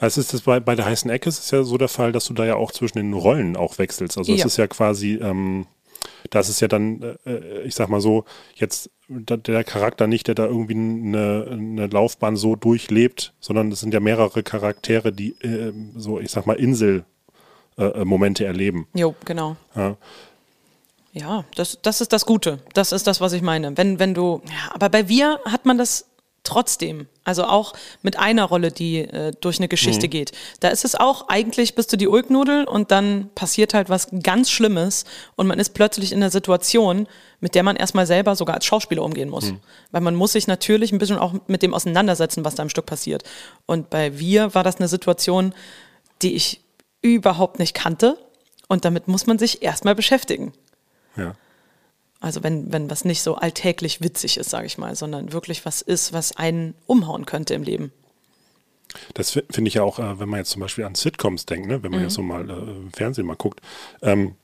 Also 0.00 0.20
es 0.20 0.26
ist 0.26 0.34
das 0.34 0.40
bei, 0.42 0.60
bei 0.60 0.74
der 0.74 0.86
heißen 0.86 1.10
Ecke 1.10 1.28
ist 1.28 1.38
es 1.44 1.50
ja 1.50 1.62
so 1.62 1.76
der 1.78 1.88
Fall, 1.88 2.12
dass 2.12 2.26
du 2.26 2.34
da 2.34 2.44
ja 2.44 2.56
auch 2.56 2.72
zwischen 2.72 2.98
den 2.98 3.12
Rollen 3.12 3.56
auch 3.56 3.78
wechselst. 3.78 4.16
Also 4.18 4.32
es 4.32 4.40
Ja. 4.40 4.46
ist 4.46 4.56
ja 4.56 4.66
quasi, 4.66 5.14
ähm, 5.14 5.66
das 6.30 6.48
ist 6.48 6.60
ja 6.60 6.68
dann, 6.68 7.16
äh, 7.26 7.62
ich 7.62 7.74
sag 7.74 7.88
mal 7.88 8.00
so, 8.00 8.24
jetzt 8.54 8.90
der 9.08 9.64
Charakter 9.64 10.06
nicht, 10.06 10.26
der 10.28 10.34
da 10.34 10.46
irgendwie 10.46 10.74
eine, 10.74 11.46
eine 11.50 11.86
Laufbahn 11.86 12.36
so 12.36 12.56
durchlebt, 12.56 13.34
sondern 13.40 13.70
es 13.70 13.80
sind 13.80 13.92
ja 13.92 14.00
mehrere 14.00 14.42
Charaktere, 14.42 15.12
die 15.12 15.32
äh, 15.42 15.72
so, 15.96 16.18
ich 16.18 16.30
sag 16.30 16.46
mal, 16.46 16.54
Insel 16.54 17.04
äh, 17.76 17.84
äh, 17.84 18.44
erleben. 18.44 18.86
Jo, 18.94 19.14
genau. 19.24 19.56
Ja. 19.74 19.96
Ja, 21.12 21.44
das, 21.54 21.78
das 21.80 22.00
ist 22.00 22.12
das 22.12 22.26
Gute. 22.26 22.58
Das 22.72 22.90
ist 22.90 23.06
das, 23.06 23.20
was 23.20 23.32
ich 23.34 23.42
meine. 23.42 23.76
Wenn, 23.76 24.00
wenn 24.00 24.14
du, 24.14 24.42
ja, 24.46 24.74
aber 24.74 24.88
bei 24.88 25.08
Wir 25.08 25.38
hat 25.44 25.64
man 25.64 25.78
das 25.78 26.06
trotzdem. 26.44 27.08
Also 27.24 27.44
auch 27.44 27.72
mit 28.02 28.18
einer 28.18 28.44
Rolle, 28.44 28.70
die 28.70 28.98
äh, 28.98 29.32
durch 29.40 29.58
eine 29.58 29.68
Geschichte 29.68 30.08
geht. 30.08 30.32
Da 30.60 30.68
ist 30.68 30.84
es 30.84 30.94
auch, 30.94 31.28
eigentlich 31.28 31.74
bist 31.74 31.92
du 31.92 31.96
die 31.96 32.06
Ulknudel 32.06 32.64
und 32.64 32.90
dann 32.90 33.30
passiert 33.34 33.74
halt 33.74 33.88
was 33.88 34.08
ganz 34.22 34.50
Schlimmes 34.50 35.04
und 35.36 35.46
man 35.46 35.58
ist 35.58 35.70
plötzlich 35.70 36.12
in 36.12 36.18
einer 36.18 36.30
Situation, 36.30 37.08
mit 37.40 37.54
der 37.54 37.62
man 37.62 37.76
erstmal 37.76 38.06
selber 38.06 38.36
sogar 38.36 38.54
als 38.54 38.66
Schauspieler 38.66 39.02
umgehen 39.02 39.30
muss. 39.30 39.54
Weil 39.90 40.02
man 40.02 40.14
muss 40.14 40.32
sich 40.32 40.46
natürlich 40.46 40.92
ein 40.92 40.98
bisschen 40.98 41.18
auch 41.18 41.34
mit 41.46 41.62
dem 41.62 41.74
auseinandersetzen, 41.74 42.44
was 42.44 42.54
da 42.54 42.62
im 42.62 42.68
Stück 42.68 42.86
passiert. 42.86 43.24
Und 43.66 43.90
bei 43.90 44.18
Wir 44.18 44.54
war 44.54 44.62
das 44.62 44.76
eine 44.76 44.88
Situation, 44.88 45.54
die 46.22 46.34
ich 46.34 46.60
überhaupt 47.00 47.58
nicht 47.58 47.74
kannte 47.74 48.18
und 48.68 48.84
damit 48.84 49.08
muss 49.08 49.26
man 49.26 49.38
sich 49.38 49.62
erstmal 49.62 49.94
beschäftigen. 49.94 50.52
Ja. 51.16 51.34
Also 52.24 52.42
wenn, 52.42 52.72
wenn 52.72 52.90
was 52.90 53.04
nicht 53.04 53.22
so 53.22 53.34
alltäglich 53.36 54.00
witzig 54.00 54.38
ist, 54.38 54.48
sage 54.50 54.66
ich 54.66 54.78
mal, 54.78 54.96
sondern 54.96 55.32
wirklich 55.32 55.66
was 55.66 55.82
ist, 55.82 56.12
was 56.12 56.36
einen 56.36 56.74
umhauen 56.86 57.26
könnte 57.26 57.54
im 57.54 57.62
Leben. 57.62 57.92
Das 59.14 59.32
fi- 59.32 59.42
finde 59.50 59.68
ich 59.68 59.74
ja 59.74 59.82
auch, 59.82 59.98
äh, 59.98 60.18
wenn 60.20 60.28
man 60.28 60.38
jetzt 60.38 60.50
zum 60.50 60.62
Beispiel 60.62 60.84
an 60.84 60.94
Sitcoms 60.94 61.46
denkt, 61.46 61.66
ne? 61.66 61.82
wenn 61.82 61.90
man 61.90 62.02
jetzt 62.02 62.14
so 62.14 62.22
mal 62.22 62.48
äh, 62.48 62.52
im 62.52 62.92
Fernsehen 62.92 63.26
mal 63.26 63.36
guckt, 63.36 63.60
ähm, 64.02 64.36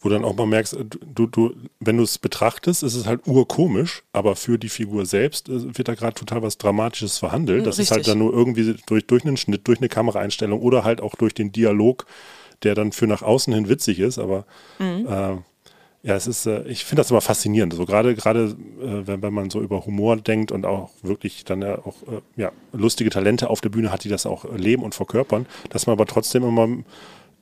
wo 0.00 0.08
dann 0.08 0.24
auch 0.24 0.34
mal 0.34 0.46
merkst, 0.46 0.74
äh, 0.74 0.84
du, 0.86 1.26
du, 1.26 1.54
wenn 1.80 1.98
du 1.98 2.02
es 2.02 2.18
betrachtest, 2.18 2.82
ist 2.82 2.94
es 2.94 3.06
halt 3.06 3.26
urkomisch, 3.26 4.02
aber 4.12 4.36
für 4.36 4.58
die 4.58 4.68
Figur 4.68 5.06
selbst 5.06 5.48
äh, 5.48 5.76
wird 5.76 5.88
da 5.88 5.94
gerade 5.94 6.14
total 6.14 6.42
was 6.42 6.58
Dramatisches 6.58 7.18
verhandelt. 7.18 7.66
Das 7.66 7.78
ist 7.78 7.90
halt 7.90 8.00
Richtig. 8.00 8.12
dann 8.12 8.18
nur 8.18 8.32
irgendwie 8.32 8.74
durch, 8.86 9.06
durch 9.06 9.24
einen 9.24 9.36
Schnitt, 9.36 9.68
durch 9.68 9.78
eine 9.78 9.88
Kameraeinstellung 9.88 10.60
oder 10.60 10.82
halt 10.84 11.00
auch 11.00 11.14
durch 11.14 11.34
den 11.34 11.52
Dialog, 11.52 12.06
der 12.64 12.74
dann 12.74 12.90
für 12.92 13.06
nach 13.06 13.22
außen 13.22 13.52
hin 13.54 13.68
witzig 13.68 14.00
ist, 14.00 14.18
aber 14.18 14.46
äh, 14.80 15.36
ja, 16.02 16.14
es 16.14 16.26
ist, 16.26 16.46
äh, 16.46 16.62
ich 16.68 16.84
finde 16.84 17.00
das 17.00 17.10
immer 17.10 17.20
faszinierend. 17.20 17.74
So 17.74 17.84
gerade, 17.84 18.14
gerade, 18.14 18.56
äh, 18.80 19.06
wenn, 19.06 19.22
wenn 19.22 19.34
man 19.34 19.50
so 19.50 19.60
über 19.60 19.84
Humor 19.84 20.16
denkt 20.16 20.52
und 20.52 20.64
auch 20.64 20.90
wirklich 21.02 21.44
dann 21.44 21.62
ja 21.62 21.78
auch 21.78 22.02
äh, 22.04 22.20
ja, 22.36 22.52
lustige 22.72 23.10
Talente 23.10 23.50
auf 23.50 23.60
der 23.60 23.70
Bühne 23.70 23.90
hat, 23.90 24.04
die 24.04 24.08
das 24.08 24.24
auch 24.24 24.44
leben 24.56 24.82
und 24.84 24.94
verkörpern, 24.94 25.46
dass 25.70 25.86
man 25.86 25.94
aber 25.94 26.06
trotzdem 26.06 26.44
immer 26.44 26.68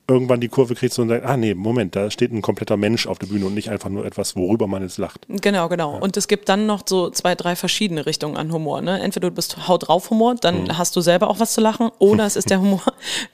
irgendwann 0.09 0.41
die 0.41 0.49
Kurve 0.49 0.75
kriegst 0.75 0.99
und 0.99 1.09
sagst, 1.09 1.27
ah 1.27 1.37
nee, 1.37 1.55
Moment, 1.55 1.97
da 1.97 2.11
steht 2.11 2.33
ein 2.33 2.41
kompletter 2.43 2.77
Mensch 2.77 3.07
auf 3.07 3.19
der 3.19 3.27
Bühne 3.27 3.47
und 3.47 3.55
nicht 3.55 3.71
einfach 3.71 3.89
nur 3.89 4.05
etwas, 4.07 4.37
worüber 4.37 4.67
man 4.69 4.83
jetzt 4.83 4.99
lacht. 4.99 5.27
Genau, 5.29 5.69
genau. 5.69 5.99
Und 5.99 6.17
es 6.17 6.29
gibt 6.29 6.49
dann 6.49 6.67
noch 6.67 6.83
so 6.87 7.11
zwei, 7.11 7.35
drei 7.35 7.57
verschiedene 7.57 8.07
Richtungen 8.07 8.37
an 8.37 8.53
Humor. 8.53 8.83
Ne? 8.83 9.01
Entweder 9.01 9.31
du 9.31 9.35
bist 9.35 9.67
Haut 9.67 9.89
drauf 9.89 10.11
Humor, 10.11 10.37
dann 10.37 10.65
Mhm. 10.65 10.79
hast 10.79 10.95
du 10.95 11.01
selber 11.01 11.29
auch 11.29 11.41
was 11.41 11.55
zu 11.55 11.61
lachen, 11.61 11.91
oder 11.99 12.25
es 12.25 12.37
ist 12.37 12.51
der 12.51 12.61
Humor, 12.61 12.83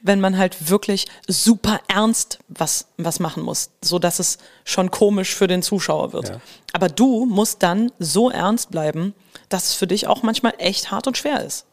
wenn 0.00 0.20
man 0.20 0.38
halt 0.38 0.70
wirklich 0.70 1.06
super 1.28 1.80
ernst 1.88 2.38
was, 2.48 2.86
was 2.96 3.20
machen 3.20 3.42
muss, 3.42 3.70
so 3.82 3.98
dass 3.98 4.18
es 4.18 4.38
schon 4.64 4.90
komisch 4.90 5.34
für 5.34 5.46
den 5.48 5.62
Zuschauer 5.62 6.12
wird. 6.12 6.30
Ja. 6.30 6.40
Aber 6.72 6.88
du 6.88 7.26
musst 7.26 7.62
dann 7.62 7.92
so 7.98 8.30
ernst 8.30 8.70
bleiben, 8.70 9.12
dass 9.50 9.66
es 9.66 9.74
für 9.74 9.86
dich 9.86 10.06
auch 10.06 10.22
manchmal 10.22 10.54
echt 10.56 10.90
hart 10.90 11.06
und 11.06 11.18
schwer 11.18 11.44
ist. 11.44 11.66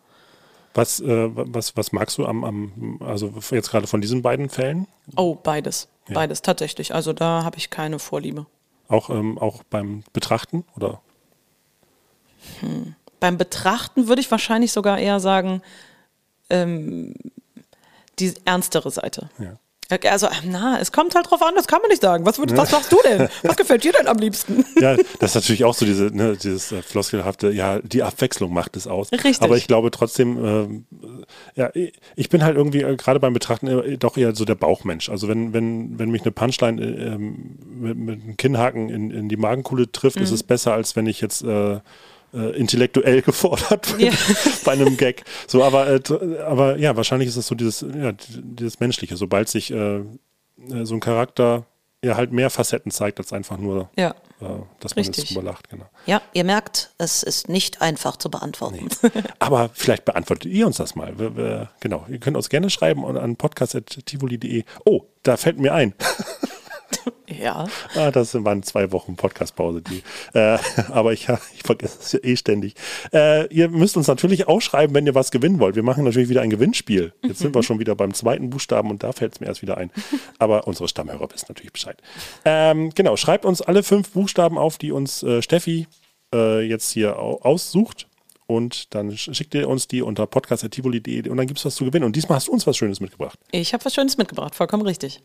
Was, 0.73 0.99
äh, 0.99 1.29
was, 1.33 1.75
was 1.75 1.91
magst 1.91 2.17
du 2.17 2.25
am, 2.25 2.43
am, 2.43 2.99
also 3.01 3.33
jetzt 3.51 3.71
gerade 3.71 3.87
von 3.87 4.01
diesen 4.01 4.21
beiden 4.21 4.49
Fällen? 4.49 4.87
Oh, 5.15 5.35
beides. 5.35 5.87
Beides 6.13 6.41
tatsächlich. 6.41 6.93
Also 6.93 7.13
da 7.13 7.43
habe 7.43 7.57
ich 7.57 7.69
keine 7.69 7.99
Vorliebe. 7.99 8.45
Auch, 8.87 9.09
ähm, 9.09 9.37
auch 9.37 9.63
beim 9.63 10.03
Betrachten? 10.13 10.65
Oder? 10.75 11.01
Beim 13.19 13.37
Betrachten 13.37 14.07
würde 14.07 14.21
ich 14.21 14.31
wahrscheinlich 14.31 14.71
sogar 14.71 14.97
eher 14.97 15.19
sagen, 15.19 15.61
ähm, 16.49 17.13
die 18.17 18.33
ernstere 18.45 18.89
Seite. 18.89 19.29
Ja. 19.37 19.59
Also, 20.07 20.27
na, 20.45 20.79
es 20.79 20.91
kommt 20.91 21.15
halt 21.15 21.29
drauf 21.29 21.41
an, 21.41 21.55
das 21.55 21.67
kann 21.67 21.81
man 21.81 21.89
nicht 21.89 22.01
sagen. 22.01 22.23
Was, 22.25 22.37
würd, 22.37 22.55
was 22.55 22.69
sagst 22.69 22.91
du 22.91 22.97
denn? 23.03 23.27
Was 23.41 23.57
gefällt 23.57 23.83
dir 23.83 23.91
denn 23.91 24.07
am 24.07 24.17
liebsten? 24.17 24.65
Ja, 24.79 24.95
das 25.19 25.31
ist 25.31 25.35
natürlich 25.35 25.65
auch 25.65 25.73
so 25.73 25.85
diese, 25.85 26.05
ne, 26.05 26.37
dieses 26.37 26.71
äh, 26.71 26.81
floskelhafte, 26.81 27.51
ja, 27.51 27.79
die 27.79 28.01
Abwechslung 28.01 28.53
macht 28.53 28.77
es 28.77 28.87
aus. 28.87 29.11
Richtig. 29.11 29.41
Aber 29.41 29.57
ich 29.57 29.67
glaube 29.67 29.91
trotzdem, 29.91 30.45
ähm, 30.45 30.85
ja, 31.55 31.69
ich 32.15 32.29
bin 32.29 32.43
halt 32.43 32.55
irgendwie 32.55 32.81
äh, 32.83 32.95
gerade 32.95 33.19
beim 33.19 33.33
Betrachten 33.33 33.67
äh, 33.67 33.97
doch 33.97 34.15
eher 34.15 34.33
so 34.35 34.45
der 34.45 34.55
Bauchmensch. 34.55 35.09
Also 35.09 35.27
wenn, 35.27 35.51
wenn, 35.53 35.99
wenn 35.99 36.11
mich 36.11 36.21
eine 36.21 36.31
Punchline 36.31 36.81
äh, 36.81 37.13
ähm, 37.15 37.57
mit, 37.67 37.97
mit 37.97 38.21
einem 38.21 38.37
Kinnhaken 38.37 38.89
in, 38.89 39.11
in 39.11 39.27
die 39.27 39.37
Magenkuhle 39.37 39.91
trifft, 39.91 40.17
ist 40.17 40.31
es 40.31 40.43
besser, 40.43 40.73
als 40.73 40.95
wenn 40.95 41.07
ich 41.07 41.19
jetzt 41.19 41.43
äh, 42.33 42.57
intellektuell 42.57 43.21
gefordert 43.23 43.95
Ja. 43.99 44.11
bei 44.65 44.73
einem 44.73 44.97
Gag. 44.97 45.23
So, 45.47 45.63
aber, 45.63 45.87
äh, 45.89 46.01
aber 46.45 46.77
ja, 46.77 46.95
wahrscheinlich 46.95 47.29
ist 47.29 47.35
es 47.37 47.47
so 47.47 47.55
dieses, 47.55 47.81
ja, 47.81 48.11
dieses 48.29 48.79
Menschliche. 48.79 49.17
Sobald 49.17 49.49
sich 49.49 49.71
äh, 49.71 49.97
äh, 49.97 50.03
so 50.83 50.93
ein 50.95 50.99
Charakter 50.99 51.65
ja 52.01 52.15
halt 52.15 52.31
mehr 52.31 52.49
Facetten 52.49 52.91
zeigt, 52.93 53.19
als 53.19 53.33
einfach 53.33 53.57
nur 53.57 53.89
Ja. 53.97 54.11
äh, 54.39 54.45
dass 54.79 54.95
man 54.95 55.03
Richtig. 55.03 55.17
jetzt 55.17 55.29
drüber 55.35 55.43
lacht, 55.43 55.69
genau. 55.69 55.83
Ja, 56.05 56.21
ihr 56.31 56.45
merkt, 56.45 56.91
es 56.97 57.23
ist 57.23 57.49
nicht 57.49 57.81
einfach 57.81 58.15
zu 58.15 58.31
beantworten. 58.31 58.87
Aber 59.39 59.69
vielleicht 59.73 60.05
beantwortet 60.05 60.45
ihr 60.49 60.65
uns 60.65 60.77
das 60.77 60.95
mal. 60.95 61.19
Wir, 61.19 61.35
wir, 61.35 61.69
genau, 61.81 62.05
ihr 62.07 62.19
könnt 62.19 62.37
uns 62.37 62.47
gerne 62.47 62.69
schreiben 62.69 63.05
an 63.05 63.35
podcast.tivoli.de. 63.35 64.63
Oh, 64.85 65.01
da 65.23 65.35
fällt 65.35 65.59
mir 65.59 65.73
ein. 65.73 65.93
Ja. 67.27 67.67
ah, 67.95 68.11
das 68.11 68.33
waren 68.43 68.63
zwei 68.63 68.91
Wochen 68.91 69.15
Podcastpause. 69.15 69.81
Äh, 70.33 70.57
aber 70.91 71.13
ich, 71.13 71.27
ich 71.55 71.63
vergesse 71.63 71.97
es 72.01 72.11
ja 72.13 72.19
eh 72.23 72.35
ständig. 72.35 72.73
Äh, 73.13 73.45
ihr 73.53 73.69
müsst 73.69 73.95
uns 73.97 74.07
natürlich 74.07 74.47
auch 74.47 74.61
schreiben, 74.61 74.93
wenn 74.95 75.05
ihr 75.05 75.15
was 75.15 75.31
gewinnen 75.31 75.59
wollt. 75.59 75.75
Wir 75.75 75.83
machen 75.83 76.03
natürlich 76.03 76.29
wieder 76.29 76.41
ein 76.41 76.49
Gewinnspiel. 76.49 77.13
Jetzt 77.23 77.39
sind 77.39 77.53
wir 77.53 77.63
schon 77.63 77.79
wieder 77.79 77.95
beim 77.95 78.13
zweiten 78.13 78.49
Buchstaben 78.49 78.89
und 78.89 79.03
da 79.03 79.11
fällt 79.11 79.33
es 79.33 79.39
mir 79.39 79.47
erst 79.47 79.61
wieder 79.61 79.77
ein. 79.77 79.91
Aber 80.39 80.67
unsere 80.67 80.87
Stammhörer 80.89 81.29
wissen 81.31 81.45
natürlich 81.49 81.71
Bescheid. 81.71 81.97
Ähm, 82.45 82.89
genau, 82.95 83.15
schreibt 83.15 83.45
uns 83.45 83.61
alle 83.61 83.83
fünf 83.83 84.09
Buchstaben 84.11 84.57
auf, 84.57 84.77
die 84.77 84.91
uns 84.91 85.21
äh, 85.23 85.41
Steffi 85.41 85.87
äh, 86.33 86.61
jetzt 86.61 86.91
hier 86.91 87.19
au 87.19 87.39
aussucht. 87.41 88.07
Und 88.47 88.95
dann 88.95 89.11
sch- 89.11 89.31
schickt 89.35 89.53
ihr 89.53 89.69
uns 89.69 89.87
die 89.87 90.01
unter 90.01 90.25
podcast.tivoli.de 90.25 91.29
und 91.29 91.37
dann 91.37 91.45
gibt 91.45 91.59
es 91.59 91.65
was 91.65 91.75
zu 91.75 91.85
gewinnen. 91.85 92.05
Und 92.05 92.15
diesmal 92.15 92.37
hast 92.37 92.47
du 92.47 92.51
uns 92.51 92.65
was 92.65 92.75
Schönes 92.75 92.99
mitgebracht. 92.99 93.37
Ich 93.51 93.73
habe 93.73 93.85
was 93.85 93.93
Schönes 93.93 94.17
mitgebracht, 94.17 94.55
vollkommen 94.55 94.81
richtig. 94.83 95.21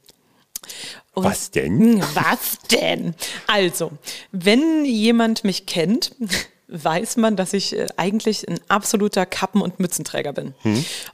Und 1.12 1.24
Was 1.24 1.50
denn? 1.50 2.00
Was 2.14 2.58
denn? 2.70 3.14
Also, 3.46 3.92
wenn 4.32 4.84
jemand 4.84 5.44
mich 5.44 5.66
kennt, 5.66 6.14
weiß 6.68 7.16
man, 7.18 7.36
dass 7.36 7.52
ich 7.52 7.76
äh, 7.76 7.86
eigentlich 7.96 8.48
ein 8.48 8.58
absoluter 8.68 9.26
Kappen- 9.26 9.62
und 9.62 9.78
Mützenträger 9.78 10.32
bin. 10.32 10.54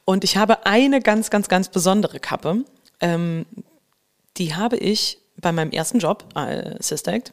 Und 0.05 0.25
ich 0.25 0.37
habe 0.37 0.65
eine 0.65 1.01
ganz, 1.01 1.31
ganz, 1.31 1.49
ganz 1.49 1.69
besondere 1.69 2.21
Kappe. 2.21 2.65
Ähm, 3.01 3.47
die 4.37 4.55
habe 4.55 4.77
ich 4.77 5.19
bei 5.37 5.53
meinem 5.53 5.71
ersten 5.71 5.99
Job 5.99 6.25
als 6.35 6.89
Sister 6.89 7.13
Act. 7.13 7.33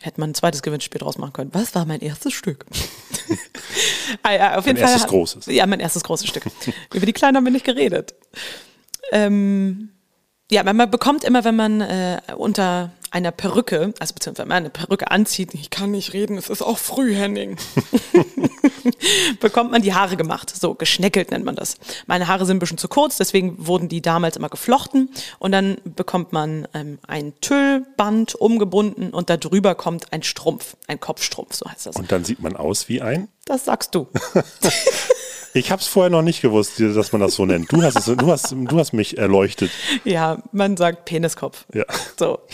Hätte 0.00 0.20
man 0.20 0.30
ein 0.30 0.34
zweites 0.34 0.62
Gewinnspiel 0.62 0.98
draus 0.98 1.18
machen 1.18 1.32
können. 1.32 1.50
Was 1.54 1.74
war 1.74 1.84
mein 1.84 2.00
erstes 2.00 2.32
Stück? 2.32 2.66
ah, 4.22 4.56
auf 4.56 4.66
jeden 4.66 4.76
Dein 4.76 4.84
Fall. 4.84 4.92
erstes 4.92 5.06
großes. 5.06 5.46
Ja, 5.46 5.66
mein 5.66 5.80
erstes 5.80 6.02
großes 6.02 6.26
Stück. 6.26 6.44
Über 6.92 7.06
die 7.06 7.12
Kleinen 7.12 7.36
haben 7.36 7.44
wir 7.44 7.52
nicht 7.52 7.64
geredet. 7.64 8.14
Ähm, 9.12 9.90
ja, 10.50 10.62
man 10.64 10.90
bekommt 10.90 11.24
immer, 11.24 11.44
wenn 11.44 11.56
man 11.56 11.80
äh, 11.80 12.20
unter 12.36 12.90
einer 13.12 13.30
Perücke, 13.30 13.92
also 13.98 14.14
beziehungsweise 14.14 14.44
wenn 14.44 14.48
man 14.48 14.56
eine 14.58 14.70
Perücke 14.70 15.10
anzieht, 15.10 15.52
ich 15.52 15.68
kann 15.68 15.90
nicht 15.90 16.14
reden, 16.14 16.38
es 16.38 16.48
ist 16.48 16.62
auch 16.62 16.78
früh, 16.78 17.14
Henning, 17.14 17.58
bekommt 19.40 19.70
man 19.70 19.82
die 19.82 19.92
Haare 19.94 20.16
gemacht. 20.16 20.50
So, 20.54 20.74
geschneckelt 20.74 21.30
nennt 21.30 21.44
man 21.44 21.54
das. 21.54 21.76
Meine 22.06 22.26
Haare 22.26 22.46
sind 22.46 22.56
ein 22.56 22.60
bisschen 22.60 22.78
zu 22.78 22.88
kurz, 22.88 23.18
deswegen 23.18 23.66
wurden 23.66 23.88
die 23.88 24.00
damals 24.00 24.36
immer 24.36 24.48
geflochten 24.48 25.10
und 25.38 25.52
dann 25.52 25.76
bekommt 25.84 26.32
man 26.32 26.66
ähm, 26.72 26.98
ein 27.06 27.34
Tüllband 27.40 28.34
umgebunden 28.34 29.10
und 29.10 29.28
da 29.28 29.36
drüber 29.36 29.74
kommt 29.74 30.12
ein 30.12 30.22
Strumpf, 30.22 30.76
ein 30.86 30.98
Kopfstrumpf, 30.98 31.54
so 31.54 31.70
heißt 31.70 31.86
das. 31.86 31.96
Und 31.96 32.10
dann 32.10 32.24
sieht 32.24 32.40
man 32.40 32.56
aus 32.56 32.88
wie 32.88 33.02
ein. 33.02 33.28
das 33.44 33.66
sagst 33.66 33.94
du. 33.94 34.08
Ich 35.54 35.70
habe 35.70 35.82
es 35.82 35.88
vorher 35.88 36.10
noch 36.10 36.22
nicht 36.22 36.40
gewusst, 36.40 36.80
dass 36.80 37.12
man 37.12 37.20
das 37.20 37.34
so 37.34 37.44
nennt. 37.44 37.70
Du 37.72 37.82
hast, 37.82 37.96
es, 37.96 38.06
du 38.06 38.26
hast, 38.30 38.52
du 38.52 38.78
hast 38.78 38.92
mich 38.92 39.18
erleuchtet. 39.18 39.70
Ja, 40.04 40.38
man 40.52 40.76
sagt 40.76 41.04
Peniskopf. 41.04 41.64
Ja. 41.74 41.84
So. 42.18 42.40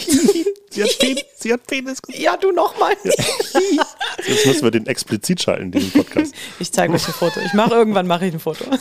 Sie 0.71 0.83
hat, 0.83 0.99
Pen 0.99 1.17
sie 1.35 1.53
hat 1.53 1.67
Penis. 1.67 1.99
Ja, 2.09 2.37
du 2.37 2.53
nochmal. 2.53 2.93
Jetzt 4.27 4.47
müssen 4.47 4.63
wir 4.63 4.71
den 4.71 4.87
explizit 4.87 5.43
schalten, 5.43 5.71
diesen 5.71 5.91
Podcast. 5.93 6.35
Ich 6.61 6.73
zeige 6.73 6.93
euch 6.93 7.07
ein 7.07 7.15
Foto. 7.15 7.41
Ich 7.45 7.53
mache 7.53 7.75
irgendwann 7.75 8.07
mache 8.07 8.27
ich 8.27 8.35
ein 8.35 8.41
Foto. 8.41 8.65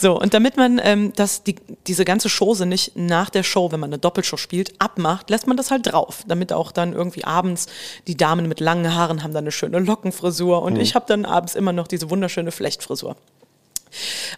So, 0.00 0.18
und 0.18 0.32
damit 0.32 0.56
man 0.56 0.80
ähm, 0.82 1.12
das, 1.16 1.42
die, 1.42 1.56
diese 1.88 2.04
ganze 2.04 2.28
Chose 2.28 2.66
nicht 2.66 2.96
nach 2.96 3.30
der 3.30 3.42
Show, 3.42 3.72
wenn 3.72 3.80
man 3.80 3.90
eine 3.90 3.98
Doppelshow 3.98 4.36
spielt, 4.36 4.80
abmacht, 4.80 5.28
lässt 5.28 5.48
man 5.48 5.56
das 5.56 5.72
halt 5.72 5.88
drauf. 5.88 6.22
Damit 6.28 6.52
auch 6.52 6.70
dann 6.70 6.92
irgendwie 6.92 7.24
abends 7.24 7.66
die 8.06 8.16
Damen 8.16 8.46
mit 8.46 8.60
langen 8.60 8.94
Haaren 8.94 9.24
haben 9.24 9.34
dann 9.34 9.44
eine 9.44 9.50
schöne 9.50 9.80
Lockenfrisur 9.80 10.62
und 10.62 10.76
ich 10.76 10.94
habe 10.94 11.06
dann 11.08 11.24
abends 11.24 11.56
immer 11.56 11.72
noch 11.72 11.88
diese 11.88 12.10
wunderschöne 12.10 12.52
Flechtfrisur. 12.52 13.16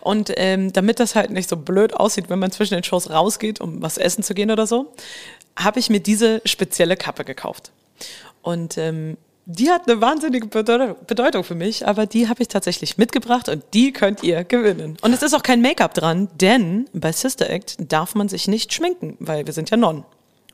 Und 0.00 0.32
ähm, 0.36 0.72
damit 0.72 1.00
das 1.00 1.14
halt 1.14 1.30
nicht 1.30 1.48
so 1.48 1.56
blöd 1.56 1.94
aussieht, 1.94 2.30
wenn 2.30 2.38
man 2.38 2.52
zwischen 2.52 2.74
den 2.74 2.84
Shows 2.84 3.10
rausgeht, 3.10 3.60
um 3.60 3.82
was 3.82 3.98
essen 3.98 4.22
zu 4.22 4.34
gehen 4.34 4.50
oder 4.50 4.66
so, 4.66 4.92
habe 5.58 5.78
ich 5.78 5.90
mir 5.90 6.00
diese 6.00 6.40
spezielle 6.44 6.96
Kappe 6.96 7.24
gekauft. 7.24 7.72
Und 8.42 8.78
ähm, 8.78 9.16
die 9.46 9.70
hat 9.70 9.88
eine 9.88 10.00
wahnsinnige 10.00 10.46
Bedeutung 10.46 11.44
für 11.44 11.54
mich, 11.54 11.86
aber 11.86 12.06
die 12.06 12.28
habe 12.28 12.42
ich 12.42 12.48
tatsächlich 12.48 12.98
mitgebracht 12.98 13.48
und 13.48 13.64
die 13.74 13.92
könnt 13.92 14.22
ihr 14.22 14.44
gewinnen. 14.44 14.96
Und 15.00 15.12
es 15.12 15.22
ist 15.22 15.34
auch 15.34 15.42
kein 15.42 15.60
Make-up 15.60 15.94
dran, 15.94 16.28
denn 16.40 16.88
bei 16.92 17.12
Sister 17.12 17.50
Act 17.50 17.76
darf 17.78 18.14
man 18.14 18.28
sich 18.28 18.48
nicht 18.48 18.72
schminken, 18.72 19.16
weil 19.18 19.46
wir 19.46 19.52
sind 19.52 19.70
ja 19.70 19.76
Nonnen. 19.76 20.04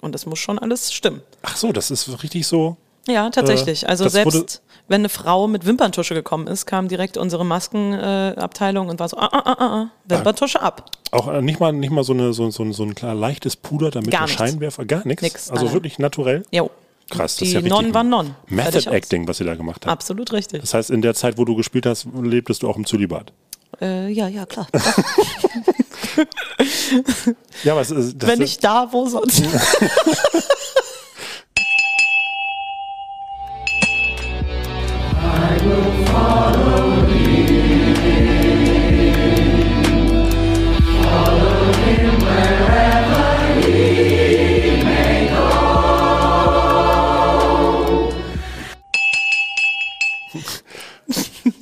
Und 0.01 0.15
das 0.15 0.27
muss 0.27 0.39
schon 0.39 0.59
alles 0.59 0.93
stimmen. 0.93 1.23
Ach 1.43 1.57
so, 1.57 1.73
das 1.73 1.91
ist 1.91 2.23
richtig 2.23 2.47
so. 2.47 2.77
Ja, 3.09 3.31
tatsächlich. 3.31 3.85
Äh, 3.85 3.87
also 3.87 4.09
selbst 4.09 4.63
wenn 4.89 5.01
eine 5.01 5.09
Frau 5.09 5.49
mit 5.49 5.67
Wimperntusche 5.67 6.15
gekommen 6.15 6.47
ist, 6.47 6.67
kam 6.67 6.89
direkt 6.89 7.17
unsere 7.17 7.45
Maskenabteilung 7.45 8.37
äh, 8.37 8.41
Abteilung 8.41 8.89
und 8.89 9.01
war 9.01 9.09
so, 9.09 9.17
ah, 9.17 9.29
ah, 9.33 9.43
ah, 9.45 9.57
ah, 9.59 9.91
Wimperntusche 10.05 10.61
ab. 10.61 10.91
Auch 11.11 11.29
äh, 11.29 11.43
nicht 11.43 11.61
mal, 11.61 11.73
nicht 11.73 11.91
mal 11.91 12.05
so, 12.05 12.13
eine, 12.13 12.33
so, 12.33 12.51
so, 12.51 12.71
so 12.73 12.83
ein 12.85 12.95
klar 12.95 13.15
leichtes 13.15 13.57
Puder, 13.57 13.91
damit 13.91 14.13
nichts. 14.13 14.33
Scheinwerfer, 14.33 14.85
gar 14.85 15.07
nichts. 15.07 15.23
Nix, 15.23 15.51
Also 15.51 15.73
wirklich 15.73 15.99
naturell. 15.99 16.45
Jo. 16.51 16.71
Krass, 17.11 17.37
das 17.37 17.49
Die 17.49 17.55
ist 17.57 17.65
ja 17.65 17.95
waren 17.95 18.09
Nonnen. 18.09 18.35
Fertig 18.49 18.87
Method. 18.87 18.91
Acting, 18.97 19.29
was 19.29 19.41
ihr 19.41 19.47
da 19.47 19.55
gemacht 19.55 19.87
habt. 19.87 19.93
Absolut 19.93 20.33
richtig. 20.33 20.61
Das 20.61 20.75
heißt, 20.75 20.91
in 20.91 21.03
der 21.03 21.15
Zeit, 21.15 21.39
wo 21.39 21.45
du 21.45 21.55
gespielt 21.55 21.87
hast, 21.87 22.07
lebtest 22.21 22.63
du 22.63 22.69
auch 22.69 22.77
im 22.77 22.85
Zölibat. 22.85 23.33
Äh, 23.81 24.11
ja, 24.11 24.29
ja, 24.29 24.47
klar. 24.47 24.67
Ja, 27.65 27.77
was 27.77 27.91
ist 27.91 28.23
das? 28.23 28.29
Wenn 28.29 28.39
nicht 28.39 28.63
da, 28.63 28.89
wo 28.91 29.07
sonst? 29.07 29.43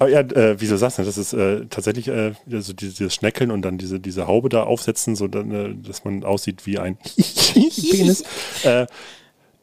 Aber 0.05 0.13
ja, 0.13 0.21
äh, 0.21 0.57
sagst 0.59 0.99
du 0.99 1.03
das? 1.03 1.17
Das 1.17 1.19
ist 1.19 1.33
äh, 1.33 1.65
tatsächlich 1.71 2.09
äh, 2.09 2.33
also 2.53 2.75
dieses 2.75 3.15
Schneckeln 3.15 3.51
und 3.51 3.63
dann 3.63 3.79
diese, 3.79 4.01
diese 4.01 4.27
Haube 4.27 4.51
da 4.51 4.65
aufsetzen, 4.65 5.17
so 5.17 5.29
dann, 5.29 5.51
äh, 5.51 5.75
dass 5.75 6.05
man 6.05 6.25
aussieht 6.25 6.67
wie 6.67 6.79
ein 6.79 6.99
Penis. 7.91 8.23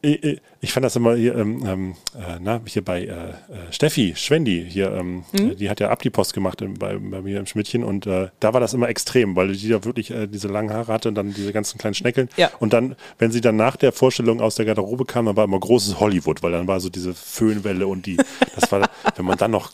Ich, 0.04 0.40
ich- 0.60 0.72
fand 0.72 0.84
das 0.84 0.96
immer 0.96 1.14
hier, 1.14 1.36
ähm, 1.36 1.64
ähm, 1.64 1.94
äh, 2.16 2.38
na, 2.40 2.60
hier 2.66 2.84
bei 2.84 3.02
äh, 3.04 3.10
äh, 3.10 3.34
Steffi, 3.70 4.14
Schwendi, 4.16 4.66
hier, 4.68 4.90
ähm, 4.92 5.24
äh, 5.32 5.54
die 5.54 5.70
hat 5.70 5.78
ja 5.78 5.90
Abdi-Post 5.90 6.34
gemacht 6.34 6.60
im, 6.60 6.74
bei, 6.74 6.96
bei 6.98 7.22
mir 7.22 7.38
im 7.38 7.46
Schmidtchen 7.46 7.84
und 7.84 8.06
äh, 8.06 8.28
da 8.40 8.52
war 8.52 8.60
das 8.60 8.74
immer 8.74 8.88
extrem, 8.88 9.36
weil 9.36 9.52
die 9.52 9.68
da 9.68 9.84
wirklich 9.84 10.10
äh, 10.10 10.26
diese 10.26 10.48
langen 10.48 10.72
Haare 10.72 10.92
hatte 10.92 11.08
und 11.08 11.14
dann 11.14 11.32
diese 11.32 11.52
ganzen 11.52 11.78
kleinen 11.78 11.94
Schneckeln. 11.94 12.28
Ja. 12.36 12.50
Und 12.58 12.72
dann, 12.72 12.96
wenn 13.18 13.30
sie 13.30 13.40
dann 13.40 13.54
nach 13.54 13.76
der 13.76 13.92
Vorstellung 13.92 14.40
aus 14.40 14.56
der 14.56 14.64
Garderobe 14.66 15.04
kam, 15.04 15.26
dann 15.26 15.36
war 15.36 15.44
immer 15.44 15.60
großes 15.60 16.00
Hollywood, 16.00 16.42
weil 16.42 16.50
dann 16.52 16.66
war 16.66 16.80
so 16.80 16.88
diese 16.88 17.14
Föhnwelle 17.14 17.86
und 17.86 18.04
die, 18.06 18.16
das 18.56 18.72
war, 18.72 18.88
wenn 19.16 19.24
man 19.24 19.38
dann 19.38 19.52
noch, 19.52 19.70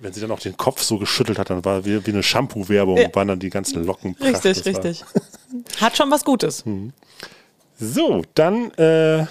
wenn 0.00 0.12
sie 0.12 0.20
dann 0.20 0.32
auch 0.32 0.40
den 0.40 0.56
Kopf 0.58 0.82
so 0.82 0.98
geschüttelt 0.98 1.38
hat, 1.38 1.48
dann 1.48 1.64
war 1.64 1.84
wie, 1.86 2.04
wie 2.06 2.10
eine 2.10 2.22
Shampoo-Werbung, 2.22 2.98
Ja. 2.98 3.14
waren 3.14 3.28
dann 3.28 3.38
die 3.38 3.48
ganzen 3.50 3.84
Locken. 3.86 4.16
Richtig, 4.20 4.62
Das 4.62 4.66
war- 4.66 4.84
richtig. 4.84 5.04
Hat 5.80 5.96
schon 5.96 6.10
was 6.10 6.24
Gutes. 6.24 6.62
So, 7.78 8.22
dann, 8.34 8.70
äh, 8.74 9.26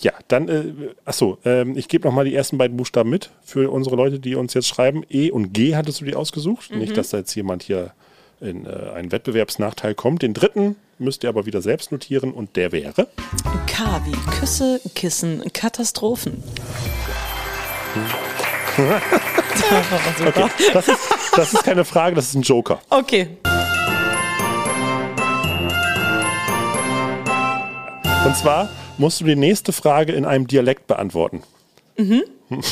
ja, 0.00 0.12
dann, 0.28 0.48
äh, 0.48 0.72
achso, 1.04 1.38
ähm, 1.44 1.76
ich 1.76 1.88
gebe 1.88 2.08
nochmal 2.08 2.24
die 2.24 2.34
ersten 2.34 2.58
beiden 2.58 2.76
Buchstaben 2.76 3.10
mit 3.10 3.30
für 3.42 3.70
unsere 3.70 3.96
Leute, 3.96 4.18
die 4.18 4.34
uns 4.34 4.54
jetzt 4.54 4.68
schreiben. 4.68 5.04
E 5.10 5.30
und 5.30 5.52
G 5.52 5.76
hattest 5.76 6.00
du 6.00 6.04
die 6.04 6.14
ausgesucht. 6.14 6.74
Nicht, 6.74 6.96
dass 6.96 7.10
da 7.10 7.18
jetzt 7.18 7.34
jemand 7.34 7.62
hier 7.62 7.92
in 8.40 8.66
äh, 8.66 8.90
einen 8.94 9.12
Wettbewerbsnachteil 9.12 9.94
kommt. 9.94 10.22
Den 10.22 10.34
dritten 10.34 10.76
müsst 10.98 11.22
ihr 11.24 11.28
aber 11.28 11.46
wieder 11.46 11.60
selbst 11.62 11.92
notieren 11.92 12.32
und 12.32 12.56
der 12.56 12.72
wäre. 12.72 13.08
K 13.66 14.02
wie 14.06 14.30
Küsse, 14.38 14.80
Kissen, 14.94 15.42
Katastrophen. 15.52 16.42
Okay, 19.60 20.48
das 20.72 20.88
ist, 20.88 20.98
das 21.36 21.52
ist 21.52 21.64
keine 21.64 21.84
Frage, 21.84 22.16
das 22.16 22.28
ist 22.28 22.34
ein 22.34 22.42
Joker. 22.42 22.80
Okay. 22.88 23.28
Und 28.24 28.36
zwar 28.36 28.70
musst 29.00 29.20
du 29.20 29.24
die 29.24 29.36
nächste 29.36 29.72
Frage 29.72 30.12
in 30.12 30.24
einem 30.24 30.46
Dialekt 30.46 30.86
beantworten. 30.86 31.42
Mhm. 31.96 32.22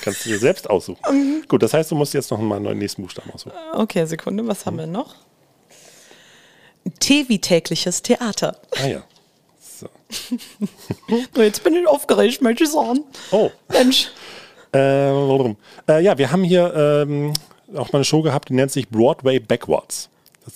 Kannst 0.00 0.24
du 0.24 0.30
dir 0.30 0.38
selbst 0.38 0.70
aussuchen. 0.70 1.44
Gut, 1.48 1.62
das 1.62 1.74
heißt, 1.74 1.90
du 1.90 1.94
musst 1.94 2.14
jetzt 2.14 2.30
noch 2.30 2.38
mal 2.38 2.56
einen 2.56 2.78
nächsten 2.78 3.02
Buchstaben 3.02 3.30
aussuchen. 3.32 3.52
Okay, 3.74 4.06
Sekunde, 4.06 4.46
was 4.46 4.64
haben 4.64 4.78
wir 4.78 4.86
noch? 4.86 5.16
T 7.00 7.28
wie 7.28 7.38
tägliches 7.40 8.02
Theater. 8.02 8.56
Ah 8.82 8.86
ja. 8.86 9.02
So, 9.60 9.88
jetzt 11.42 11.62
bin 11.62 11.74
ich 11.74 11.86
aufgeregt, 11.86 12.40
möchte 12.40 12.64
ich 12.64 12.70
sagen. 12.70 13.04
Oh. 13.30 13.50
Mensch. 13.68 14.08
Äh, 14.72 14.78
warum? 14.78 15.56
äh, 15.88 16.02
ja, 16.02 16.16
wir 16.16 16.32
haben 16.32 16.44
hier 16.44 16.72
ähm, 16.74 17.34
auch 17.74 17.92
mal 17.92 17.98
eine 17.98 18.04
Show 18.04 18.22
gehabt, 18.22 18.48
die 18.48 18.54
nennt 18.54 18.72
sich 18.72 18.88
Broadway 18.88 19.38
Backwards. 19.38 20.08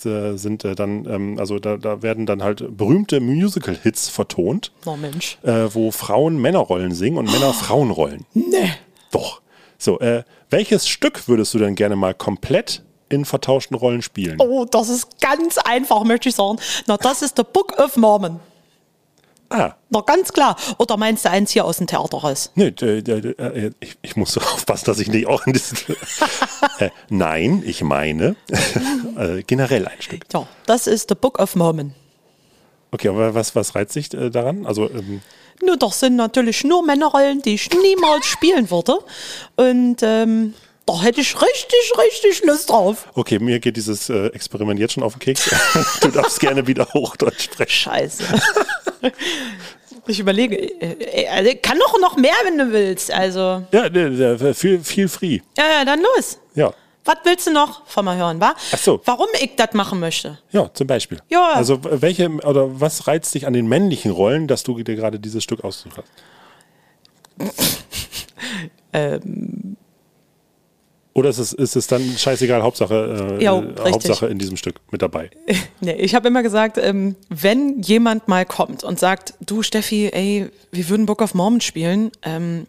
Äh, 0.05 0.37
sind 0.37 0.63
äh, 0.65 0.75
dann, 0.75 1.05
ähm, 1.05 1.39
also 1.39 1.59
da, 1.59 1.77
da 1.77 2.01
werden 2.01 2.25
dann 2.25 2.41
halt 2.43 2.77
berühmte 2.77 3.19
Musical-Hits 3.19 4.09
vertont, 4.09 4.71
Oh 4.85 4.95
Mensch. 4.95 5.37
äh, 5.43 5.67
wo 5.73 5.91
Frauen 5.91 6.41
Männerrollen 6.41 6.93
singen 6.93 7.17
und 7.17 7.31
Männer 7.31 7.53
Frauenrollen. 7.53 8.25
Nee. 8.33 8.71
Doch. 9.11 9.41
So, 9.77 9.99
äh, 9.99 10.23
welches 10.49 10.87
Stück 10.87 11.27
würdest 11.27 11.53
du 11.53 11.59
denn 11.59 11.75
gerne 11.75 11.95
mal 11.95 12.13
komplett 12.13 12.83
in 13.09 13.25
vertauschten 13.25 13.75
Rollen 13.77 14.01
spielen? 14.01 14.37
Oh, 14.39 14.65
das 14.65 14.89
ist 14.89 15.19
ganz 15.21 15.57
einfach, 15.57 16.03
möchte 16.03 16.29
ich 16.29 16.35
sagen. 16.35 16.57
Na, 16.87 16.97
das 16.97 17.21
ist 17.21 17.37
der 17.37 17.43
Book 17.43 17.77
of 17.79 17.97
Mormon. 17.97 18.39
Ah, 19.53 19.75
Na, 19.89 20.01
ganz 20.01 20.33
klar. 20.33 20.55
Oder 20.79 20.97
meinst 20.97 21.25
du 21.25 21.29
eins 21.29 21.51
hier 21.51 21.63
aus 21.65 21.77
dem 21.77 21.87
Theaterhaus? 21.87 22.51
nee, 22.55 22.71
d- 22.71 23.01
d- 23.03 23.21
d- 23.21 23.29
äh, 23.37 23.71
ich, 23.79 23.97
ich 24.01 24.15
muss 24.15 24.33
so 24.33 24.41
aufpassen, 24.53 24.85
dass 24.85 24.99
ich 24.99 25.07
nicht 25.09 25.27
auch 25.27 25.45
in 25.45 25.53
diesen. 25.53 25.77
äh, 26.79 26.89
nein, 27.09 27.61
ich 27.65 27.83
meine 27.83 28.35
äh, 29.17 29.43
generell 29.43 29.87
ein 29.87 30.01
Stück. 30.01 30.21
Ja, 30.33 30.47
das 30.65 30.87
ist 30.87 31.09
der 31.11 31.15
Book 31.15 31.39
of 31.39 31.55
Mormon. 31.55 31.93
Okay, 32.91 33.07
aber 33.09 33.33
was, 33.35 33.55
was 33.55 33.75
reizt 33.75 33.95
dich 33.95 34.13
äh, 34.13 34.29
daran? 34.29 34.65
Also, 34.65 34.89
ähm, 34.89 35.21
Nur 35.63 35.77
das 35.77 35.99
sind 35.99 36.15
natürlich 36.15 36.63
nur 36.63 36.83
Männerrollen, 36.85 37.41
die 37.41 37.55
ich 37.55 37.69
niemals 37.71 38.25
spielen 38.25 38.69
würde. 38.71 38.99
Und 39.55 39.97
ähm, 40.01 40.53
da 40.85 41.01
hätte 41.01 41.21
ich 41.21 41.33
richtig, 41.41 41.91
richtig 41.97 42.43
Lust 42.45 42.69
drauf. 42.69 43.07
okay, 43.15 43.39
mir 43.39 43.59
geht 43.59 43.77
dieses 43.77 44.09
äh, 44.09 44.27
Experiment 44.27 44.79
jetzt 44.79 44.93
schon 44.93 45.03
auf 45.03 45.13
den 45.13 45.19
Keks. 45.19 45.49
du 46.01 46.09
darfst 46.09 46.39
gerne 46.39 46.67
wieder 46.67 46.85
Hochdeutsch 46.93 47.43
sprechen. 47.45 47.69
Scheiße. 47.71 48.23
Ich 50.07 50.19
überlege, 50.19 50.57
äh, 50.57 51.23
äh, 51.23 51.27
also 51.29 51.51
kann 51.61 51.79
doch 51.79 51.99
noch 51.99 52.17
mehr, 52.17 52.33
wenn 52.43 52.57
du 52.57 52.71
willst. 52.73 53.11
Also, 53.11 53.63
Ja, 53.71 53.89
nee, 53.89 54.53
viel, 54.53 54.83
viel 54.83 55.07
free. 55.07 55.39
ja, 55.57 55.63
ja, 55.79 55.85
dann 55.85 56.01
los. 56.01 56.39
Ja. 56.55 56.73
Was 57.05 57.17
willst 57.23 57.47
du 57.47 57.51
noch 57.51 57.85
von 57.85 58.05
mir 58.05 58.15
hören, 58.15 58.39
wa? 58.39 58.53
Ach 58.71 58.77
so. 58.77 59.01
Warum 59.05 59.27
ich 59.41 59.55
das 59.57 59.73
machen 59.73 59.99
möchte? 59.99 60.39
Ja, 60.51 60.73
zum 60.73 60.87
Beispiel. 60.87 61.19
Ja. 61.29 61.51
Also 61.53 61.79
welche 61.83 62.29
oder 62.29 62.79
was 62.79 63.07
reizt 63.07 63.33
dich 63.35 63.45
an 63.45 63.51
den 63.53 63.67
männlichen 63.67 64.11
Rollen, 64.11 64.47
dass 64.47 64.63
du 64.63 64.81
dir 64.83 64.95
gerade 64.95 65.19
dieses 65.19 65.43
Stück 65.43 65.63
ausgesucht 65.63 66.01
hast? 67.39 67.53
Ähm, 68.95 69.75
Oder 71.13 71.29
ist 71.29 71.37
es, 71.37 71.53
ist 71.53 71.75
es 71.75 71.87
dann 71.87 72.01
scheißegal, 72.17 72.63
Hauptsache, 72.63 73.37
äh, 73.39 73.43
Ja, 73.43 73.59
äh. 73.59 73.91
Hauptsache 73.91 74.27
in 74.27 74.39
diesem 74.39 74.57
Stück 74.57 74.75
mit 74.91 75.01
dabei? 75.01 75.29
nee, 75.79 75.93
ich 75.93 76.15
habe 76.15 76.27
immer 76.27 76.41
gesagt, 76.41 76.77
ähm, 76.79 77.15
wenn 77.29 77.81
jemand 77.81 78.27
mal 78.27 78.45
kommt 78.45 78.83
und 78.83 78.99
sagt, 78.99 79.35
du 79.39 79.61
Steffi, 79.61 80.09
ey, 80.11 80.49
wir 80.71 80.89
würden 80.89 81.05
Book 81.05 81.21
of 81.21 81.35
Mormon 81.35 81.61
spielen, 81.61 82.11
ähm, 82.23 82.65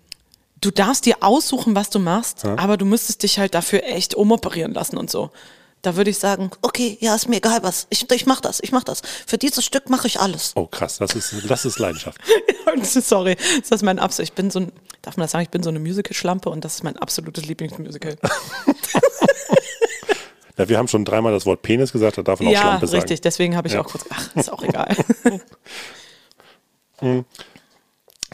du 0.61 0.71
darfst 0.71 1.07
dir 1.07 1.17
aussuchen, 1.21 1.75
was 1.75 1.91
du 1.91 1.99
machst, 1.99 2.45
aber 2.45 2.77
du 2.77 2.85
müsstest 2.85 3.23
dich 3.23 3.39
halt 3.39 3.55
dafür 3.55 3.83
echt 3.85 4.15
umoperieren 4.15 4.75
lassen 4.75 4.97
und 4.97 5.11
so. 5.11 5.31
Da 5.85 5.97
würde 5.97 6.09
ich 6.11 6.19
sagen, 6.19 6.51
Okay, 6.63 6.97
ja, 7.01 7.15
ist 7.15 7.29
mir 7.29 7.37
egal 7.37 7.63
was. 7.63 7.87
Ich, 7.91 8.11
ich 8.11 8.25
mach 8.27 8.41
das, 8.41 8.59
ich 8.61 8.73
mach 8.73 8.85
das. 8.85 9.03
Für 9.27 9.37
dieses 9.37 9.65
Stück 9.65 9.91
mache 9.91 10.07
ich 10.07 10.19
alles. 10.19 10.53
Oh 10.57 10.67
krass, 10.67 10.97
das 10.99 11.15
ist, 11.15 11.35
das 11.47 11.65
ist 11.67 11.79
Leidenschaft. 11.79 12.19
sorry, 12.83 13.37
das 13.61 13.71
ist 13.71 13.83
mein 13.83 13.99
Absolut. 13.99 14.31
Ich 14.31 14.35
bin 14.35 14.51
so 14.51 14.61
ein, 14.61 14.73
darf 15.03 15.19
man 15.19 15.25
das 15.25 15.33
sagen, 15.33 15.43
ich 15.43 15.51
bin 15.51 15.63
so 15.63 15.69
eine 15.69 15.79
Musical-Schlampe 15.81 16.49
und 16.49 16.65
das 16.65 16.77
ist 16.77 16.85
mein 16.85 16.97
absolutes 16.97 17.45
Lieblingsmusical. 17.45 18.17
Ja, 20.57 20.69
wir 20.69 20.79
haben 20.79 20.87
schon 20.87 21.05
dreimal 21.05 21.33
das 21.33 21.47
Wort 21.47 21.63
Penis 21.63 21.91
gesagt, 21.91 22.17
da 22.17 22.23
darf 22.23 22.39
man 22.39 22.47
auch 22.51 22.53
ja, 22.53 22.61
Schlampe 22.61 22.87
sagen. 22.87 23.01
richtig, 23.01 23.21
deswegen 23.23 23.57
habe 23.57 23.67
ich 23.67 23.75
Ja. 23.75 23.81
auch 23.81 23.87
kurz, 23.87 24.05
ach, 24.09 24.37
ist 24.37 24.53
auch 24.53 24.63
egal. 24.63 24.97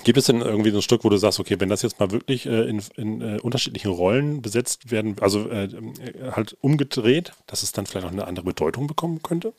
Gibt 0.05 0.19
es 0.19 0.27
denn 0.27 0.41
irgendwie 0.41 0.71
so 0.71 0.79
ein 0.79 0.83
Stück, 0.83 1.05
wo 1.05 1.09
du 1.09 1.17
sagst, 1.17 1.41
okay, 1.41 1.57
wenn 1.59 1.69
das 1.69 1.83
jetzt 1.83 2.01
mal 2.01 2.11
wirklich 2.11 2.47
äh, 2.47 2.69
in, 2.69 2.83
in 2.97 3.21
äh, 3.21 3.41
unterschiedlichen 3.41 3.91
Rollen 3.91 4.41
besetzt 4.41 4.91
werden, 4.91 5.17
also 5.21 5.49
äh, 5.51 5.65
äh, 5.65 6.33
halt 6.33 6.57
umgedreht, 6.61 7.33
dass 7.47 7.63
es 7.63 7.73
dann 7.73 7.87
vielleicht 7.87 8.07
auch 8.07 8.13
eine 8.13 8.27
andere 8.27 8.47
Bedeutung 8.47 8.87
bekommen 8.87 9.23
könnte? 9.23 9.53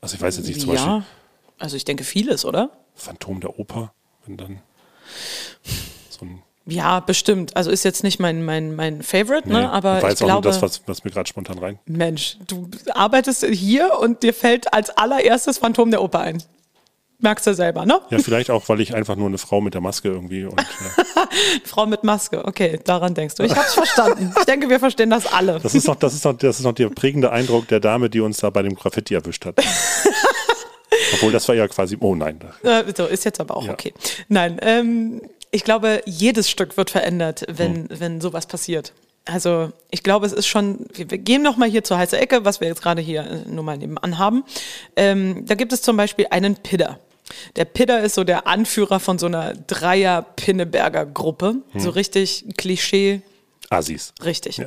Also 0.00 0.16
ich 0.16 0.22
weiß 0.22 0.38
jetzt 0.38 0.46
nicht, 0.46 0.60
zum 0.60 0.70
Beispiel 0.70 0.90
ja, 0.90 1.04
also 1.58 1.76
ich 1.76 1.84
denke 1.84 2.04
vieles, 2.04 2.44
oder? 2.44 2.70
Phantom 2.94 3.40
der 3.40 3.58
Oper, 3.58 3.92
wenn 4.26 4.36
dann 4.36 4.60
so 6.10 6.24
ein 6.24 6.42
Ja, 6.66 7.00
bestimmt. 7.00 7.56
Also 7.56 7.70
ist 7.70 7.84
jetzt 7.84 8.02
nicht 8.04 8.18
mein, 8.18 8.44
mein, 8.44 8.74
mein 8.74 9.02
Favorite, 9.02 9.48
Nee, 9.48 9.54
ne? 9.54 9.70
aber 9.70 9.94
war 9.94 9.98
ich 9.98 10.08
jetzt 10.10 10.22
auch 10.22 10.28
nur 10.28 10.40
glaube, 10.40 10.48
das, 10.48 10.62
was, 10.62 10.82
was 10.86 11.04
mir 11.04 11.10
gerade 11.10 11.28
spontan 11.28 11.58
rein. 11.58 11.78
Mensch, 11.86 12.38
du 12.46 12.68
arbeitest 12.94 13.44
hier 13.46 13.98
und 14.00 14.22
dir 14.22 14.34
fällt 14.34 14.72
als 14.72 14.90
allererstes 14.90 15.58
Phantom 15.58 15.90
der 15.90 16.02
Oper 16.02 16.20
ein. 16.20 16.42
Merkst 17.24 17.46
du 17.46 17.54
selber, 17.54 17.86
ne? 17.86 18.00
Ja, 18.10 18.18
vielleicht 18.18 18.50
auch, 18.50 18.68
weil 18.68 18.82
ich 18.82 18.94
einfach 18.94 19.16
nur 19.16 19.28
eine 19.28 19.38
Frau 19.38 19.62
mit 19.62 19.72
der 19.72 19.80
Maske 19.80 20.08
irgendwie 20.08 20.44
und 20.44 20.60
äh, 20.60 20.64
Frau 21.64 21.86
mit 21.86 22.04
Maske, 22.04 22.44
okay, 22.44 22.78
daran 22.84 23.14
denkst 23.14 23.36
du. 23.36 23.44
Ich 23.44 23.56
hab's 23.56 23.72
verstanden. 23.72 24.30
Ich 24.38 24.44
denke, 24.44 24.68
wir 24.68 24.78
verstehen 24.78 25.08
das 25.08 25.26
alle. 25.32 25.58
das 25.58 25.74
ist 25.74 25.86
noch, 25.86 25.96
das 25.96 26.12
ist 26.12 26.26
noch, 26.26 26.34
das 26.36 26.58
ist 26.58 26.64
noch 26.64 26.74
der 26.74 26.90
prägende 26.90 27.32
Eindruck 27.32 27.66
der 27.68 27.80
Dame, 27.80 28.10
die 28.10 28.20
uns 28.20 28.36
da 28.40 28.50
bei 28.50 28.60
dem 28.60 28.74
Graffiti 28.74 29.14
erwischt 29.14 29.46
hat. 29.46 29.56
Obwohl 31.14 31.32
das 31.32 31.48
war 31.48 31.54
ja 31.54 31.66
quasi, 31.66 31.96
oh 31.98 32.14
nein, 32.14 32.38
Äh, 32.62 32.84
so, 32.94 33.06
ist 33.06 33.24
jetzt 33.24 33.40
aber 33.40 33.56
auch 33.56 33.64
Ja. 33.64 33.72
okay. 33.72 33.94
Nein, 34.28 34.58
ähm, 34.60 35.22
ich 35.50 35.64
glaube, 35.64 36.02
jedes 36.04 36.50
Stück 36.50 36.76
wird 36.76 36.90
verändert, 36.90 37.46
wenn, 37.48 37.88
wenn 37.88 38.20
sowas 38.20 38.44
passiert. 38.44 38.92
Also 39.24 39.70
ich 39.90 40.02
glaube, 40.02 40.26
es 40.26 40.34
ist 40.34 40.46
schon, 40.46 40.84
wir, 40.92 41.10
wir 41.10 41.16
gehen 41.18 41.40
noch 41.42 41.56
mal 41.56 41.70
hier 41.70 41.82
zur 41.84 41.96
heiße 41.96 42.18
Ecke, 42.18 42.44
was 42.44 42.60
wir 42.60 42.68
jetzt 42.68 42.82
gerade 42.82 43.00
hier 43.00 43.22
äh, 43.22 43.48
nur 43.50 43.64
mal 43.64 43.78
nebenan 43.78 44.18
haben. 44.18 44.44
Ähm, 44.96 45.46
da 45.46 45.54
gibt 45.54 45.72
es 45.72 45.80
zum 45.80 45.96
Beispiel 45.96 46.26
einen 46.30 46.56
Pidder. 46.56 46.98
Der 47.56 47.64
Pidder 47.64 48.02
ist 48.02 48.14
so 48.14 48.24
der 48.24 48.46
Anführer 48.46 49.00
von 49.00 49.18
so 49.18 49.26
einer 49.26 49.54
Dreier-Pinneberger-Gruppe. 49.54 51.56
So 51.76 51.90
richtig 51.90 52.44
Klischee, 52.56 53.22
Assis. 53.70 54.12
Richtig. 54.24 54.62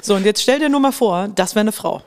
So, 0.00 0.14
und 0.14 0.24
jetzt 0.24 0.42
stell 0.42 0.60
dir 0.60 0.68
nur 0.68 0.80
mal 0.80 0.92
vor, 0.92 1.28
das 1.28 1.54
wäre 1.54 1.62
eine 1.62 1.72
Frau. 1.72 2.02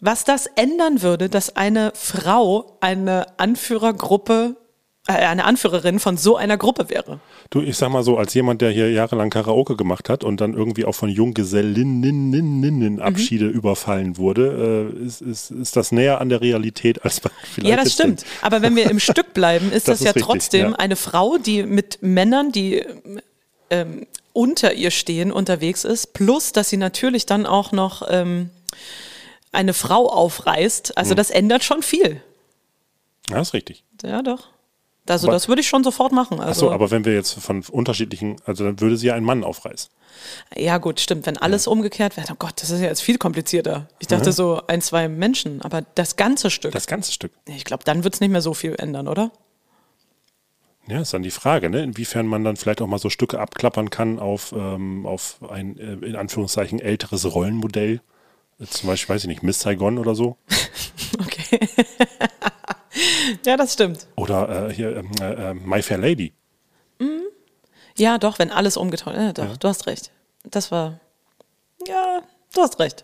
Was 0.00 0.24
das 0.24 0.46
ändern 0.46 1.02
würde, 1.02 1.28
dass 1.28 1.56
eine 1.56 1.92
Frau 1.94 2.76
eine 2.80 3.38
Anführergruppe, 3.38 4.56
eine 5.16 5.44
Anführerin 5.44 5.98
von 6.00 6.16
so 6.18 6.36
einer 6.36 6.58
Gruppe 6.58 6.90
wäre. 6.90 7.20
Du, 7.50 7.62
ich 7.62 7.76
sag 7.76 7.88
mal 7.90 8.02
so, 8.02 8.18
als 8.18 8.34
jemand, 8.34 8.60
der 8.60 8.70
hier 8.70 8.90
jahrelang 8.92 9.30
Karaoke 9.30 9.74
gemacht 9.74 10.08
hat 10.10 10.22
und 10.22 10.40
dann 10.40 10.52
irgendwie 10.52 10.84
auch 10.84 10.94
von 10.94 11.08
Junggesellinnen 11.08 13.00
Abschiede 13.00 13.46
überfallen 13.46 14.18
wurde, 14.18 14.92
äh, 15.00 15.04
ist, 15.06 15.22
ist, 15.22 15.50
ist 15.50 15.76
das 15.76 15.92
näher 15.92 16.20
an 16.20 16.28
der 16.28 16.42
Realität, 16.42 17.04
als 17.04 17.24
man 17.24 17.32
vielleicht 17.42 17.68
ja, 17.70 17.82
das 17.82 17.94
stimmt. 17.94 18.20
denkt. 18.20 18.26
Aber 18.42 18.60
wenn 18.60 18.76
wir 18.76 18.90
im 18.90 19.00
Stück 19.00 19.32
bleiben, 19.32 19.72
ist 19.72 19.88
Das 19.88 19.98
das, 19.98 20.04
ja 20.04 20.10
ist 20.10 20.16
richtig, 20.16 20.26
trotzdem 20.26 20.70
ja. 20.70 20.76
eine 20.76 20.96
Frau, 20.96 21.38
die 21.38 21.62
mit 21.62 22.02
Männern, 22.02 22.52
die 22.52 22.84
ähm, 23.70 24.06
unter 24.34 24.74
ihr 24.74 24.90
stehen, 24.90 25.32
unterwegs 25.32 25.84
ist, 25.84 26.12
plus, 26.12 26.52
dass 26.52 26.68
sie 26.68 26.76
natürlich 26.76 27.24
dann 27.24 27.46
auch 27.46 27.72
noch 27.72 28.02
ähm, 28.10 28.50
eine 29.52 29.72
Frau 29.72 30.08
aufreißt. 30.08 30.98
Also 30.98 31.10
Hm. 31.10 31.16
das 31.16 31.30
ändert 31.30 31.64
schon 31.64 31.82
viel. 31.82 32.20
Ja, 33.30 33.40
ist 33.40 33.54
richtig. 33.54 33.84
Ja, 34.02 34.22
doch. 34.22 34.48
Also 35.10 35.26
Aber- 35.28 35.34
das 35.34 35.48
würde 35.48 35.60
ich 35.60 35.68
schon 35.68 35.84
sofort 35.84 36.12
machen. 36.12 36.40
Also, 36.40 36.66
Achso, 36.66 36.72
aber 36.72 36.90
wenn 36.90 37.04
wir 37.04 37.14
jetzt 37.14 37.34
von 37.40 37.62
unterschiedlichen, 37.70 38.36
also 38.44 38.64
dann 38.64 38.80
würde 38.80 38.96
sie 38.96 39.06
ja 39.08 39.14
einen 39.14 39.24
Mann 39.26 39.44
aufreißen. 39.44 39.90
ja 40.56 40.78
gut, 40.78 41.00
stimmt. 41.00 41.26
Wenn 41.26 41.36
alles 41.36 41.66
umgekehrt 41.66 42.16
wäre, 42.16 42.26
oh 42.32 42.36
Gott, 42.38 42.60
das 42.60 42.70
ist 42.70 42.80
ja 42.80 42.86
jetzt 42.88 43.00
viel 43.02 43.18
komplizierter. 43.18 43.88
Ich 43.98 44.06
dachte 44.08 44.32
so 44.32 44.60
ein, 44.66 44.80
zwei 44.82 45.08
Menschen, 45.08 45.62
aber 45.62 45.82
das 45.94 46.16
ganze 46.16 46.50
Stück. 46.50 46.72
Das 46.72 46.86
ganze 46.86 47.12
Stück. 47.12 47.32
ich 47.46 47.64
glaube, 47.64 47.84
dann 47.84 48.04
wird 48.04 48.14
es 48.14 48.20
nicht 48.20 48.30
mehr 48.30 48.42
so 48.42 48.54
viel 48.54 48.74
ändern, 48.78 49.08
oder? 49.08 49.30
Ja, 50.88 51.00
ist 51.02 51.12
dann 51.12 51.22
die 51.22 51.30
Frage, 51.30 51.68
ne? 51.68 51.82
inwiefern 51.82 52.26
man 52.26 52.44
dann 52.44 52.56
vielleicht 52.56 52.80
auch 52.80 52.86
mal 52.86 52.98
so 52.98 53.10
Stücke 53.10 53.38
abklappern 53.38 53.90
kann 53.90 54.18
auf, 54.18 54.52
ähm, 54.56 55.04
auf 55.04 55.38
ein, 55.50 55.78
äh, 55.78 56.06
in 56.06 56.16
Anführungszeichen, 56.16 56.80
älteres 56.80 57.30
Rollenmodell. 57.34 58.00
Äh, 58.58 58.64
Zum 58.64 58.88
Beispiel, 58.88 59.14
weiß 59.14 59.22
ich 59.24 59.28
nicht, 59.28 59.42
Miss 59.42 59.60
Saigon 59.60 59.98
oder 59.98 60.14
so. 60.14 60.36
Okay. 61.20 61.58
ja, 63.46 63.56
das 63.56 63.72
stimmt. 63.74 64.06
Oder 64.16 64.68
äh, 64.68 64.74
hier 64.74 64.96
ähm, 64.96 65.10
äh, 65.20 65.50
äh, 65.50 65.54
My 65.54 65.82
Fair 65.82 65.98
Lady. 65.98 66.32
Ja, 67.98 68.16
doch, 68.18 68.38
wenn 68.38 68.50
alles 68.50 68.76
umgetauscht 68.76 69.16
Ja, 69.16 69.32
doch, 69.32 69.56
du 69.56 69.68
hast 69.68 69.86
recht. 69.86 70.12
Das 70.44 70.70
war. 70.70 71.00
Ja, 71.86 72.22
du 72.54 72.60
hast 72.62 72.78
recht. 72.78 73.02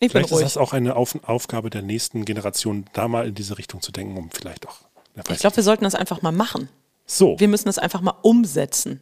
Ich 0.00 0.12
bin 0.12 0.22
Vielleicht 0.24 0.32
ist 0.32 0.42
das 0.42 0.56
auch 0.56 0.72
eine 0.72 0.94
Auf 0.94 1.18
Aufgabe 1.24 1.70
der 1.70 1.82
nächsten 1.82 2.24
Generation, 2.24 2.84
da 2.92 3.08
mal 3.08 3.26
in 3.26 3.34
diese 3.34 3.58
Richtung 3.58 3.82
zu 3.82 3.90
denken, 3.90 4.16
um 4.16 4.30
vielleicht 4.30 4.68
auch. 4.68 4.76
Ja, 5.16 5.24
Ich 5.28 5.40
glaube, 5.40 5.56
wir 5.56 5.64
sollten 5.64 5.82
das 5.82 5.96
einfach 5.96 6.22
mal 6.22 6.30
machen. 6.30 6.68
so, 7.04 7.38
Wir 7.40 7.48
müssen 7.48 7.68
es 7.68 7.78
einfach 7.78 8.00
mal 8.00 8.14
umsetzen. 8.22 9.00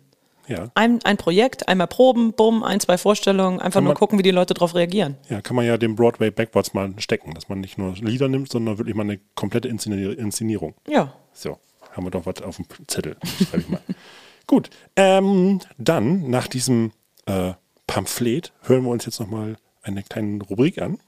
Ja. 0.48 0.70
Ein, 0.74 1.00
ein 1.04 1.16
Projekt, 1.16 1.68
einmal 1.68 1.86
proben, 1.86 2.32
bumm, 2.32 2.62
ein, 2.62 2.80
zwei 2.80 2.98
Vorstellungen, 2.98 3.60
einfach 3.60 3.80
nur 3.80 3.90
man- 3.90 3.96
gucken, 3.96 4.18
wie 4.18 4.22
die 4.22 4.30
Leute 4.30 4.54
darauf 4.54 4.74
reagieren. 4.74 5.16
ja, 5.28 5.40
kann 5.40 5.56
man 5.56 5.64
ja 5.66 5.76
dem 5.78 5.96
Broadway 5.96 6.30
Backwards 6.30 6.74
mal 6.74 6.92
stecken, 6.98 7.34
dass 7.34 7.48
man 7.48 7.60
nicht 7.60 7.78
nur 7.78 7.94
Lieder 7.94 8.28
nimmt, 8.28 8.50
sondern 8.50 8.78
wirklich 8.78 8.94
mal 8.94 9.02
eine 9.04 9.18
komplette 9.34 9.68
Inszeni- 9.68 10.12
Inszenierung. 10.14 10.74
Ja. 10.88 11.14
So, 11.32 11.58
haben 11.92 12.04
wir 12.06 12.10
doch 12.10 12.26
was 12.26 12.42
auf 12.42 12.56
dem 12.56 12.66
Zettel. 12.86 13.16
Schreibe 13.48 13.62
ich 13.62 13.68
mal. 13.68 13.80
Gut, 14.46 14.70
ähm, 14.94 15.60
dann 15.78 16.30
nach 16.30 16.46
diesem 16.46 16.92
äh, 17.26 17.52
Pamphlet 17.88 18.52
hören 18.62 18.84
wir 18.84 18.90
uns 18.90 19.04
jetzt 19.04 19.18
nochmal 19.20 19.56
eine 19.82 20.02
kleine 20.02 20.42
Rubrik 20.44 20.80
an. 20.80 20.98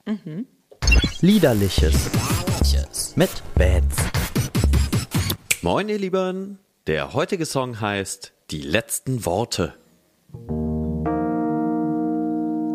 Liederliches. 1.20 2.11
Mit 3.16 3.30
Bats. 3.55 3.97
Moin, 5.62 5.89
ihr 5.89 5.99
Lieben. 5.99 6.59
Der 6.86 7.12
heutige 7.12 7.45
Song 7.47 7.80
heißt 7.80 8.32
Die 8.51 8.62
letzten 8.62 9.26
Worte. 9.26 9.74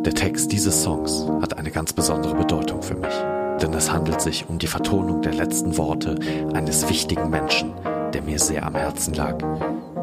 Der 0.06 0.14
Text 0.14 0.52
dieses 0.52 0.84
Songs 0.84 1.26
hat 1.42 1.58
eine 1.58 1.72
ganz 1.72 1.94
besondere 1.94 2.36
Bedeutung 2.36 2.84
für 2.84 2.94
mich. 2.94 3.16
Denn 3.60 3.74
es 3.74 3.92
handelt 3.92 4.22
sich 4.22 4.48
um 4.48 4.60
die 4.60 4.68
Vertonung 4.68 5.24
der 5.24 5.34
letzten 5.34 5.76
Worte 5.80 6.14
eines 6.54 6.88
wichtigen 6.90 7.32
Menschen, 7.32 7.74
der 8.14 8.22
mir 8.22 8.38
sehr 8.38 8.68
am 8.68 8.76
Herzen 8.76 9.16
lag. 9.16 9.40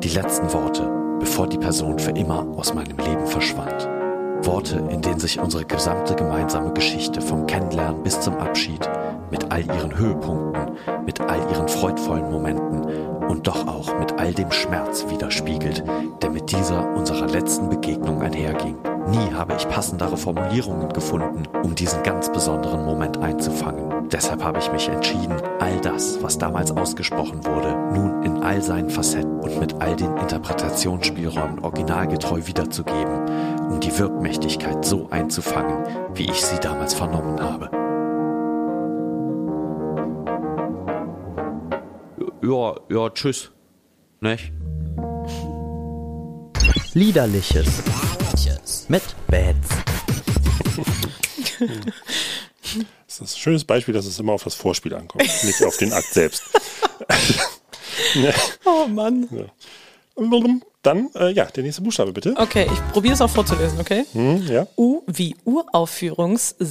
Die 0.00 0.08
letzten 0.08 0.52
Worte, 0.52 0.90
bevor 1.20 1.46
die 1.46 1.58
Person 1.58 2.00
für 2.00 2.18
immer 2.18 2.48
aus 2.58 2.74
meinem 2.74 2.98
Leben 2.98 3.28
verschwand. 3.28 3.88
Worte, 4.44 4.84
in 4.90 5.02
denen 5.02 5.20
sich 5.20 5.38
unsere 5.38 5.64
gesamte 5.66 6.16
gemeinsame 6.16 6.72
Geschichte 6.72 7.20
vom 7.20 7.46
Kennenlernen 7.46 8.02
bis 8.02 8.20
zum 8.20 8.34
Abschied 8.38 8.90
mit 9.30 9.52
all 9.52 9.64
ihren 9.64 9.96
Höhepunkten, 9.96 10.76
mit 11.06 11.20
all 11.20 11.48
ihren 11.52 11.68
freudvollen 11.68 12.28
Momenten 12.28 13.19
und 13.30 13.46
doch 13.46 13.66
auch 13.68 13.96
mit 13.98 14.18
all 14.18 14.34
dem 14.34 14.50
Schmerz 14.50 15.06
widerspiegelt, 15.08 15.84
der 16.20 16.30
mit 16.30 16.50
dieser 16.50 16.92
unserer 16.94 17.28
letzten 17.28 17.68
Begegnung 17.68 18.20
einherging. 18.20 18.76
Nie 19.08 19.32
habe 19.32 19.54
ich 19.56 19.68
passendere 19.68 20.16
Formulierungen 20.16 20.88
gefunden, 20.92 21.44
um 21.62 21.74
diesen 21.74 22.02
ganz 22.02 22.30
besonderen 22.32 22.84
Moment 22.84 23.18
einzufangen. 23.18 24.08
Deshalb 24.10 24.42
habe 24.42 24.58
ich 24.58 24.72
mich 24.72 24.88
entschieden, 24.88 25.36
all 25.60 25.80
das, 25.80 26.20
was 26.22 26.38
damals 26.38 26.72
ausgesprochen 26.72 27.44
wurde, 27.46 27.76
nun 27.94 28.24
in 28.24 28.42
all 28.42 28.60
seinen 28.60 28.90
Facetten 28.90 29.38
und 29.38 29.60
mit 29.60 29.80
all 29.80 29.94
den 29.94 30.16
Interpretationsspielräumen 30.16 31.60
originalgetreu 31.60 32.46
wiederzugeben, 32.46 33.68
um 33.70 33.78
die 33.78 33.96
Wirkmächtigkeit 33.96 34.84
so 34.84 35.06
einzufangen, 35.10 35.84
wie 36.14 36.24
ich 36.24 36.44
sie 36.44 36.58
damals 36.58 36.94
vernommen 36.94 37.40
habe. 37.40 37.79
Ja, 42.50 42.74
ja, 42.88 43.08
tschüss. 43.10 43.52
Nicht? 44.20 44.50
Liederliches. 46.94 47.68
Mit 48.88 49.02
Bats. 49.28 49.68
Das 53.06 53.14
ist 53.14 53.20
ein 53.20 53.26
schönes 53.28 53.64
Beispiel, 53.64 53.94
dass 53.94 54.04
es 54.06 54.18
immer 54.18 54.32
auf 54.32 54.42
das 54.42 54.56
Vorspiel 54.56 54.94
ankommt, 54.94 55.22
nicht 55.44 55.62
auf 55.62 55.76
den 55.76 55.92
Akt 55.92 56.12
selbst. 56.12 56.42
Oh 58.64 58.86
Mann. 58.88 59.28
Dann, 60.82 61.10
äh, 61.14 61.30
ja, 61.32 61.44
der 61.44 61.62
nächste 61.62 61.82
Buchstabe 61.82 62.10
bitte. 62.12 62.34
Okay, 62.38 62.66
ich 62.72 62.92
probiere 62.92 63.12
es 63.12 63.20
auch 63.20 63.28
vorzulesen, 63.28 63.78
okay? 63.80 64.06
Hm, 64.12 64.46
ja. 64.46 64.66
U 64.78 65.02
wie 65.06 65.36
Uraufführungs. 65.44 66.56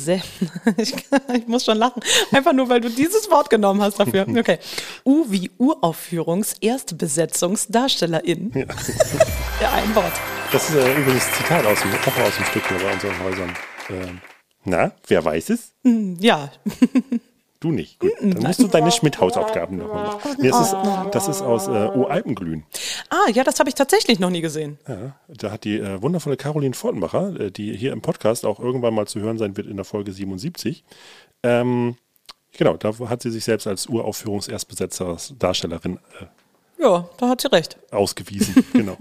Ich, 0.78 0.96
ich 1.34 1.48
muss 1.48 1.66
schon 1.66 1.78
lachen. 1.78 2.02
Einfach 2.32 2.54
nur, 2.54 2.70
weil 2.70 2.82
du 2.82 2.90
dieses 2.90 3.30
Wort 3.30 3.50
genommen 3.50 3.82
hast 3.82 4.00
dafür. 4.00 4.26
Okay. 4.40 4.58
U 5.06 5.26
wie 5.28 5.52
Uraufführungs 5.58 6.56
Erstbesetzungsdarstellerin. 6.62 8.52
Ja. 8.56 8.62
ja, 9.62 9.74
ein 9.74 9.94
Wort. 9.94 10.14
Das 10.52 10.70
ist 10.70 10.76
äh, 10.76 10.96
übrigens 10.96 11.26
Zitat 11.34 11.66
aus 11.66 11.82
dem, 11.82 11.92
auch 11.94 12.18
aus 12.26 12.36
dem 12.36 12.46
Stück 12.46 12.68
hier 12.68 12.78
bei 12.80 12.94
unseren 12.94 13.24
Häusern. 13.24 13.56
Ähm, 13.90 14.22
na, 14.64 14.92
wer 15.08 15.24
weiß 15.24 15.50
es? 15.50 15.74
Ja. 16.20 16.52
Du 17.62 17.72
nicht. 17.72 18.00
Gut. 18.00 18.12
Dann 18.22 18.42
musst 18.42 18.62
du 18.62 18.68
deine 18.68 18.90
Schmidt-Hausaufgaben 18.90 19.76
nochmal 19.78 20.06
machen. 20.06 20.34
Nee, 20.40 20.48
das, 20.50 20.68
ist, 20.68 20.76
das 21.12 21.28
ist 21.28 21.42
aus 21.42 21.68
äh, 21.68 21.90
O 21.94 22.06
Alpenglühen. 22.06 22.64
Ah, 23.10 23.30
ja, 23.34 23.44
das 23.44 23.60
habe 23.60 23.68
ich 23.68 23.76
tatsächlich 23.76 24.18
noch 24.18 24.30
nie 24.30 24.40
gesehen. 24.40 24.80
Ja, 24.88 25.18
da 25.28 25.52
hat 25.52 25.66
die 25.66 25.78
äh, 25.78 26.02
wundervolle 26.02 26.38
Caroline 26.38 26.74
Fortenbacher, 26.74 27.38
äh, 27.38 27.52
die 27.52 27.76
hier 27.76 27.92
im 27.92 28.00
Podcast 28.02 28.46
auch 28.46 28.62
irgendwann 28.62 28.94
mal 28.94 29.08
zu 29.08 29.20
hören 29.20 29.38
sein 29.38 29.58
wird 29.58 29.68
in 29.68 29.76
der 29.76 29.84
Folge 29.84 30.14
77. 30.14 30.86
Ähm, 31.44 31.98
genau, 32.58 32.78
da 32.78 32.98
hat 33.10 33.22
sie 33.22 33.30
sich 33.32 33.44
selbst 33.44 33.68
als 33.68 33.90
Uraufführungs-Erstbesetzer-Darstellerin 33.90 36.00
äh, 36.22 36.82
Ja, 36.82 37.10
da 37.18 37.28
hat 37.28 37.42
sie 37.42 37.52
recht. 37.52 37.78
ausgewiesen. 37.92 38.64
genau. 38.74 38.96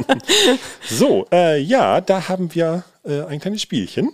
so, 0.88 1.26
äh, 1.30 1.60
ja, 1.60 2.00
da 2.00 2.26
haben 2.30 2.54
wir 2.54 2.84
äh, 3.04 3.20
ein 3.24 3.38
kleines 3.38 3.60
Spielchen. 3.60 4.12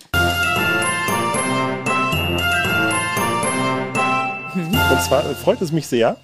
Und 4.90 5.02
zwar 5.02 5.22
freut 5.34 5.60
es 5.60 5.70
mich 5.70 5.86
sehr. 5.86 6.16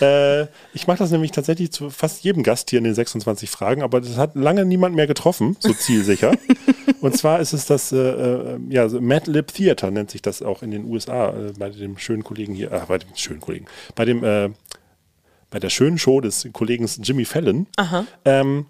Äh, 0.00 0.46
ich 0.72 0.86
mache 0.86 0.98
das 0.98 1.10
nämlich 1.10 1.32
tatsächlich 1.32 1.70
zu 1.70 1.90
fast 1.90 2.24
jedem 2.24 2.42
Gast 2.42 2.70
hier 2.70 2.78
in 2.78 2.84
den 2.84 2.94
26 2.94 3.50
Fragen, 3.50 3.82
aber 3.82 4.00
das 4.00 4.16
hat 4.16 4.34
lange 4.34 4.64
niemand 4.64 4.94
mehr 4.94 5.06
getroffen, 5.06 5.56
so 5.60 5.72
zielsicher. 5.74 6.32
Und 7.00 7.16
zwar 7.16 7.40
ist 7.40 7.52
es 7.52 7.66
das, 7.66 7.92
äh, 7.92 7.98
äh, 7.98 8.58
ja, 8.70 8.88
so 8.88 9.00
Mad 9.00 9.30
Lib 9.30 9.48
Theater 9.48 9.90
nennt 9.90 10.10
sich 10.10 10.22
das 10.22 10.40
auch 10.40 10.62
in 10.62 10.70
den 10.70 10.86
USA, 10.86 11.28
äh, 11.28 11.52
bei 11.58 11.68
dem 11.68 11.98
schönen 11.98 12.24
Kollegen 12.24 12.54
hier, 12.54 12.72
äh, 12.72 12.80
bei 12.88 12.98
dem 12.98 13.10
schönen 13.14 13.40
Kollegen, 13.40 13.66
bei 13.94 14.04
dem, 14.06 14.24
äh, 14.24 14.48
bei 15.50 15.58
der 15.58 15.70
schönen 15.70 15.98
Show 15.98 16.20
des 16.20 16.48
Kollegen 16.52 16.88
Jimmy 17.02 17.26
Fallon. 17.26 17.66
Ähm, 18.24 18.66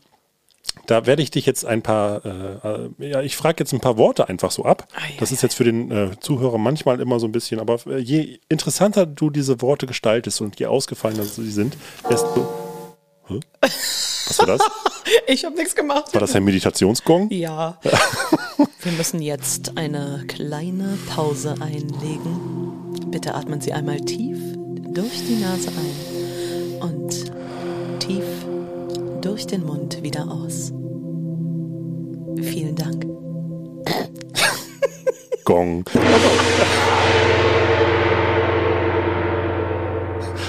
da 0.87 1.07
werde 1.07 1.23
ich 1.23 1.31
dich 1.31 1.47
jetzt 1.47 1.65
ein 1.65 1.83
paar, 1.83 2.25
äh, 2.25 2.85
äh, 3.05 3.11
ja, 3.11 3.23
ich 3.23 3.37
frage 3.37 3.57
jetzt 3.61 3.73
ein 3.73 3.81
paar 3.81 3.97
Worte 3.97 4.29
einfach 4.29 4.51
so 4.51 4.65
ab. 4.65 4.87
Das 5.19 5.33
ist 5.33 5.43
jetzt 5.43 5.55
für 5.55 5.65
den 5.65 5.91
äh, 5.91 6.11
Zuhörer 6.21 6.59
manchmal 6.59 7.01
immer 7.01 7.19
so 7.19 7.27
ein 7.27 7.33
bisschen, 7.33 7.59
aber 7.59 7.79
äh, 7.87 7.99
je 7.99 8.39
interessanter 8.49 9.07
du 9.07 9.31
diese 9.31 9.61
Worte 9.63 9.87
gestaltest 9.87 10.41
und 10.41 10.59
je 10.59 10.67
ausgefallener 10.67 11.25
sie 11.25 11.51
sind, 11.51 11.77
desto. 12.09 12.47
Hä? 13.27 13.41
Was 13.61 14.39
war 14.39 14.47
das? 14.47 14.61
Ich 15.29 15.45
habe 15.45 15.55
nichts 15.55 15.75
gemacht. 15.77 16.13
War 16.15 16.21
das 16.21 16.35
ein 16.35 16.45
Meditationsgong? 16.45 17.31
Ja. 17.31 17.79
Wir 18.83 18.93
müssen 18.93 19.23
jetzt 19.23 19.77
eine 19.77 20.25
kleine 20.27 20.99
Pause 21.15 21.55
einlegen. 21.61 23.05
Bitte 23.11 23.35
atmen 23.35 23.61
Sie 23.61 23.73
einmal 23.73 24.01
tief 24.01 24.39
durch 24.93 25.25
die 25.29 25.37
Nase 25.37 25.69
ein 25.69 26.81
und 26.81 27.33
tief 28.01 28.25
durch 29.21 29.47
den 29.47 29.65
Mund 29.65 30.03
wieder 30.03 30.31
aus. 30.31 30.73
Vielen 32.41 32.77
Dank. 32.77 33.07
Gong. 35.45 35.85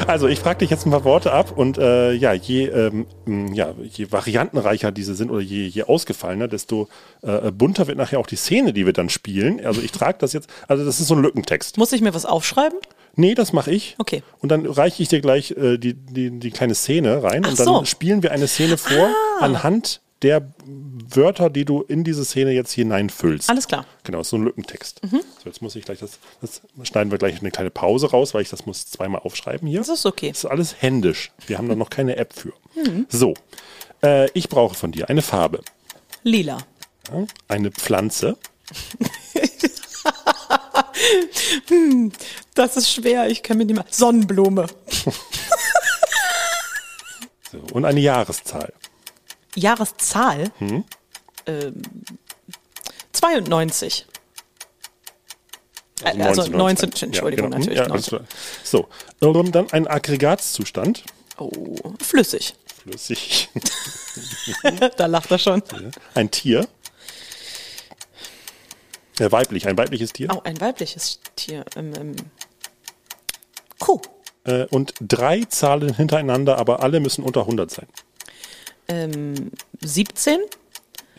Also 0.08 0.28
ich 0.30 0.40
frage 0.40 0.60
dich 0.60 0.70
jetzt 0.70 0.86
ein 0.86 0.92
paar 0.92 1.04
Worte 1.04 1.34
ab 1.34 1.52
und 1.56 1.78
äh, 1.78 2.14
ja, 2.14 2.32
je, 2.32 2.68
ähm, 2.68 3.06
ja, 3.54 3.74
je 3.78 4.10
variantenreicher 4.10 4.92
diese 4.94 5.16
sind 5.16 5.30
oder 5.30 5.42
je, 5.42 5.66
je 5.68 5.84
ausgefallener, 5.84 6.48
desto 6.48 6.88
äh, 7.24 7.52
bunter 7.52 7.88
wird 7.88 7.98
nachher 7.98 8.20
auch 8.20 8.28
die 8.28 8.38
Szene, 8.38 8.72
die 8.72 8.86
wir 8.86 8.94
dann 8.94 9.10
spielen. 9.10 9.64
Also 9.66 9.82
ich 9.82 9.92
trage 9.92 10.18
das 10.20 10.32
jetzt, 10.32 10.50
also 10.70 10.86
das 10.86 11.02
ist 11.02 11.08
so 11.08 11.16
ein 11.16 11.22
Lückentext. 11.22 11.78
Muss 11.78 11.92
ich 11.92 12.02
mir 12.02 12.14
was 12.14 12.26
aufschreiben? 12.26 12.80
Nee, 13.18 13.34
das 13.36 13.52
mache 13.52 13.72
ich. 13.72 13.96
Okay. 13.98 14.24
Und 14.40 14.50
dann 14.50 14.66
reiche 14.66 15.04
ich 15.04 15.10
dir 15.10 15.20
gleich 15.20 15.52
äh, 15.52 15.78
die, 15.78 15.94
die, 15.96 16.40
die 16.40 16.52
kleine 16.52 16.76
Szene 16.76 17.22
rein 17.24 17.44
Ach 17.46 17.50
und 17.50 17.60
dann 17.60 17.66
so. 17.66 17.84
spielen 17.86 18.24
wir 18.24 18.32
eine 18.32 18.48
Szene 18.48 18.78
vor 18.78 19.10
Ah. 19.40 19.44
anhand 19.44 20.02
der 20.24 20.52
Wörter, 20.66 21.50
die 21.52 21.64
du 21.66 21.82
in 21.84 22.04
diese 22.04 22.26
Szene 22.26 22.52
jetzt 22.52 22.72
hineinfüllst. 22.72 23.50
Alles 23.52 23.68
klar. 23.68 23.86
Genau, 24.04 24.22
ist 24.22 24.30
so 24.30 24.38
ein 24.38 24.44
Lückentext. 24.46 25.02
So, 25.12 25.20
jetzt 25.46 25.62
muss 25.62 25.76
ich 25.76 25.86
gleich 25.86 26.00
das, 26.00 26.18
das 26.42 26.62
schneiden 26.84 27.12
wir 27.12 27.20
gleich 27.20 27.40
eine 27.40 27.52
kleine 27.52 27.70
Pause 27.70 28.10
raus, 28.10 28.34
weil 28.34 28.42
ich 28.42 28.50
das 28.50 28.66
muss 28.66 28.88
zweimal 28.88 29.22
aufschreiben 29.24 29.68
hier. 29.68 29.78
Das 29.80 29.90
ist 29.90 30.06
okay. 30.08 30.30
Das 30.30 30.40
ist 30.40 30.46
alles 30.46 30.82
händisch. 30.82 31.32
Wir 31.46 31.58
haben 31.60 31.70
da 31.70 31.76
noch 31.76 31.92
keine 31.92 32.16
App 32.16 32.34
für. 32.34 32.54
So, 33.10 33.36
äh, 34.04 34.28
ich 34.32 34.50
brauche 34.50 34.74
von 34.76 34.92
dir 34.92 35.08
eine 35.10 35.22
Farbe, 35.22 35.62
Lila. 36.24 36.58
ja, 37.12 37.26
eine 37.48 37.70
Pflanze, 37.72 38.38
Das 42.54 42.78
ist 42.78 42.92
schwer, 42.92 43.30
ich 43.30 43.44
kann 43.44 43.58
mir 43.58 43.66
nicht 43.66 43.76
mal. 43.76 43.86
Sonnenblume. 43.90 44.68
so, 47.52 47.60
und 47.74 47.86
eine 47.86 48.00
Jahreszahl. 48.00 48.74
Jahreszahl? 49.56 50.52
Hm? 50.60 50.84
Ähm, 51.46 51.82
92. 53.14 54.06
Also, 56.04 56.24
Also 56.24 56.42
19, 56.52 56.58
19, 56.58 57.04
Entschuldigung, 57.04 57.46
genau. 57.52 57.58
natürlich. 57.58 57.80
Ja, 57.80 57.86
alles 57.86 58.08
klar. 58.08 58.22
So, 58.64 58.88
dann 59.20 59.72
ein 59.72 59.88
Aggregatzustand. 59.88 61.04
Oh, 61.38 61.76
flüssig. 62.02 62.54
Flüssig. 62.84 63.50
da 64.98 65.06
lacht 65.08 65.32
er 65.32 65.40
schon. 65.40 65.64
Ein 66.14 66.32
Tier. 66.32 66.68
Ja, 69.20 69.32
weiblich, 69.32 69.68
ein 69.68 69.78
weibliches 69.78 70.14
Tier. 70.14 70.30
Oh, 70.34 70.42
ein 70.44 70.60
weibliches 70.62 71.20
Tier. 71.36 71.66
Ähm, 71.76 71.94
ähm, 72.00 72.16
Kuh. 73.80 74.00
Äh, 74.44 74.66
und 74.66 74.94
drei 75.02 75.44
Zahlen 75.46 75.94
hintereinander, 75.96 76.58
aber 76.58 76.82
alle 76.84 77.00
müssen 77.00 77.24
unter 77.24 77.42
100 77.42 77.72
sein. 77.72 77.88
ähm, 78.88 79.52
17, 79.82 80.40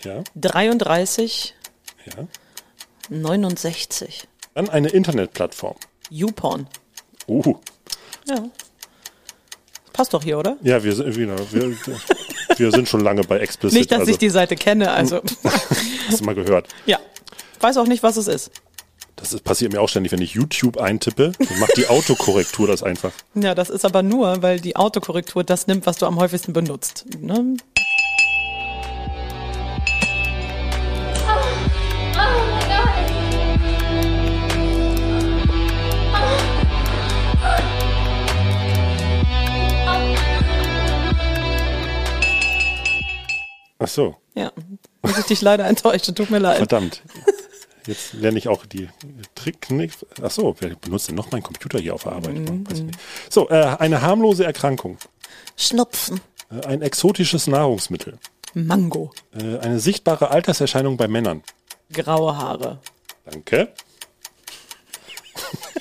Ja, 0.05 0.23
33, 0.37 1.55
ja. 2.07 2.27
69. 3.11 4.29
Dann 4.55 4.69
eine 4.71 4.89
Internetplattform. 4.89 5.77
YouPorn. 6.11 6.67
Uh. 7.27 7.55
Ja. 8.29 8.49
Passt 9.93 10.15
doch 10.15 10.23
hier, 10.23 10.39
oder? 10.39 10.57
Ja, 10.63 10.83
wir 10.83 10.95
sind, 10.95 11.17
wir, 11.17 11.53
wir, 11.53 11.77
wir 12.57 12.71
sind 12.71 12.89
schon 12.89 13.01
lange 13.01 13.23
bei 13.23 13.39
Explicit. 13.39 13.79
Nicht, 13.79 13.91
dass 13.91 14.01
also, 14.01 14.13
ich 14.13 14.19
die 14.19 14.31
Seite 14.31 14.57
kenne, 14.57 14.91
also. 14.93 15.21
Hast 16.09 16.21
du 16.21 16.25
mal 16.25 16.35
gehört. 16.35 16.69
ja. 16.87 16.99
Weiß 17.61 17.77
auch 17.77 17.87
nicht, 17.87 18.03
was 18.03 18.17
es 18.17 18.29
ist. 18.29 18.51
Das 19.17 19.33
ist, 19.33 19.43
passiert 19.43 19.73
mir 19.73 19.81
auch 19.81 19.89
ständig, 19.89 20.13
wenn 20.13 20.23
ich 20.23 20.33
YouTube 20.35 20.79
eintippe. 20.79 21.33
Macht 21.59 21.77
die 21.77 21.89
Autokorrektur 21.89 22.69
das 22.69 22.85
einfach. 22.85 23.13
Ja, 23.35 23.55
das 23.55 23.69
ist 23.69 23.85
aber 23.85 24.03
nur, 24.05 24.43
weil 24.43 24.61
die 24.61 24.77
Autokorrektur 24.77 25.43
das 25.43 25.67
nimmt, 25.67 25.87
was 25.87 25.97
du 25.99 26.07
am 26.07 26.21
häufigsten 26.21 26.53
benutzt. 26.53 27.05
Ne? 27.19 27.57
Ach 43.79 43.89
so, 43.89 44.17
Ja. 44.35 44.53
Muss 45.03 45.19
ich 45.19 45.25
dich 45.27 45.41
leider 45.41 45.67
enttäuschen, 45.67 46.15
tut 46.15 46.31
mir 46.31 46.39
leid. 46.39 46.59
verdammt. 46.59 47.03
Jetzt 47.89 48.13
lerne 48.13 48.37
ich 48.37 48.49
auch 48.49 48.67
die 48.67 48.91
Trick. 49.35 49.67
Ach 50.23 50.31
so, 50.31 50.55
wer 50.61 50.77
benutzt 50.77 51.09
denn 51.09 51.15
noch 51.15 51.31
meinen 51.31 51.43
Computer 51.43 51.79
hier 51.79 51.95
auf 51.95 52.03
der 52.03 52.13
Arbeit? 52.13 52.35
Mhm. 52.35 52.67
Nicht. 52.69 52.85
So, 53.31 53.49
äh, 53.49 53.77
eine 53.79 54.03
harmlose 54.03 54.45
Erkrankung. 54.45 54.99
Schnupfen. 55.57 56.21
Äh, 56.51 56.67
ein 56.67 56.83
exotisches 56.83 57.47
Nahrungsmittel. 57.47 58.19
Mango. 58.53 59.11
Äh, 59.33 59.59
eine 59.61 59.81
sichtbare 59.81 60.31
Alterserscheinung 60.31 60.99
bei 60.99 61.09
Männern. 61.09 61.43
Graue 61.91 62.37
Haare. 62.37 62.79
Danke. 63.25 63.73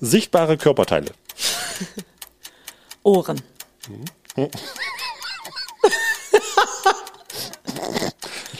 Sichtbare 0.00 0.56
Körperteile. 0.56 1.10
Ohren. 3.02 3.42
Ich 4.36 4.48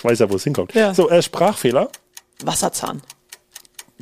weiß 0.04 0.18
ja, 0.18 0.30
wo 0.30 0.36
es 0.36 0.44
hinkommt. 0.44 0.74
Ja. 0.74 0.92
So, 0.94 1.08
äh, 1.10 1.22
Sprachfehler. 1.22 1.90
Wasserzahn. 2.42 3.02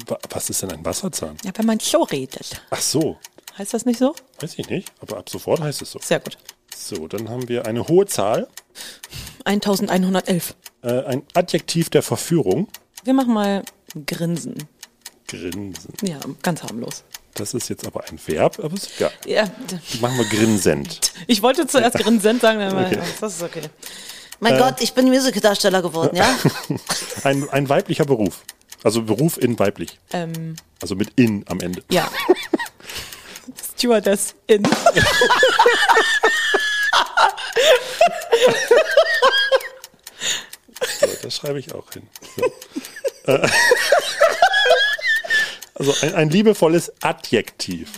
Wa- 0.06 0.18
Was 0.30 0.50
ist 0.50 0.62
denn 0.62 0.72
ein 0.72 0.84
Wasserzahn? 0.84 1.36
Ja, 1.44 1.52
wenn 1.56 1.66
man 1.66 1.78
so 1.80 2.02
redet. 2.02 2.60
Ach 2.70 2.80
so, 2.80 3.18
Heißt 3.58 3.74
das 3.74 3.84
nicht 3.84 3.98
so? 3.98 4.14
weiß 4.40 4.54
ich 4.58 4.68
nicht, 4.70 4.90
aber 5.00 5.18
ab 5.18 5.28
sofort 5.28 5.60
heißt 5.60 5.82
es 5.82 5.90
so. 5.90 5.98
Sehr 6.02 6.20
gut. 6.20 6.38
So, 6.74 7.06
dann 7.06 7.28
haben 7.28 7.48
wir 7.48 7.66
eine 7.66 7.86
hohe 7.86 8.06
Zahl, 8.06 8.48
1111. 9.44 10.54
äh, 10.82 11.04
ein 11.04 11.22
Adjektiv 11.34 11.90
der 11.90 12.02
Verführung. 12.02 12.68
Wir 13.04 13.12
machen 13.14 13.34
mal 13.34 13.62
Grinsen. 14.06 14.56
Grinsen. 15.28 15.92
Ja, 16.02 16.18
ganz 16.42 16.62
harmlos. 16.62 17.04
Das 17.34 17.54
ist 17.54 17.68
jetzt 17.68 17.86
aber 17.86 18.04
ein 18.08 18.18
Verb, 18.26 18.58
aber 18.58 18.74
ist 18.74 18.90
egal. 18.96 19.10
Ja, 19.26 19.44
Machen 20.00 20.18
wir 20.18 20.24
grinsend. 20.26 21.00
ich 21.26 21.42
wollte 21.42 21.66
zuerst 21.66 21.96
grinsend 21.96 22.40
sagen, 22.42 22.60
aber 22.60 22.86
Okay. 22.86 22.98
das 23.20 23.36
ist 23.36 23.42
okay. 23.42 23.62
Mein 24.42 24.58
Gott, 24.58 24.80
ich 24.80 24.92
bin 24.92 25.06
Musicaldarsteller 25.06 25.82
geworden, 25.82 26.16
ja? 26.16 26.36
Ein, 27.22 27.48
ein 27.50 27.68
weiblicher 27.68 28.04
Beruf. 28.04 28.42
Also 28.82 29.02
Beruf 29.02 29.38
in 29.38 29.56
weiblich. 29.60 30.00
Ähm, 30.12 30.56
Also 30.80 30.96
mit 30.96 31.10
in 31.14 31.44
am 31.48 31.60
Ende. 31.60 31.84
ja. 31.90 32.10
Stewardess 33.76 34.34
in. 34.48 34.62
So, 41.00 41.06
das 41.22 41.36
schreibe 41.36 41.58
ich 41.58 41.72
auch 41.74 41.90
hin. 41.92 42.08
So. 42.36 43.32
Äh, 43.32 43.48
also 45.74 45.94
ein, 46.02 46.14
ein 46.14 46.30
liebevolles 46.30 46.92
Adjektiv. 47.02 47.88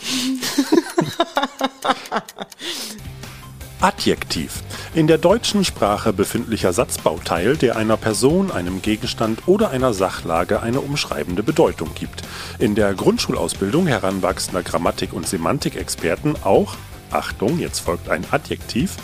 Adjektiv. 3.85 4.63
In 4.95 5.05
der 5.05 5.19
deutschen 5.19 5.63
Sprache 5.63 6.11
befindlicher 6.11 6.73
Satzbauteil, 6.73 7.55
der 7.55 7.75
einer 7.75 7.97
Person, 7.97 8.49
einem 8.49 8.81
Gegenstand 8.81 9.47
oder 9.47 9.69
einer 9.69 9.93
Sachlage 9.93 10.63
eine 10.63 10.79
umschreibende 10.79 11.43
Bedeutung 11.43 11.91
gibt. 11.93 12.23
In 12.57 12.73
der 12.73 12.95
Grundschulausbildung 12.95 13.85
heranwachsender 13.85 14.63
Grammatik- 14.63 15.13
und 15.13 15.27
Semantikexperten 15.27 16.35
auch, 16.43 16.77
Achtung, 17.11 17.59
jetzt 17.59 17.81
folgt 17.81 18.09
ein 18.09 18.25
Adjektiv, 18.31 18.95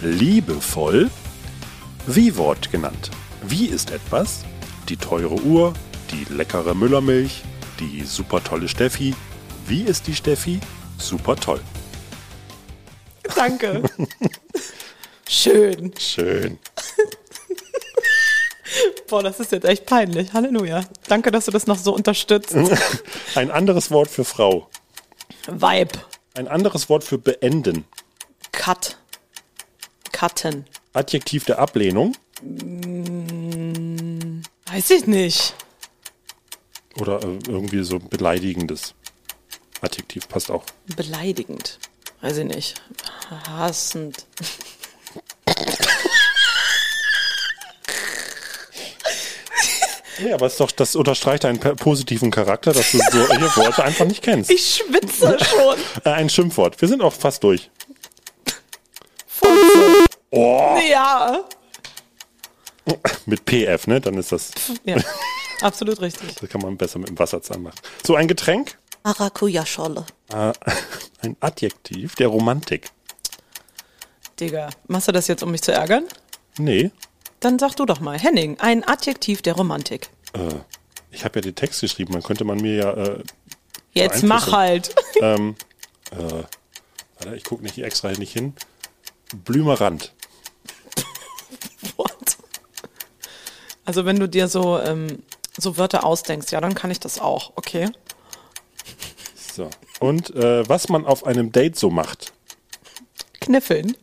liebevoll, 0.00 1.10
wie-Wort 2.06 2.72
genannt. 2.72 3.10
Wie 3.46 3.66
ist 3.66 3.90
etwas? 3.90 4.46
Die 4.88 4.96
teure 4.96 5.38
Uhr, 5.42 5.74
die 6.12 6.32
leckere 6.32 6.74
Müllermilch, 6.74 7.42
die 7.78 8.04
super 8.04 8.42
tolle 8.42 8.68
Steffi. 8.68 9.14
Wie 9.66 9.82
ist 9.82 10.06
die 10.06 10.14
Steffi? 10.14 10.60
Super 10.96 11.36
toll. 11.36 11.60
Danke. 13.34 13.82
Schön. 15.28 15.92
Schön. 15.98 16.58
Boah, 19.08 19.22
das 19.22 19.40
ist 19.40 19.52
jetzt 19.52 19.64
echt 19.64 19.86
peinlich. 19.86 20.32
Halleluja. 20.32 20.84
Danke, 21.08 21.30
dass 21.30 21.44
du 21.46 21.50
das 21.50 21.66
noch 21.66 21.78
so 21.78 21.94
unterstützt. 21.94 22.56
Ein 23.34 23.50
anderes 23.50 23.90
Wort 23.90 24.08
für 24.08 24.24
Frau. 24.24 24.68
Vibe. 25.46 25.98
Ein 26.34 26.48
anderes 26.48 26.88
Wort 26.88 27.04
für 27.04 27.18
beenden. 27.18 27.84
Cut. 28.52 28.98
Cutten. 30.12 30.66
Adjektiv 30.92 31.44
der 31.44 31.58
Ablehnung 31.58 32.14
Weiß 34.66 34.90
ich 34.90 35.06
nicht. 35.06 35.54
oder 37.00 37.22
äh, 37.22 37.38
irgendwie 37.48 37.82
so 37.84 37.98
beleidigendes 37.98 38.94
Adjektiv 39.80 40.28
passt 40.28 40.50
auch. 40.50 40.64
Beleidigend. 40.96 41.78
Weiß 42.24 42.38
ich 42.38 42.46
nicht. 42.46 42.80
Hassend. 43.50 44.24
Ja, 50.24 50.34
aber 50.34 50.46
ist 50.46 50.60
doch, 50.60 50.70
das 50.70 50.94
unterstreicht 50.94 51.44
einen 51.44 51.58
positiven 51.58 52.30
Charakter, 52.30 52.72
dass 52.72 52.92
du 52.92 52.98
solche 52.98 53.56
Worte 53.56 53.82
einfach 53.84 54.04
nicht 54.06 54.22
kennst. 54.22 54.50
Ich 54.50 54.76
schwitze 54.86 55.36
schon. 55.44 55.76
Äh, 56.04 56.10
ein 56.10 56.30
Schimpfwort. 56.30 56.80
Wir 56.80 56.88
sind 56.88 57.02
auch 57.02 57.12
fast 57.12 57.42
durch. 57.42 57.70
Fotze. 59.26 60.04
Oh, 60.30 60.78
Ja. 60.88 61.44
mit 63.26 63.44
PF, 63.44 63.86
ne? 63.86 64.00
Dann 64.00 64.14
ist 64.16 64.30
das, 64.32 64.50
Ja. 64.84 64.96
Absolut 65.60 66.00
richtig. 66.00 66.34
das 66.40 66.48
kann 66.48 66.60
man 66.60 66.76
besser 66.76 66.98
mit 66.98 67.08
dem 67.08 67.18
Wasserzahn 67.18 67.62
machen. 67.62 67.76
So, 68.06 68.14
ein 68.16 68.28
Getränk. 68.28 68.78
Maracuja-Scholle. 69.04 70.04
Äh, 70.32 70.52
ein 71.20 71.36
Adjektiv 71.40 72.16
der 72.16 72.28
Romantik. 72.28 72.90
Digga, 74.40 74.70
machst 74.88 75.08
du 75.08 75.12
das 75.12 75.28
jetzt, 75.28 75.42
um 75.42 75.50
mich 75.50 75.62
zu 75.62 75.72
ärgern? 75.72 76.04
Nee, 76.58 76.90
Dann 77.40 77.58
sag 77.58 77.74
du 77.76 77.84
doch 77.84 78.00
mal. 78.00 78.18
Henning, 78.18 78.58
ein 78.60 78.82
Adjektiv 78.84 79.42
der 79.42 79.54
Romantik. 79.54 80.08
äh, 80.32 80.54
ich 81.10 81.24
habe 81.24 81.38
ja 81.38 81.42
den 81.42 81.54
Text 81.54 81.80
geschrieben. 81.80 82.12
Man 82.12 82.22
könnte 82.22 82.44
man 82.44 82.58
mir 82.58 82.74
ja. 82.74 82.92
Äh, 82.92 83.22
Jetzt 83.92 84.24
mach 84.24 84.50
halt. 84.50 84.92
ähm, 85.20 85.54
äh, 86.10 86.42
warte, 87.18 87.36
ich 87.36 87.44
gucke 87.44 87.62
nicht 87.62 87.78
extra 87.78 88.10
nicht 88.12 88.32
hin. 88.32 88.54
Blümerand. 89.44 90.12
What? 91.96 92.36
Also 93.84 94.04
wenn 94.04 94.18
du 94.18 94.28
dir 94.28 94.48
so, 94.48 94.80
ähm, 94.80 95.22
so 95.56 95.76
Wörter 95.76 96.04
ausdenkst, 96.04 96.50
ja, 96.50 96.60
dann 96.60 96.74
kann 96.74 96.90
ich 96.90 96.98
das 96.98 97.20
auch, 97.20 97.52
okay? 97.54 97.90
So. 99.54 99.70
Und 100.00 100.34
äh, 100.34 100.68
was 100.68 100.88
man 100.88 101.06
auf 101.06 101.24
einem 101.24 101.52
Date 101.52 101.78
so 101.78 101.88
macht. 101.88 102.32
Kniffeln. 103.40 103.96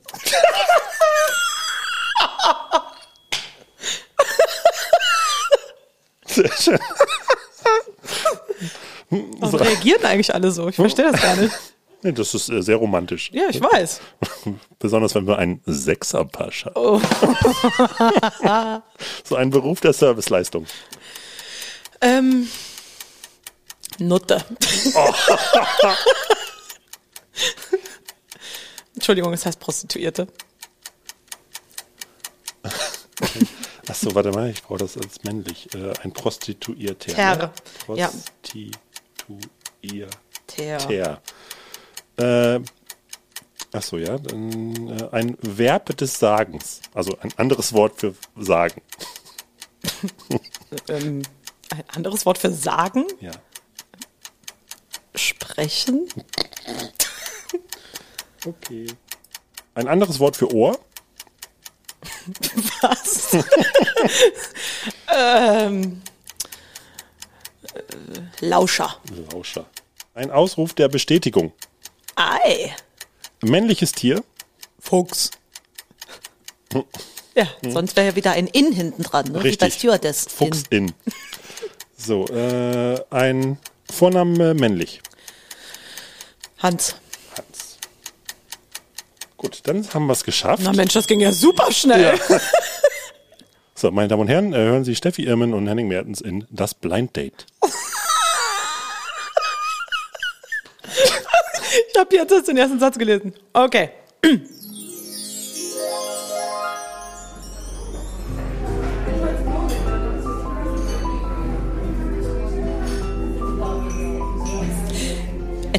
Sehr 6.25 6.51
schön. 6.53 6.79
Warum 9.09 9.55
reagieren 9.55 10.05
eigentlich 10.05 10.33
alle 10.33 10.51
so? 10.51 10.69
Ich 10.69 10.75
verstehe 10.77 11.11
das 11.11 11.21
gar 11.21 11.35
nicht. 11.35 11.53
Nee, 12.01 12.13
das 12.13 12.33
ist 12.33 12.49
äh, 12.49 12.61
sehr 12.61 12.77
romantisch. 12.77 13.29
Ja, 13.33 13.43
ich 13.49 13.61
weiß. 13.61 13.99
Besonders 14.79 15.13
wenn 15.15 15.27
wir 15.27 15.37
einen 15.37 15.61
Sechserpasch 15.65 16.65
haben. 16.65 16.75
Oh. 16.75 17.01
so 19.25 19.35
ein 19.35 19.49
Beruf 19.49 19.81
der 19.81 19.91
Serviceleistung. 19.91 20.65
Ähm, 21.99 22.47
Nutte. 23.99 24.43
Entschuldigung, 28.95 29.33
es 29.33 29.45
heißt 29.45 29.59
Prostituierte. 29.59 30.27
Achso, 33.87 34.13
warte 34.15 34.31
mal, 34.31 34.49
ich 34.49 34.63
brauche 34.63 34.79
das 34.79 34.97
als 34.97 35.23
männlich. 35.23 35.73
Äh, 35.75 35.93
ein 36.03 36.13
Prostituierter. 36.13 37.13
Ter. 37.13 37.51
Ja. 37.95 38.11
Prostituierter. 39.77 40.17
Ter. 40.47 41.21
Äh, 42.17 42.59
achso, 43.73 43.97
ja. 43.97 44.17
Dann, 44.17 44.87
äh, 44.97 45.09
ein 45.11 45.37
Verb 45.41 45.97
des 45.97 46.19
Sagens. 46.19 46.81
Also 46.93 47.17
ein 47.19 47.33
anderes 47.37 47.73
Wort 47.73 47.99
für 47.99 48.15
sagen. 48.37 48.81
Ähm, 50.87 51.21
ein 51.69 51.83
anderes 51.89 52.25
Wort 52.25 52.37
für 52.37 52.49
sagen? 52.51 53.05
Ja. 53.19 53.31
Sprechen? 55.16 56.07
Okay. 58.43 58.88
Ein 59.76 59.88
anderes 59.88 60.20
Wort 60.20 60.36
für 60.36 60.51
Ohr. 60.51 60.80
Was? 62.82 63.34
ähm, 65.16 66.01
äh, 67.74 68.45
Lauscher. 68.45 68.97
Lauscher. 69.32 69.68
Ein 70.16 70.32
Ausruf 70.32 70.74
der 70.74 70.88
Bestätigung. 70.88 71.53
Ei. 72.16 72.76
Männliches 73.43 73.91
Tier. 73.91 74.24
Fuchs. 74.80 75.32
Ja, 77.34 77.47
sonst 77.62 77.95
wäre 77.95 78.07
ja 78.07 78.16
wieder 78.18 78.32
ein 78.32 78.47
In 78.47 78.74
hinten 78.74 79.03
dran, 79.03 79.28
ne? 79.28 79.36
wie 79.36 79.55
bei 79.55 79.68
Richtig. 79.68 79.76
Stewardess. 79.76 80.28
Fuchs 80.30 80.64
in. 80.70 80.91
So, 81.95 82.28
äh, 82.28 83.01
ein 83.09 83.57
Vorname 83.91 84.53
männlich. 84.53 85.01
Hans. 86.59 86.95
Hans. 87.37 87.77
Gut, 89.37 89.59
dann 89.63 89.87
haben 89.93 90.07
wir 90.07 90.13
es 90.13 90.23
geschafft. 90.23 90.63
Na 90.63 90.73
Mensch, 90.73 90.93
das 90.93 91.07
ging 91.07 91.19
ja 91.19 91.31
super 91.31 91.71
schnell. 91.71 92.19
So, 93.73 93.89
meine 93.89 94.09
Damen 94.09 94.21
und 94.21 94.27
Herren, 94.27 94.53
äh, 94.53 94.57
hören 94.57 94.83
Sie 94.83 94.95
Steffi 94.95 95.23
Irmen 95.23 95.55
und 95.55 95.67
Henning 95.67 95.87
Mertens 95.87 96.21
in 96.21 96.45
Das 96.51 96.75
Blind 96.75 97.15
Date. 97.15 97.47
Ich 101.93 101.99
habe 101.99 102.15
jetzt 102.15 102.31
erst 102.31 102.47
den 102.47 102.57
ersten 102.57 102.79
Satz 102.79 102.97
gelesen. 102.97 103.33
Okay. 103.53 103.89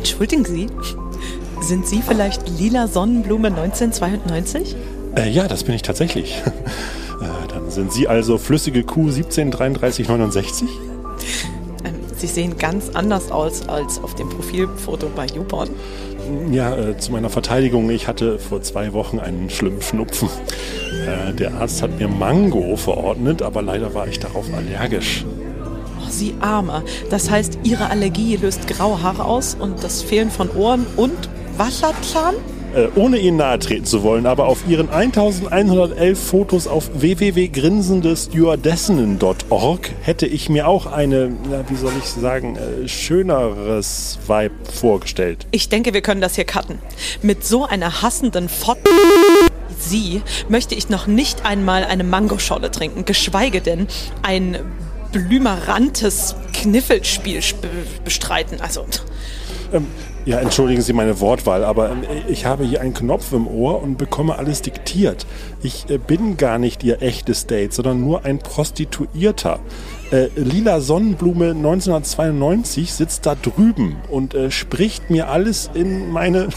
Entschuldigen 0.03 0.45
Sie, 0.45 0.67
sind 1.61 1.87
Sie 1.87 2.03
vielleicht 2.03 2.49
Lila 2.59 2.89
Sonnenblume 2.89 3.47
1992? 3.47 4.75
Äh, 5.15 5.31
ja, 5.31 5.47
das 5.47 5.63
bin 5.63 5.77
ich 5.77 5.83
tatsächlich. 5.83 6.43
äh, 7.21 7.49
dann 7.49 7.71
sind 7.71 7.93
Sie 7.93 8.09
also 8.09 8.37
flüssige 8.37 8.83
Kuh 8.83 9.11
173369? 9.11 10.69
Ähm, 11.85 11.95
Sie 12.17 12.27
sehen 12.27 12.59
ganz 12.59 12.89
anders 12.89 13.31
aus 13.31 13.69
als 13.69 14.03
auf 14.03 14.17
dem 14.17 14.29
Profilfoto 14.29 15.09
bei 15.15 15.27
YouPorn. 15.27 15.71
Ja, 16.51 16.77
äh, 16.77 16.99
zu 16.99 17.13
meiner 17.13 17.31
Verteidigung, 17.31 17.89
ich 17.89 18.09
hatte 18.09 18.41
vor 18.41 18.61
zwei 18.61 18.93
Wochen 18.93 19.21
einen 19.21 19.51
schlimmen 19.51 19.83
Schnupfen. 19.83 20.29
Äh, 21.07 21.33
der 21.33 21.55
Arzt 21.55 21.81
hat 21.81 21.97
mir 21.97 22.09
Mango 22.09 22.75
verordnet, 22.77 23.41
aber 23.41 23.63
leider 23.63 23.95
war 23.95 24.09
ich 24.09 24.19
darauf 24.19 24.47
allergisch. 24.53 25.25
Sie 26.23 26.35
Armer. 26.41 26.85
Das 27.11 27.31
heißt, 27.31 27.59
Ihre 27.65 27.91
Allergie 27.91 28.37
löst 28.37 28.69
graue 28.69 29.03
Haare 29.03 29.25
aus 29.25 29.57
und 29.59 29.83
das 29.83 30.03
Fehlen 30.03 30.31
von 30.31 30.49
Ohren 30.51 30.87
und 30.97 31.19
Wasserzahn? 31.57 32.37
Äh, 32.77 32.87
ohne 32.95 33.19
Ihnen 33.19 33.39
nahe 33.39 33.59
treten 33.59 33.87
zu 33.87 34.05
wollen, 34.05 34.25
aber 34.25 34.47
auf 34.47 34.61
Ihren 34.69 34.89
1111 34.89 36.17
Fotos 36.17 36.69
auf 36.69 36.93
www.grinsendestewardessinnen.org 36.95 39.91
hätte 40.03 40.27
ich 40.27 40.49
mir 40.49 40.69
auch 40.69 40.87
eine, 40.87 41.33
na, 41.51 41.65
wie 41.69 41.75
soll 41.75 41.91
ich 41.99 42.05
sagen, 42.05 42.57
äh, 42.57 42.87
schöneres 42.87 44.21
Vibe 44.29 44.55
vorgestellt. 44.73 45.49
Ich 45.51 45.71
denke, 45.71 45.93
wir 45.93 46.03
können 46.03 46.21
das 46.21 46.37
hier 46.37 46.45
cutten. 46.45 46.79
Mit 47.21 47.45
so 47.45 47.67
einer 47.67 48.01
hassenden 48.01 48.49
wie 48.49 49.49
Sie 49.79 50.23
möchte 50.49 50.77
ich 50.77 50.89
noch 50.89 51.09
nicht 51.09 51.45
einmal 51.45 51.85
eine 51.85 52.05
Mangoscholle 52.05 52.71
trinken, 52.71 53.05
geschweige 53.05 53.61
denn 53.61 53.89
ein 54.23 54.61
blümerantes 55.13 56.35
Kniffelspiel 56.53 57.39
sp- 57.45 57.69
bestreiten. 58.05 58.61
Also, 58.61 58.85
Ähm, 59.73 59.87
ja, 60.25 60.39
entschuldigen 60.39 60.83
Sie 60.83 60.93
meine 60.93 61.19
Wortwahl, 61.21 61.65
aber 61.65 61.91
ähm, 61.91 62.03
ich 62.29 62.45
habe 62.47 62.65
hier 62.65 62.81
einen 62.81 62.95
Knopf 62.95 63.33
im 63.33 63.47
Ohr 63.49 63.83
und 63.83 63.99
bekomme 63.99 64.37
alles 64.39 64.63
diktiert. 64.63 65.27
Ich 65.63 65.89
äh, 65.91 65.99
bin 65.99 66.37
gar 66.37 66.59
nicht 66.59 66.85
Ihr 66.85 67.03
echtes 67.03 67.47
Date, 67.47 67.73
sondern 67.73 68.01
nur 68.01 68.25
ein 68.25 68.39
Prostituierter. 68.39 69.59
Äh, 70.13 70.29
Lila 70.37 70.81
Sonnenblume 70.81 71.51
1992 71.51 72.93
sitzt 72.93 73.27
da 73.27 73.35
drüben 73.35 73.97
und 74.11 74.35
äh, 74.35 74.51
spricht 74.51 75.11
mir 75.11 75.29
alles 75.29 75.71
in 75.75 76.11
meine 76.11 76.49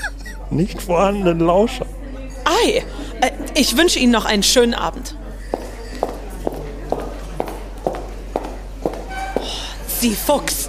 nicht 0.50 0.82
vorhandenen 0.82 1.40
Lauscher. 1.40 1.86
ei, 2.44 2.78
äh, 3.20 3.30
ich 3.54 3.76
wünsche 3.76 3.98
Ihnen 3.98 4.12
noch 4.12 4.24
einen 4.24 4.42
schönen 4.42 4.74
Abend. 4.74 5.14
Sie 10.02 10.16
Fuchs. 10.16 10.68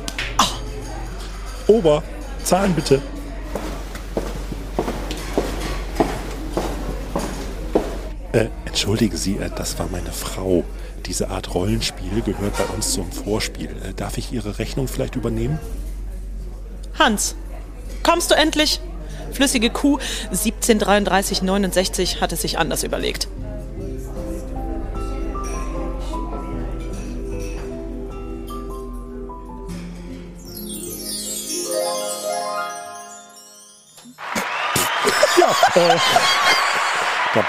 Ober, 1.65 2.03
zahlen 2.43 2.75
bitte. 2.75 3.01
Äh, 8.31 8.49
entschuldigen 8.65 9.17
Sie, 9.17 9.37
äh, 9.37 9.49
das 9.49 9.79
war 9.79 9.87
meine 9.91 10.11
Frau. 10.11 10.63
Diese 11.07 11.31
Art 11.31 11.55
Rollenspiel 11.55 12.21
gehört 12.21 12.55
bei 12.59 12.65
uns 12.75 12.93
zum 12.93 13.11
Vorspiel. 13.11 13.69
Äh, 13.69 13.95
darf 13.95 14.19
ich 14.19 14.31
Ihre 14.31 14.59
Rechnung 14.59 14.87
vielleicht 14.87 15.15
übernehmen? 15.15 15.57
Hans, 16.99 17.35
kommst 18.03 18.29
du 18.29 18.35
endlich? 18.35 18.81
Flüssige 19.31 19.71
Kuh 19.71 19.97
173369 20.29 22.21
hat 22.21 22.33
es 22.33 22.43
sich 22.43 22.59
anders 22.59 22.83
überlegt. 22.83 23.27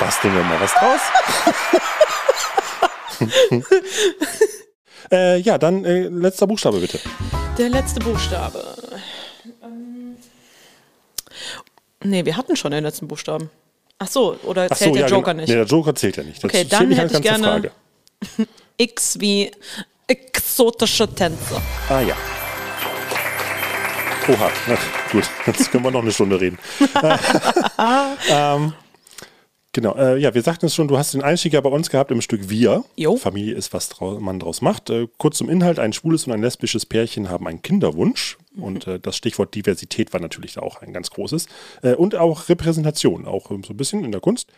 Basteln 0.05 0.35
wir 0.35 0.43
mal 0.43 0.61
was 0.61 0.75
draus. 0.75 1.01
äh, 5.11 5.39
ja, 5.39 5.57
dann 5.57 5.85
äh, 5.85 6.09
letzter 6.09 6.47
Buchstabe 6.47 6.79
bitte. 6.79 7.01
Der 7.57 7.71
letzte 7.71 8.01
Buchstabe. 8.01 8.77
Ähm, 9.63 10.17
nee, 12.03 12.25
wir 12.25 12.37
hatten 12.37 12.55
schon 12.57 12.73
den 12.73 12.85
letzten 12.85 13.09
Buchstaben. 13.09 13.49
Ach 13.99 14.09
so, 14.09 14.39
oder 14.43 14.69
Ach 14.71 14.77
zählt 14.77 14.91
so, 14.91 14.95
der 14.95 15.09
ja, 15.09 15.09
Joker 15.09 15.33
genau. 15.33 15.41
nicht? 15.41 15.49
Nee, 15.49 15.55
der 15.55 15.65
Joker 15.65 15.95
zählt 15.95 16.17
ja 16.19 16.23
nicht. 16.23 16.45
Das 16.45 16.51
Okay, 16.51 16.67
dann 16.69 16.91
hätte 16.93 17.15
ich 17.15 17.23
gerne 17.23 17.45
Frage. 17.45 17.71
X 18.77 19.19
wie 19.21 19.51
exotische 20.07 21.09
Tänze. 21.15 21.63
Ah 21.89 22.01
ja. 22.01 22.17
Oha, 24.29 24.51
na, 24.67 24.77
gut, 25.13 25.25
jetzt 25.47 25.71
können 25.71 25.85
wir 25.85 25.91
noch 25.91 26.03
eine 26.03 26.13
Stunde 26.13 26.41
reden. 26.41 26.59
ähm, 28.29 28.75
Genau, 29.75 29.97
äh, 29.97 30.19
ja, 30.19 30.33
wir 30.33 30.43
sagten 30.43 30.67
es 30.67 30.75
schon, 30.77 30.87
du 30.87 30.97
hast 30.97 31.15
den 31.15 31.23
Einstieg 31.25 31.53
ja 31.53 31.61
bei 31.61 31.69
uns 31.69 31.91
gehabt 31.91 32.13
im 32.13 32.21
Stück 32.21 32.49
Wir. 32.49 32.85
Jo. 32.95 33.17
Familie 33.17 33.55
ist, 33.55 33.73
was 33.73 33.89
drau 33.89 34.21
man 34.21 34.39
draus 34.39 34.63
macht. 34.63 34.89
Äh, 34.89 35.09
kurz 35.19 35.39
zum 35.39 35.51
Inhalt, 35.51 35.81
ein 35.81 35.93
schwules 35.93 36.29
und 36.29 36.33
ein 36.33 36.41
lesbisches 36.41 36.87
Pärchen 36.87 37.29
haben 37.29 37.49
einen 37.49 37.61
Kinderwunsch. 37.61 38.39
Mhm. 38.55 38.63
Und 38.63 38.87
äh, 38.87 39.01
das 39.01 39.17
Stichwort 39.17 39.53
Diversität 39.53 40.13
war 40.13 40.21
natürlich 40.21 40.55
da 40.55 40.61
auch 40.61 40.81
ein 40.81 40.93
ganz 40.93 41.11
großes. 41.11 41.49
Äh, 41.83 41.95
und 41.95 42.15
auch 42.15 42.49
Repräsentation, 42.49 43.27
auch 43.27 43.51
ähm, 43.51 43.65
so 43.65 43.73
ein 43.73 43.77
bisschen 43.77 44.05
in 44.05 44.13
der 44.13 44.21
Kunst. 44.21 44.49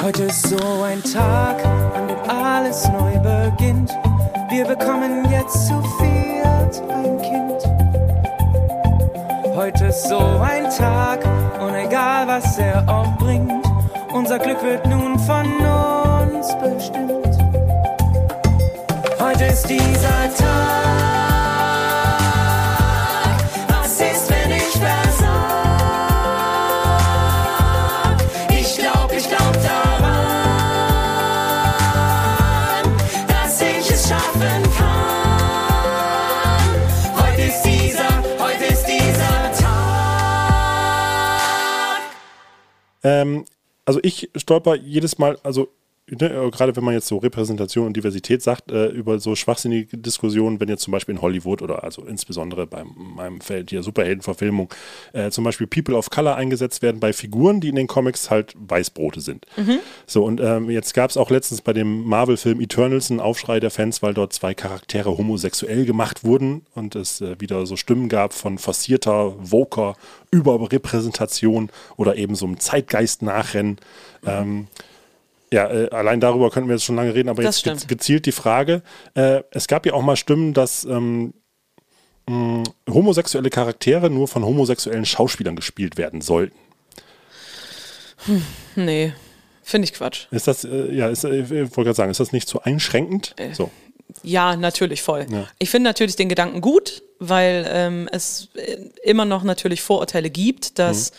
Heute 0.00 0.22
ist 0.22 0.42
so 0.48 0.82
ein 0.84 1.02
Tag, 1.02 1.64
an 1.66 2.06
dem 2.06 2.30
alles 2.30 2.86
neu 2.90 3.18
beginnt. 3.18 3.90
Wir 4.50 4.64
bekommen 4.66 5.28
jetzt 5.32 5.66
zu 5.66 5.82
viel 5.98 6.35
viert 6.66 6.82
ein 6.90 7.18
Kind. 7.20 7.62
Heute 9.54 9.86
ist 9.86 10.08
so 10.08 10.18
ein 10.18 10.68
Tag 10.70 11.24
und 11.60 11.74
egal 11.74 12.26
was 12.26 12.58
er 12.58 12.84
auch 12.88 13.16
bringt, 13.16 13.52
unser 14.12 14.38
Glück 14.38 14.62
wird 14.62 14.86
nun 14.86 15.18
von 15.18 15.46
uns 15.46 16.54
bestimmt. 16.58 17.38
Heute 19.18 19.44
ist 19.46 19.68
dieser 19.68 20.25
Ähm, 43.06 43.44
also 43.84 44.00
ich 44.02 44.30
stolper 44.34 44.74
jedes 44.74 45.16
Mal, 45.18 45.38
also 45.44 45.68
ne, 46.08 46.30
äh, 46.30 46.50
gerade 46.50 46.74
wenn 46.76 46.84
man 46.84 46.94
jetzt 46.94 47.08
so 47.08 47.18
Repräsentation 47.18 47.86
und 47.86 47.96
Diversität 47.96 48.42
sagt, 48.42 48.70
äh, 48.70 48.86
über 48.86 49.18
so 49.18 49.34
schwachsinnige 49.34 49.96
Diskussionen, 49.96 50.60
wenn 50.60 50.68
jetzt 50.68 50.82
zum 50.82 50.92
Beispiel 50.92 51.14
in 51.14 51.22
Hollywood 51.22 51.62
oder 51.62 51.84
also 51.84 52.02
insbesondere 52.02 52.66
bei 52.66 52.84
meinem 52.84 53.40
Feld 53.40 53.70
hier 53.70 53.82
Superheldenverfilmung 53.82 54.72
äh, 55.12 55.30
zum 55.30 55.44
Beispiel 55.44 55.66
People 55.66 55.96
of 55.96 56.10
Color 56.10 56.36
eingesetzt 56.36 56.82
werden 56.82 57.00
bei 57.00 57.12
Figuren, 57.12 57.60
die 57.60 57.68
in 57.68 57.76
den 57.76 57.86
Comics 57.86 58.30
halt 58.30 58.54
Weißbrote 58.56 59.20
sind. 59.20 59.46
So, 60.06 60.24
und 60.24 60.40
ähm, 60.40 60.70
jetzt 60.70 60.94
gab 60.94 61.10
es 61.10 61.16
auch 61.16 61.30
letztens 61.30 61.60
bei 61.60 61.72
dem 61.72 62.04
Marvel-Film 62.04 62.60
Eternals 62.60 63.10
einen 63.10 63.20
Aufschrei 63.20 63.60
der 63.60 63.70
Fans, 63.70 64.02
weil 64.02 64.14
dort 64.14 64.32
zwei 64.32 64.54
Charaktere 64.54 65.16
homosexuell 65.16 65.84
gemacht 65.84 66.24
wurden 66.24 66.62
und 66.74 66.94
es 66.94 67.20
äh, 67.20 67.40
wieder 67.40 67.66
so 67.66 67.76
Stimmen 67.76 68.08
gab 68.08 68.32
von 68.32 68.58
forcierter, 68.58 69.34
voker 69.42 69.96
Überrepräsentation 70.30 71.70
oder 71.96 72.16
eben 72.16 72.34
so 72.34 72.46
einem 72.46 72.60
Zeitgeist-Nachrennen. 72.60 73.78
Ähm, 74.24 74.68
ja, 75.56 75.70
äh, 75.70 75.88
allein 75.90 76.20
darüber 76.20 76.50
könnten 76.50 76.68
wir 76.68 76.74
jetzt 76.76 76.84
schon 76.84 76.96
lange 76.96 77.14
reden, 77.14 77.30
aber 77.30 77.42
Das 77.42 77.56
jetzt 77.56 77.64
ge 77.64 77.74
stimmt. 77.76 77.88
gezielt 77.88 78.26
die 78.26 78.32
Frage. 78.32 78.82
Äh, 79.14 79.42
es 79.52 79.68
gab 79.68 79.86
ja 79.86 79.94
auch 79.94 80.02
mal 80.02 80.16
Stimmen, 80.16 80.52
dass 80.52 80.84
ähm, 80.84 81.32
mh, 82.28 82.64
homosexuelle 82.90 83.48
Charaktere 83.48 84.10
nur 84.10 84.28
von 84.28 84.44
homosexuellen 84.44 85.06
Schauspielern 85.06 85.56
gespielt 85.56 85.96
werden 85.96 86.20
sollten. 86.20 86.56
Nee, 88.74 89.12
finde 89.62 89.86
ich 89.86 89.94
Quatsch. 89.94 90.26
Ist 90.30 90.46
das, 90.46 90.64
äh, 90.64 90.92
ja, 90.94 91.08
ist, 91.08 91.24
äh, 91.24 91.40
ich 91.40 91.50
wollte 91.50 91.70
gerade 91.84 91.94
sagen, 91.94 92.10
ist 92.10 92.20
das 92.20 92.32
nicht 92.32 92.48
zu 92.48 92.62
einschränkend? 92.62 93.34
Äh. 93.38 93.54
So. 93.54 93.70
Ja, 94.22 94.56
natürlich 94.56 95.02
voll. 95.02 95.26
Ja. 95.30 95.48
Ich 95.58 95.70
finde 95.70 95.88
natürlich 95.88 96.16
den 96.16 96.28
Gedanken 96.28 96.60
gut, 96.60 97.02
weil 97.18 97.66
ähm, 97.68 98.08
es 98.12 98.48
äh, 98.54 98.76
immer 99.04 99.24
noch 99.24 99.42
natürlich 99.42 99.80
Vorurteile 99.82 100.28
gibt, 100.30 100.78
dass, 100.78 101.12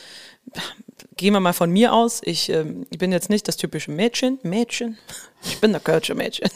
gehen 1.15 1.33
wir 1.33 1.39
mal 1.39 1.53
von 1.53 1.69
mir 1.69 1.93
aus, 1.93 2.21
ich, 2.23 2.49
ähm, 2.49 2.85
ich 2.89 2.97
bin 2.97 3.11
jetzt 3.11 3.29
nicht 3.29 3.47
das 3.47 3.57
typische 3.57 3.91
Mädchen, 3.91 4.39
Mädchen, 4.43 4.97
ich 5.43 5.59
bin 5.59 5.71
der 5.71 5.81
Kölsche 5.81 6.15
Mädchen. 6.15 6.49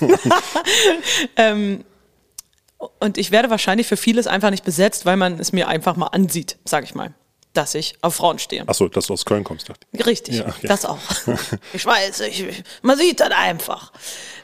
ähm, 1.36 1.84
und 2.98 3.18
ich 3.18 3.30
werde 3.30 3.50
wahrscheinlich 3.50 3.86
für 3.86 3.96
vieles 3.96 4.26
einfach 4.26 4.50
nicht 4.50 4.64
besetzt, 4.64 5.06
weil 5.06 5.16
man 5.16 5.38
es 5.38 5.52
mir 5.52 5.68
einfach 5.68 5.96
mal 5.96 6.08
ansieht, 6.08 6.58
sage 6.64 6.84
ich 6.84 6.94
mal, 6.94 7.14
dass 7.52 7.74
ich 7.74 7.96
auf 8.02 8.16
Frauen 8.16 8.38
stehe. 8.38 8.68
Achso, 8.68 8.88
dass 8.88 9.06
du 9.06 9.12
aus 9.12 9.24
Köln 9.24 9.44
kommst, 9.44 9.68
dachte 9.68 9.86
ich. 9.92 10.06
Richtig, 10.06 10.36
Ja, 10.38 10.48
okay. 10.48 10.66
das 10.66 10.84
auch. 10.84 10.98
Ich 11.72 11.86
weiß, 11.86 12.20
ich, 12.20 12.64
man 12.82 12.98
sieht 12.98 13.20
das 13.20 13.30
einfach. 13.30 13.92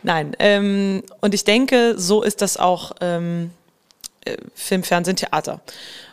Nein, 0.02 0.34
ähm, 0.38 1.02
und 1.20 1.34
ich 1.34 1.44
denke, 1.44 1.94
so 1.96 2.22
ist 2.22 2.40
das 2.40 2.56
auch 2.56 2.92
ähm, 3.00 3.50
äh, 4.24 4.36
Film, 4.54 4.82
Fernsehen, 4.82 5.16
Theater. 5.16 5.60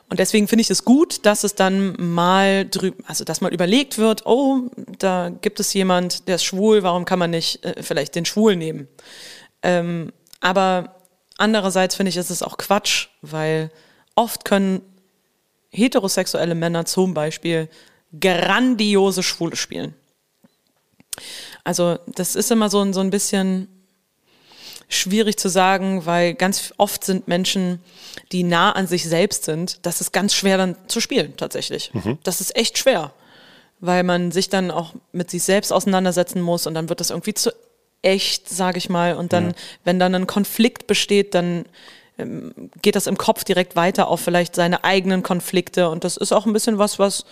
Und 0.10 0.20
deswegen 0.20 0.47
finde 0.47 0.62
ich 0.62 0.70
es 0.70 0.86
gut, 0.86 1.26
dass 1.26 1.43
es 1.43 1.55
dann 1.55 1.95
mal 1.97 2.66
drüben, 2.66 3.03
also 3.08 3.26
dass 3.26 3.41
mal 3.41 3.53
überlegt 3.53 3.97
wird, 3.97 4.26
oh, 4.26 4.70
da 4.99 5.30
gibt 5.30 5.60
es 5.60 5.74
jemand, 5.74 6.28
der 6.28 6.36
ist 6.36 6.45
schwul, 6.45 6.84
warum 6.84 7.03
kann 7.03 7.20
man 7.20 7.32
nicht 7.32 7.64
äh, 7.66 7.84
vielleicht 7.84 8.16
den 8.16 8.24
Schwul 8.24 8.55
nehmen? 8.55 8.88
Ähm, 9.64 10.14
aber 10.39 10.95
andererseits 11.38 11.95
finde 11.95 12.10
ich, 12.10 12.18
ist 12.18 12.30
es 12.30 12.41
auch 12.41 12.58
Quatsch, 12.58 13.08
weil 13.22 13.70
oft 14.16 14.45
können 14.45 14.82
heterosexuelle 15.72 16.55
Männer 16.55 16.86
zum 16.86 17.14
Beispiel 17.14 17.70
grandiose 18.18 19.24
Schwule 19.24 19.58
spielen. 19.58 19.93
Also 21.66 21.99
das 22.08 22.38
ist 22.38 22.49
immer 22.49 22.70
so, 22.70 22.93
so 22.93 23.01
ein 23.01 23.10
bisschen 23.10 23.68
schwierig 24.89 25.38
zu 25.38 25.49
sagen, 25.49 26.05
weil 26.05 26.33
ganz 26.33 26.73
oft 26.77 27.03
sind 27.03 27.27
Menschen, 27.27 27.79
die 28.31 28.43
nah 28.43 28.71
an 28.71 28.88
sich 28.88 29.07
selbst 29.07 29.43
sind, 29.45 29.85
das 29.85 29.99
ist 30.01 30.13
ganz 30.13 30.33
schwer 30.33 30.57
dann 30.57 30.75
zu 30.88 31.01
spielen 31.01 31.35
tatsächlich. 31.38 31.91
Mhm. 31.93 32.17
Das 32.23 32.39
ist 32.39 32.55
echt 32.55 32.77
schwer, 32.77 33.11
weil 33.79 34.03
man 34.03 34.31
sich 34.31 34.49
dann 34.49 34.71
auch 34.71 34.93
mit 35.11 35.29
sich 35.29 35.43
selbst 35.43 35.73
auseinandersetzen 35.73 36.41
muss 36.41 36.67
und 36.67 36.73
dann 36.73 36.88
wird 36.89 36.99
das 37.01 37.09
irgendwie 37.09 37.33
zu 37.33 37.51
echt, 38.01 38.47
sage 38.47 38.77
ich 38.77 38.89
mal. 38.89 39.15
Und 39.15 39.33
dann, 39.33 39.47
Ja. 39.49 39.55
wenn 39.83 39.99
dann 39.99 40.15
ein 40.15 40.27
Konflikt 40.27 40.88
besteht, 40.88 41.33
dann 41.35 41.65
ähm, 42.17 42.53
geht 42.81 42.95
das 42.95 43.07
im 43.07 43.17
Kopf 43.17 43.43
direkt 43.43 43.75
weiter 43.75 44.07
auf 44.07 44.21
vielleicht 44.21 44.55
seine 44.55 44.83
eigenen 44.83 45.21
Konflikte 45.21 45.89
und 45.89 46.03
das 46.03 46.15
ist 46.17 46.31
auch 46.31 46.45
ein 46.45 46.53
bisschen 46.53 46.77
was, 46.77 46.97
was 46.97 47.25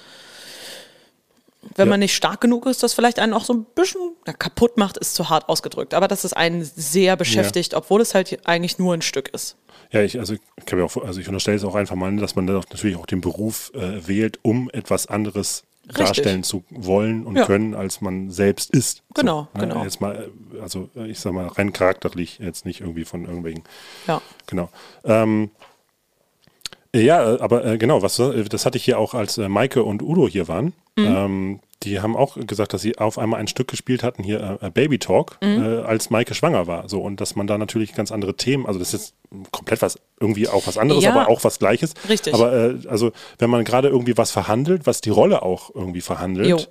wenn 1.75 1.87
Ja. 1.87 1.89
man 1.91 1.99
nicht 1.99 2.15
stark 2.15 2.41
genug 2.41 2.65
ist, 2.67 2.83
das 2.83 2.93
vielleicht 2.93 3.19
einen 3.19 3.33
auch 3.33 3.43
so 3.43 3.53
ein 3.53 3.65
bisschen 3.75 4.01
na, 4.25 4.33
kaputt 4.33 4.77
macht, 4.77 4.97
ist 4.97 5.15
zu 5.15 5.29
hart 5.29 5.49
ausgedrückt. 5.49 5.93
Aber 5.93 6.07
dass 6.07 6.23
es 6.23 6.33
einen 6.33 6.63
sehr 6.63 7.15
beschäftigt, 7.15 7.73
obwohl 7.73 8.01
es 8.01 8.13
halt 8.13 8.39
eigentlich 8.47 8.77
nur 8.77 8.93
ein 8.93 9.01
Stück 9.01 9.29
ist. 9.29 9.57
Ja, 9.91 10.01
ich, 10.01 10.19
also, 10.19 10.33
ich 10.33 10.65
kann 10.65 10.79
mir 10.79 10.85
auch, 10.85 10.95
also 10.97 11.19
ich 11.19 11.27
unterstelle 11.27 11.57
es 11.57 11.63
auch 11.63 11.75
einfach 11.75 11.95
mal, 11.95 12.15
dass 12.17 12.35
man 12.35 12.47
dann 12.47 12.57
auch 12.57 12.65
natürlich 12.69 12.95
auch 12.97 13.05
den 13.05 13.21
Beruf 13.21 13.71
äh, 13.75 14.07
wählt, 14.07 14.39
um 14.41 14.69
etwas 14.71 15.07
anderes 15.07 15.63
Richtig. 15.87 16.05
darstellen 16.05 16.43
zu 16.43 16.63
wollen 16.71 17.23
und 17.25 17.35
Ja. 17.37 17.45
können, 17.45 17.75
als 17.75 18.01
man 18.01 18.31
selbst 18.31 18.71
ist. 18.71 19.03
Genau, 19.13 19.47
so, 19.53 19.61
ne? 19.61 19.67
genau. 19.67 19.83
Jetzt 19.83 20.01
mal, 20.01 20.29
äh, 20.55 20.59
also 20.59 20.89
äh, 20.95 21.07
ich 21.09 21.19
sag 21.19 21.33
mal, 21.33 21.47
rein 21.47 21.71
charakterlich, 21.73 22.39
jetzt 22.39 22.65
nicht 22.65 22.81
irgendwie 22.81 23.05
von 23.05 23.25
irgendwelchen. 23.25 23.63
Ja. 24.07 24.21
Genau. 24.47 24.69
Ähm, 25.03 25.51
ja, 26.93 27.35
äh, 27.35 27.39
aber 27.39 27.65
äh, 27.65 27.77
genau, 27.77 28.01
was, 28.01 28.15
das 28.17 28.65
hatte 28.65 28.77
ich 28.77 28.85
hier 28.85 28.97
auch, 28.97 29.13
als 29.13 29.37
äh, 29.37 29.47
Maike 29.49 29.83
und 29.83 30.01
Udo 30.01 30.27
hier 30.27 30.47
waren. 30.47 30.73
Mhm. 30.97 31.05
Ähm, 31.05 31.59
die 31.83 31.99
haben 31.99 32.15
auch 32.15 32.37
gesagt, 32.47 32.73
dass 32.73 32.81
sie 32.81 32.97
auf 32.97 33.19
einmal 33.19 33.39
ein 33.39 33.47
Stück 33.47 33.67
gespielt 33.67 34.01
hatten, 34.01 34.23
hier 34.23 34.57
äh, 34.61 34.69
Baby 34.71 34.97
Talk, 34.97 35.37
Mhm. 35.43 35.63
äh, 35.63 35.81
als 35.81 36.09
Maike 36.09 36.33
schwanger 36.33 36.67
war. 36.67 36.89
So, 36.89 37.01
und 37.01 37.21
dass 37.21 37.35
man 37.35 37.47
da 37.47 37.57
natürlich 37.57 37.93
ganz 37.93 38.11
andere 38.11 38.35
Themen, 38.35 38.65
also 38.65 38.79
das 38.79 38.93
ist 38.93 39.13
jetzt 39.33 39.51
komplett 39.51 39.81
was, 39.81 39.99
irgendwie 40.19 40.47
auch 40.47 40.65
was 40.67 40.77
anderes, 40.77 41.03
Ja. 41.03 41.11
aber 41.13 41.29
auch 41.29 41.43
was 41.43 41.59
Gleiches. 41.59 41.93
Richtig. 42.09 42.33
Aber 42.33 42.53
äh, 42.53 42.75
also, 42.87 43.11
wenn 43.37 43.49
man 43.49 43.65
gerade 43.65 43.89
irgendwie 43.89 44.17
was 44.17 44.31
verhandelt, 44.31 44.87
was 44.87 45.01
die 45.01 45.09
Rolle 45.11 45.43
auch 45.43 45.73
irgendwie 45.75 46.01
verhandelt, 46.01 46.69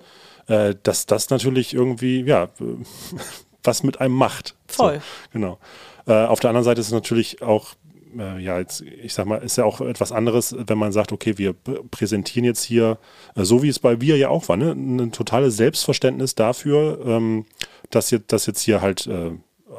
äh, 0.49 0.75
dass 0.83 1.07
das 1.07 1.31
natürlich 1.31 1.75
irgendwie, 1.75 2.23
ja, 2.23 2.45
äh, 2.45 2.49
was 3.63 3.83
mit 3.83 4.01
einem 4.01 4.15
macht. 4.15 4.55
Voll. 4.67 4.97
So, 4.97 5.01
genau. 5.33 5.59
Äh, 6.07 6.13
auf 6.27 6.41
der 6.41 6.51
anderen 6.51 6.65
Seite 6.65 6.81
ist 6.81 6.89
es 6.89 6.93
natürlich 6.93 7.41
auch, 7.43 7.75
äh, 8.19 8.39
ja, 8.39 8.59
jetzt, 8.59 8.81
ich 8.83 9.15
sag 9.15 9.27
mal, 9.27 9.37
ist 9.37 9.57
ja 9.57 9.65
auch 9.65 9.81
etwas 9.81 10.13
anderes, 10.13 10.55
wenn 10.59 10.79
man 10.79 10.93
sagt, 10.93 11.13
okay, 11.13 11.39
wir 11.39 11.55
präsentieren 11.91 12.45
jetzt 12.45 12.63
hier, 12.65 12.99
äh, 13.35 13.45
so 13.45 13.63
wie 13.63 13.69
es 13.69 13.79
bei 13.79 14.01
Wir 14.01 14.17
ja 14.17 14.29
auch 14.29 14.49
war, 14.49 14.57
ne, 14.57 14.73
ein 14.73 15.13
totales 15.13 15.57
Selbstverständnis 15.57 16.35
dafür, 16.35 17.01
ähm, 17.05 17.47
dass, 17.91 18.11
jetzt, 18.11 18.33
dass 18.33 18.47
jetzt 18.47 18.63
hier 18.63 18.81
halt 18.81 19.07
äh, 19.07 19.31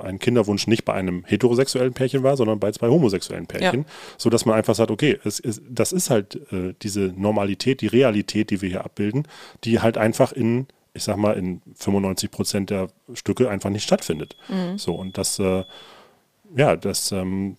ein 0.03 0.19
Kinderwunsch 0.19 0.67
nicht 0.67 0.83
bei 0.83 0.93
einem 0.93 1.23
heterosexuellen 1.25 1.93
Pärchen 1.93 2.21
war, 2.23 2.35
sondern 2.35 2.59
bei 2.59 2.71
zwei 2.71 2.87
homosexuellen 2.89 3.47
Pärchen, 3.47 3.81
Ja. 3.81 3.85
so 4.17 4.29
dass 4.29 4.45
man 4.45 4.55
einfach 4.55 4.75
sagt, 4.75 4.91
okay, 4.91 5.17
es 5.23 5.39
ist, 5.39 5.61
das 5.69 5.91
ist 5.93 6.09
halt 6.09 6.35
äh, 6.51 6.73
diese 6.81 7.13
Normalität, 7.15 7.81
die 7.81 7.87
Realität, 7.87 8.49
die 8.49 8.61
wir 8.61 8.69
hier 8.69 8.83
abbilden, 8.85 9.27
die 9.63 9.79
halt 9.79 9.97
einfach 9.97 10.33
in, 10.33 10.67
ich 10.93 11.03
sag 11.03 11.15
mal, 11.17 11.33
in 11.37 11.61
95 11.75 12.29
Prozent 12.31 12.69
der 12.71 12.89
Stücke 13.13 13.49
einfach 13.49 13.69
nicht 13.69 13.83
stattfindet. 13.83 14.35
Mhm. 14.49 14.77
So, 14.77 14.95
und 14.95 15.17
das, 15.17 15.39
äh, 15.39 15.63
ja, 16.55 16.75
das, 16.75 17.11
ähm, 17.11 17.55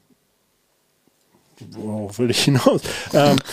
worauf 1.72 2.18
will 2.18 2.30
ich 2.30 2.42
hinaus? 2.44 2.80
ähm, 3.14 3.38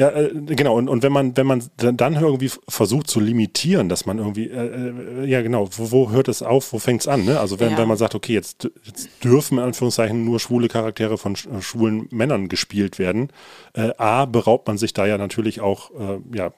ja, 0.00 0.10
äh, 0.10 0.30
genau, 0.46 0.76
und, 0.76 0.88
und 0.88 1.02
wenn 1.02 1.10
man, 1.12 1.36
wenn 1.36 1.46
man 1.48 1.64
dann- 1.76 2.14
irgendwie 2.14 2.50
versucht 2.68 3.08
zu 3.10 3.18
limitieren, 3.18 3.88
dass 3.88 4.06
man 4.06 4.18
irgendwie, 4.18 4.46
äh, 4.48 5.24
äh, 5.24 5.24
ja 5.26 5.42
genau, 5.42 5.68
wo, 5.76 5.90
wo 5.90 6.10
hört 6.10 6.28
es 6.28 6.40
auf, 6.42 6.72
wo 6.72 6.78
fängt 6.78 7.00
es 7.00 7.08
an? 7.08 7.24
Ne? 7.24 7.40
Also 7.40 7.58
wenn, 7.58 7.72
Ja. 7.72 7.78
wenn 7.78 7.88
man 7.88 7.96
sagt, 7.96 8.14
okay, 8.14 8.32
jetzt, 8.34 8.70
jetzt 8.84 9.08
dürfen 9.24 9.58
in 9.58 9.64
Anführungszeichen 9.64 10.24
nur 10.24 10.38
schwule 10.38 10.68
Charaktere 10.68 11.18
von 11.18 11.34
sch- 11.34 11.52
äh, 11.52 11.60
schwulen 11.62 12.06
Männern 12.10 12.48
gespielt 12.48 13.00
werden, 13.00 13.30
äh, 13.74 13.90
A, 13.98 14.26
beraubt 14.26 14.68
man 14.68 14.78
sich 14.78 14.92
da 14.94 15.04
ja 15.06 15.18
natürlich 15.18 15.60
auch 15.60 15.90
äh, 15.90 16.20
ja, 16.36 16.52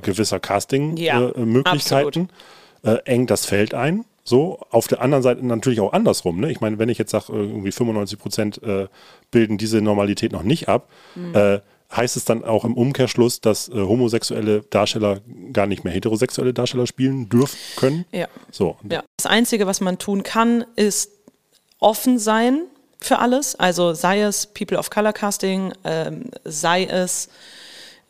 gewisser 0.00 0.36
Ja, 0.36 0.40
Casting-Möglichkeiten, 0.40 1.52
Möglichkeiten, 1.52 2.28
äh, 2.82 2.94
engt 3.04 3.30
das 3.30 3.44
Feld 3.44 3.74
ein. 3.74 4.06
So, 4.30 4.60
auf 4.70 4.86
der 4.86 5.02
anderen 5.02 5.24
Seite 5.24 5.44
natürlich 5.44 5.80
auch 5.80 5.92
andersrum. 5.92 6.38
Ne? 6.40 6.52
Ich 6.52 6.60
meine, 6.60 6.78
wenn 6.78 6.88
ich 6.88 6.98
jetzt 6.98 7.10
sage, 7.10 7.24
irgendwie 7.32 7.72
95 7.72 8.16
Prozent 8.16 8.62
äh, 8.62 8.86
bilden 9.32 9.58
diese 9.58 9.80
Normalität 9.82 10.30
noch 10.30 10.44
nicht 10.44 10.68
ab, 10.68 10.88
Mhm. 11.16 11.34
äh, 11.34 11.60
heißt 11.94 12.16
es 12.16 12.24
dann 12.24 12.44
auch 12.44 12.64
im 12.64 12.74
Umkehrschluss, 12.74 13.40
dass 13.40 13.68
äh, 13.68 13.72
homosexuelle 13.72 14.60
Darsteller 14.70 15.18
gar 15.52 15.66
nicht 15.66 15.82
mehr 15.82 15.92
heterosexuelle 15.92 16.54
Darsteller 16.54 16.86
spielen 16.86 17.28
dürfen 17.28 17.58
können? 17.74 18.04
Ja. 18.12 18.28
So. 18.52 18.76
Ja. 18.88 19.02
Das 19.16 19.26
Einzige, 19.26 19.66
was 19.66 19.80
man 19.80 19.98
tun 19.98 20.22
kann, 20.22 20.64
ist 20.76 21.10
offen 21.80 22.20
sein 22.20 22.60
für 23.00 23.18
alles. 23.18 23.56
Also 23.56 23.94
sei 23.94 24.20
es 24.20 24.46
People 24.46 24.78
of 24.78 24.90
Color 24.90 25.12
Casting, 25.12 25.72
ähm, 25.82 26.30
sei 26.44 26.84
es 26.84 27.28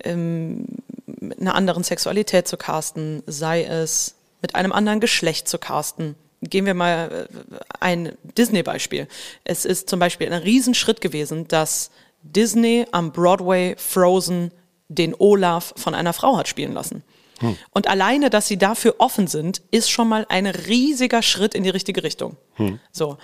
ähm, 0.05 0.67
mit 1.07 1.41
einer 1.41 1.55
anderen 1.55 1.83
Sexualität 1.83 2.47
zu 2.47 2.59
casten, 2.59 3.23
sei 3.27 3.65
es 3.65 4.17
mit 4.43 4.55
einem 4.55 4.73
anderen 4.73 5.01
Geschlecht 5.01 5.49
zu 5.49 5.59
casten. 5.59 6.15
Gehen 6.43 6.67
wir 6.67 6.75
mal 6.75 7.29
äh, 7.29 7.57
ein 7.81 8.17
Disney-Beispiel. 8.39 9.09
Es 9.45 9.65
ist 9.65 9.89
zum 9.91 10.01
Beispiel 10.01 10.33
ein 10.33 10.43
Riesenschritt 10.43 11.01
gewesen, 11.01 11.47
dass 11.49 11.91
Disney 12.23 12.87
am 12.93 13.13
Broadway 13.13 13.75
Frozen 13.77 14.51
den 14.89 15.15
Olaf 15.19 15.73
von 15.77 15.95
einer 15.95 16.13
Frau 16.13 16.37
hat 16.37 16.49
spielen 16.49 16.73
lassen. 16.73 17.03
Hm. 17.41 17.57
Und 17.71 17.89
alleine, 17.89 18.31
dass 18.31 18.49
sie 18.49 18.59
dafür 18.59 18.97
offen 18.99 19.27
sind, 19.27 19.63
ist 19.71 19.91
schon 19.91 20.09
mal 20.09 20.27
ein 20.29 20.47
riesiger 20.47 21.23
Schritt 21.23 21.55
in 21.55 21.63
die 21.63 21.71
richtige 21.71 22.03
Richtung. 22.03 22.37
Hm. 22.55 22.81
So. 22.93 23.19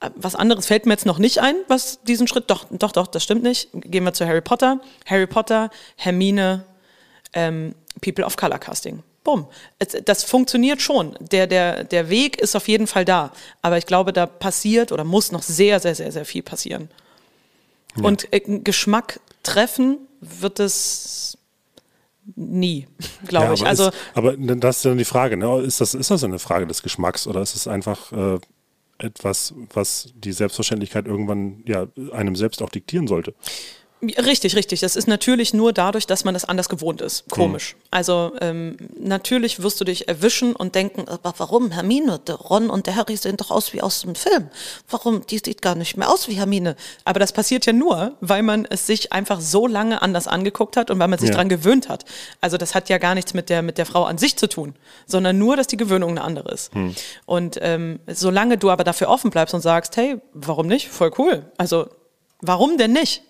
Äh, 0.00 0.10
Was 0.16 0.34
anderes 0.34 0.66
fällt 0.66 0.86
mir 0.86 0.92
jetzt 0.92 1.06
noch 1.06 1.18
nicht 1.18 1.38
ein, 1.38 1.56
was 1.66 2.02
diesen 2.02 2.28
Schritt, 2.28 2.50
doch, 2.50 2.66
doch, 2.70 2.92
doch, 2.92 3.06
das 3.06 3.22
stimmt 3.22 3.42
nicht. 3.42 3.68
Gehen 3.72 4.04
wir 4.04 4.12
zu 4.12 4.26
Harry 4.26 4.40
Potter. 4.40 4.80
Harry 5.06 5.26
Potter, 5.26 5.70
Hermine, 5.96 6.64
ähm, 7.32 7.74
People 8.00 8.24
of 8.24 8.36
Color 8.36 8.58
Casting. 8.58 9.02
Bumm. 9.28 9.46
Das 10.06 10.24
funktioniert 10.24 10.80
schon. 10.80 11.14
Der, 11.20 11.46
der, 11.46 11.84
der 11.84 12.08
Weg 12.08 12.40
ist 12.40 12.56
auf 12.56 12.66
jeden 12.66 12.86
Fall 12.86 13.04
da. 13.04 13.30
Aber 13.60 13.76
ich 13.76 13.84
glaube, 13.84 14.14
da 14.14 14.24
passiert 14.24 14.90
oder 14.90 15.04
muss 15.04 15.32
noch 15.32 15.42
sehr, 15.42 15.80
sehr, 15.80 15.94
sehr, 15.94 16.10
sehr 16.12 16.24
viel 16.24 16.42
passieren. 16.42 16.88
Ja. 17.94 18.04
Und 18.04 18.32
äh, 18.32 18.40
Geschmack 18.40 19.20
treffen 19.42 19.98
wird 20.22 20.60
es 20.60 21.36
nie, 22.36 22.86
glaube 23.26 23.48
Ja, 23.48 23.52
ich. 23.52 23.60
aber 23.60 23.68
Also 23.68 23.88
ist, 23.88 23.96
aber 24.14 24.34
das 24.38 24.76
ist 24.76 24.84
dann 24.86 24.96
die 24.96 25.04
Frage, 25.04 25.36
ne? 25.36 25.60
ist, 25.60 25.82
das, 25.82 25.92
ist 25.92 26.10
das 26.10 26.24
eine 26.24 26.38
Frage 26.38 26.66
des 26.66 26.82
Geschmacks 26.82 27.26
oder 27.26 27.42
ist 27.42 27.54
es 27.54 27.68
einfach 27.68 28.10
äh, 28.12 28.38
etwas, 28.96 29.52
was 29.74 30.10
die 30.14 30.32
Selbstverständlichkeit 30.32 31.04
irgendwann 31.04 31.62
ja, 31.66 31.86
einem 32.12 32.34
selbst 32.34 32.62
auch 32.62 32.70
diktieren 32.70 33.06
sollte? 33.06 33.34
Richtig, 34.00 34.54
richtig. 34.54 34.78
Das 34.80 34.94
ist 34.94 35.08
natürlich 35.08 35.54
nur 35.54 35.72
dadurch, 35.72 36.06
dass 36.06 36.24
man 36.24 36.32
das 36.32 36.44
anders 36.44 36.68
gewohnt 36.68 37.00
ist. 37.00 37.24
Komisch. 37.30 37.74
Also 37.90 38.32
ähm, 38.40 38.76
natürlich 38.96 39.60
wirst 39.60 39.80
du 39.80 39.84
dich 39.84 40.06
erwischen 40.08 40.54
und 40.54 40.76
denken, 40.76 41.08
Aber 41.08 41.34
warum, 41.38 41.72
Hermine? 41.72 42.20
Der 42.20 42.36
Ron 42.36 42.70
und 42.70 42.86
der 42.86 42.94
Harry 42.94 43.16
sehen 43.16 43.36
doch 43.36 43.50
aus 43.50 43.72
wie 43.72 43.82
aus 43.82 44.02
dem 44.02 44.14
Film. 44.14 44.50
Warum? 44.88 45.26
Die 45.26 45.38
sieht 45.38 45.62
gar 45.62 45.74
nicht 45.74 45.96
mehr 45.96 46.08
aus 46.10 46.28
wie 46.28 46.34
Hermine. 46.34 46.76
aber 47.04 47.18
das 47.18 47.32
passiert 47.32 47.66
ja 47.66 47.72
nur, 47.72 48.12
weil 48.20 48.42
man 48.44 48.66
es 48.70 48.86
sich 48.86 49.12
einfach 49.12 49.40
so 49.40 49.66
lange 49.66 50.00
anders 50.00 50.28
angeguckt 50.28 50.76
hat 50.76 50.90
und 50.92 50.98
weil 51.00 51.08
man 51.08 51.18
sich 51.18 51.30
Ja. 51.30 51.34
dran 51.34 51.48
gewöhnt 51.48 51.88
hat. 51.88 52.04
Also 52.40 52.56
das 52.56 52.74
hat 52.76 52.88
ja 52.88 52.98
gar 52.98 53.16
nichts 53.16 53.34
mit 53.34 53.48
der, 53.50 53.62
mit 53.62 53.78
der 53.78 53.86
Frau 53.86 54.04
an 54.04 54.16
sich 54.18 54.36
zu 54.36 54.48
tun, 54.48 54.74
sondern 55.06 55.38
nur, 55.38 55.56
dass 55.56 55.66
die 55.66 55.76
Gewöhnung 55.76 56.10
eine 56.10 56.22
andere 56.22 56.52
ist. 56.52 56.70
Und 57.26 57.58
ähm, 57.62 57.98
solange 58.06 58.58
du 58.58 58.70
aber 58.70 58.84
dafür 58.84 59.08
offen 59.08 59.30
bleibst 59.30 59.54
und 59.54 59.60
sagst, 59.60 59.96
hey, 59.96 60.18
warum 60.34 60.66
nicht? 60.68 60.88
Voll 60.88 61.10
cool. 61.18 61.50
Also 61.56 61.88
warum 62.40 62.78
denn 62.78 62.92
nicht? 62.92 63.22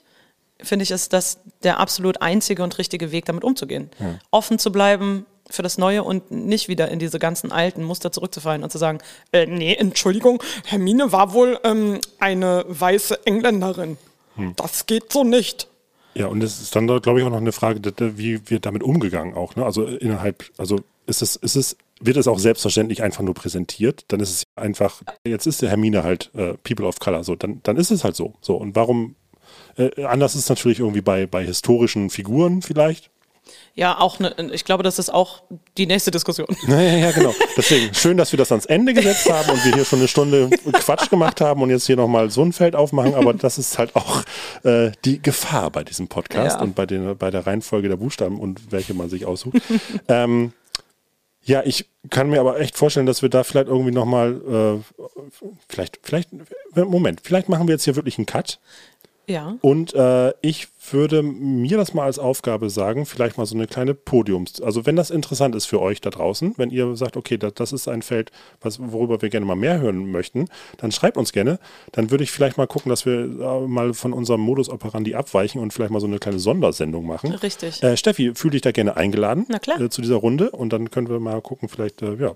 Finde 0.63 0.83
ich, 0.83 0.91
ist 0.91 1.13
das 1.13 1.39
der 1.63 1.79
absolut 1.79 2.21
einzige 2.21 2.63
und 2.63 2.79
richtige 2.79 3.13
Weg, 3.13 3.27
damit 3.27 3.45
umzugehen. 3.45 3.91
Ja. 3.99 4.19
Offen 4.31 4.59
zu 4.59 4.73
bleiben 4.73 5.27
für 5.51 5.63
das 5.63 5.79
Neue 5.79 6.03
und 6.03 6.31
nicht 6.31 6.69
wieder 6.69 6.89
in 6.89 6.99
diese 6.99 7.19
ganzen 7.19 7.53
alten 7.53 7.83
Muster 7.83 8.13
zurückzufallen 8.13 8.63
und 8.63 8.71
zu 8.71 8.79
sagen, 8.79 8.99
äh, 9.33 9.47
nee, 9.47 9.75
Entschuldigung, 9.75 10.43
Hermine 10.67 11.13
war 11.13 11.33
wohl 11.33 11.59
ähm, 11.65 12.01
eine 12.19 12.65
weiße 12.69 13.27
Engländerin. 13.27 13.97
Hm. 14.37 14.55
Das 14.57 14.87
geht 14.87 15.13
so 15.13 15.25
nicht. 15.25 15.69
Ja, 16.15 16.27
und 16.27 16.43
es 16.43 16.61
ist 16.61 16.75
dann, 16.75 16.87
glaube 16.87 17.21
ich, 17.21 17.27
auch 17.27 17.31
noch 17.31 17.39
eine 17.39 17.53
Frage, 17.53 17.81
wie 18.17 18.51
wird 18.51 18.67
damit 18.67 18.83
umgegangen 18.83 19.35
auch. 19.35 19.57
Ne? 19.57 19.65
Also 19.65 19.85
innerhalb, 19.85 20.45
also 20.59 20.81
ist 21.07 21.23
es, 21.23 21.37
ist 21.37 21.57
es, 21.57 21.77
wird 22.01 22.17
es 22.17 22.29
auch 22.29 22.39
selbstverständlich 22.39 23.03
einfach 23.03 23.23
nur 23.23 23.35
präsentiert? 23.35 24.05
Dann 24.09 24.21
ist 24.21 24.31
es 24.31 24.43
einfach, 24.57 25.03
jetzt 25.25 25.47
ist 25.47 25.63
der 25.63 25.71
Hermine 25.71 26.03
halt 26.03 26.31
äh, 26.35 26.55
People 26.65 26.87
of 26.87 26.99
Color, 26.99 27.25
so, 27.25 27.37
dann, 27.37 27.61
dann 27.63 27.77
ist 27.77 27.91
es 27.91 28.05
halt 28.05 28.17
so. 28.17 28.35
So, 28.41 28.57
und 28.57 28.75
warum, 28.77 29.15
äh, 29.79 30.05
anders 30.05 30.35
ist 30.35 30.49
natürlich 30.49 30.81
irgendwie 30.81 31.01
bei, 31.01 31.27
bei 31.27 31.45
historischen 31.45 32.11
Figuren 32.11 32.63
vielleicht. 32.63 33.11
Ja, 33.75 33.99
auch 33.99 34.19
ne, 34.19 34.35
ich 34.53 34.65
glaube, 34.65 34.83
das 34.83 34.99
ist 34.99 35.09
auch 35.09 35.43
die 35.77 35.87
nächste 35.87 36.11
Diskussion. 36.11 36.49
Ja, 36.69 36.81
ja, 36.81 36.97
ja, 36.97 37.11
genau. 37.13 37.33
Deswegen 37.57 37.95
schön, 37.95 38.17
dass 38.17 38.33
wir 38.33 38.37
das 38.37 38.51
ans 38.51 38.67
Ende 38.67 38.93
gesetzt 38.93 39.31
haben 39.31 39.51
und 39.51 39.65
wir 39.65 39.73
hier 39.73 39.85
schon 39.85 40.01
eine 40.01 40.09
Stunde 40.09 40.51
Quatsch 40.73 41.09
gemacht 41.09 41.41
haben 41.41 41.63
und 41.63 41.71
jetzt 41.71 41.87
hier 41.87 41.97
nochmal 41.97 42.31
so 42.31 42.43
ein 42.43 42.53
Feld 42.53 42.75
aufmachen. 42.75 43.15
Aber 43.15 43.33
das 43.35 43.57
ist 43.57 43.79
halt 43.79 43.95
auch 43.95 44.23
äh, 44.65 44.91
die 45.05 45.23
Gefahr 45.23 45.71
bei 45.71 45.85
diesem 45.85 46.09
Podcast 46.09 46.57
Ja. 46.57 46.63
und 46.63 46.75
bei, 46.75 46.87
den, 46.87 47.17
bei 47.17 47.31
der 47.31 47.47
Reihenfolge 47.47 47.89
der 47.89 47.97
Buchstaben 47.97 48.41
und 48.41 48.73
welche 48.73 48.95
man 48.95 49.09
sich 49.09 49.25
aussucht. 49.27 49.57
ähm, 50.09 50.53
ja, 51.45 51.63
ich 51.65 51.87
kann 52.11 52.29
mir 52.29 52.41
aber 52.41 52.61
echt 52.61 52.77
vorstellen, 52.77 53.07
dass 53.07 53.23
wir 53.23 53.29
da 53.31 53.45
vielleicht 53.45 53.69
irgendwie 53.69 53.93
nochmal, 53.93 54.83
äh, 54.83 55.05
vielleicht, 55.69 56.01
vielleicht, 56.03 56.31
Moment, 56.75 57.21
vielleicht 57.25 57.49
machen 57.49 57.69
wir 57.69 57.75
jetzt 57.75 57.85
hier 57.85 57.97
wirklich 57.97 58.19
einen 58.19 58.27
Cut. 58.27 58.59
Ja. 59.29 59.57
Und 59.61 59.95
äh, 59.95 60.33
ich 60.41 60.69
würde 60.91 61.23
mir 61.23 61.77
das 61.77 61.93
mal 61.93 62.05
als 62.05 62.19
Aufgabe 62.19 62.71
sagen, 62.71 63.05
vielleicht 63.05 63.37
mal 63.37 63.45
so 63.45 63.55
eine 63.55 63.67
kleine 63.67 63.93
Podiums. 63.95 64.63
Also 64.63 64.87
wenn 64.87 64.97
das 64.97 65.11
interessant 65.11 65.55
ist 65.55 65.67
für 65.67 65.81
euch 65.81 66.01
da 66.01 66.09
draußen, 66.09 66.55
wenn 66.57 66.71
ihr 66.71 66.97
sagt, 66.97 67.17
okay, 67.17 67.37
das, 67.37 67.53
das 67.55 67.73
ist 67.73 67.89
ein 67.89 68.01
Feld, 68.01 68.33
was, 68.63 68.81
worüber 68.81 69.21
wir 69.21 69.29
gerne 69.29 69.45
mal 69.45 69.55
mehr 69.55 69.81
hören 69.81 70.11
möchten, 70.11 70.47
dann 70.79 70.91
schreibt 70.91 71.19
uns 71.19 71.33
gerne. 71.33 71.59
Dann 71.93 72.11
würde 72.11 72.25
ich 72.25 72.31
vielleicht 72.31 72.57
mal 72.57 72.67
gucken, 72.67 72.89
dass 72.89 73.05
wir 73.05 73.21
äh, 73.21 73.67
mal 73.67 73.93
von 73.93 74.15
unserem 74.15 74.41
Modus 74.41 74.71
operandi 74.71 75.15
abweichen 75.15 75.61
und 75.61 75.73
vielleicht 75.73 75.91
mal 75.91 76.01
so 76.01 76.07
eine 76.07 76.19
kleine 76.19 76.39
Sondersendung 76.39 77.07
machen. 77.07 77.33
Richtig. 77.33 77.83
Äh, 77.83 77.99
Steffi, 77.99 78.35
fühle 78.35 78.53
dich 78.53 78.63
da 78.63 78.73
gerne 78.73 78.97
eingeladen 78.97 79.45
Na 79.49 79.59
klar. 79.59 79.79
Äh, 79.79 79.91
zu 79.91 80.01
dieser 80.01 80.17
Runde 80.17 80.51
und 80.51 80.73
dann 80.73 80.91
können 80.91 81.11
wir 81.11 81.21
mal 81.21 81.43
gucken, 81.43 81.69
vielleicht, 81.69 82.01
äh, 82.01 82.15
ja, 82.15 82.33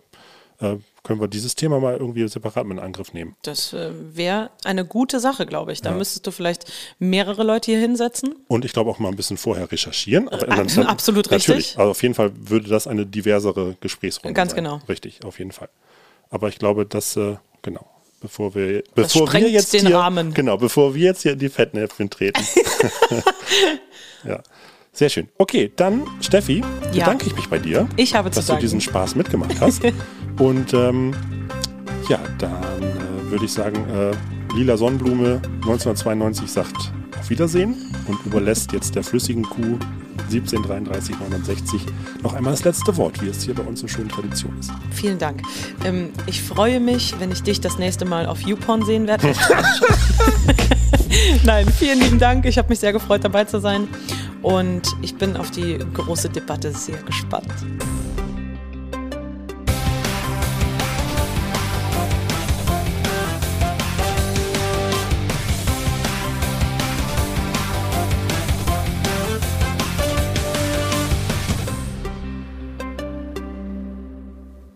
äh, 0.62 0.76
können 1.02 1.20
wir 1.20 1.26
dieses 1.28 1.54
Thema 1.56 1.80
mal 1.80 1.96
irgendwie 1.96 2.26
separat 2.28 2.64
mit 2.64 2.78
in 2.78 2.82
Angriff 2.84 3.12
nehmen. 3.12 3.34
Das 3.42 3.72
äh, 3.72 3.90
wäre 4.14 4.50
eine 4.64 4.84
gute 4.84 5.18
Sache, 5.20 5.44
glaube 5.46 5.72
ich. 5.72 5.82
Da 5.82 5.90
Ja. 5.90 5.96
müsstest 5.96 6.26
du 6.26 6.30
vielleicht 6.30 6.70
mehrere 7.00 7.42
Leute 7.42 7.72
hier 7.72 7.80
hinsetzen. 7.80 8.36
Und 8.48 8.64
ich 8.64 8.72
glaube 8.72 8.90
auch 8.90 8.98
mal 9.00 9.08
ein 9.08 9.16
bisschen 9.16 9.36
vorher 9.36 9.70
recherchieren. 9.72 10.28
Aber 10.28 10.46
Äh, 10.46 10.64
dann, 10.64 10.86
absolut 10.86 11.30
richtig. 11.30 11.48
Natürlich. 11.48 11.78
Also 11.78 11.90
auf 11.90 12.02
jeden 12.02 12.14
Fall 12.14 12.30
würde 12.36 12.68
das 12.68 12.86
eine 12.86 13.04
diversere 13.04 13.76
Gesprächsrunde 13.80 14.34
Ganz 14.34 14.52
sein. 14.52 14.62
genau. 14.64 14.80
Richtig, 14.88 15.24
auf 15.24 15.38
jeden 15.38 15.52
Fall. 15.52 15.68
Aber 16.30 16.48
ich 16.48 16.58
glaube, 16.58 16.86
dass, 16.86 17.16
äh, 17.16 17.36
genau, 17.62 17.84
bevor 18.20 18.54
wir, 18.54 18.84
bevor 18.94 19.30
wir 19.32 19.50
jetzt 19.50 19.72
den 19.72 19.86
hier, 19.88 19.96
Rahmen. 19.96 20.32
Genau, 20.32 20.56
bevor 20.56 20.94
wir 20.94 21.02
jetzt 21.02 21.22
hier 21.22 21.32
in 21.32 21.38
die 21.40 21.48
Fettnäpfchen 21.48 22.08
treten. 22.10 22.42
ja. 24.24 24.40
Sehr 24.94 25.08
schön. 25.08 25.28
Okay, 25.38 25.72
dann, 25.74 26.06
Steffi, 26.20 26.58
Ja. 26.92 27.04
bedanke 27.06 27.26
ich 27.26 27.34
mich 27.34 27.48
bei 27.48 27.58
dir, 27.58 27.88
Ich 27.96 28.14
habe 28.14 28.28
dass 28.30 28.46
du 28.46 28.56
diesen 28.56 28.80
Spaß 28.80 29.14
mitgemacht 29.14 29.58
hast. 29.60 29.82
Und 30.39 30.72
ähm, 30.74 31.14
ja, 32.09 32.18
dann 32.39 32.83
äh, 32.83 33.30
würde 33.30 33.45
ich 33.45 33.53
sagen, 33.53 33.76
äh, 33.91 34.12
Lila 34.57 34.76
Sonnenblume 34.76 35.41
1992 35.62 36.51
sagt 36.51 36.93
auf 37.18 37.30
Wiedersehen 37.30 37.74
und 38.07 38.24
überlässt 38.26 38.72
jetzt 38.72 38.95
der 38.95 39.03
flüssigen 39.03 39.45
Kuh 39.45 39.78
1733 40.30 41.18
69 41.18 41.83
noch 42.22 42.35
einmal 42.35 42.53
das 42.53 42.64
letzte 42.64 42.97
Wort, 42.97 43.22
wie 43.22 43.28
es 43.28 43.43
hier 43.43 43.55
bei 43.55 43.62
uns 43.62 43.80
so 43.80 43.89
schön 43.89 44.09
Tradition 44.09 44.57
ist. 44.59 44.70
Vielen 44.91 45.18
Dank. 45.18 45.43
Ähm, 45.85 46.11
ich 46.26 46.43
freue 46.43 46.80
mich, 46.80 47.14
wenn 47.18 47.30
ich 47.30 47.43
dich 47.43 47.61
das 47.61 47.78
nächste 47.78 48.05
Mal 48.05 48.26
auf 48.26 48.41
YouPorn 48.41 48.85
sehen 48.85 49.07
werde. 49.07 49.28
Nein, 51.45 51.66
vielen 51.78 52.01
lieben 52.01 52.18
Dank. 52.18 52.47
Ich 52.47 52.59
habe 52.59 52.68
mich 52.68 52.80
sehr 52.80 52.93
gefreut, 52.93 53.24
dabei 53.24 53.45
zu 53.45 53.61
sein. 53.61 53.89
Und 54.43 54.83
ich 55.03 55.16
bin 55.16 55.37
auf 55.37 55.51
die 55.51 55.78
große 55.95 56.28
Debatte 56.28 56.72
sehr 56.72 56.99
gespannt. 57.03 57.53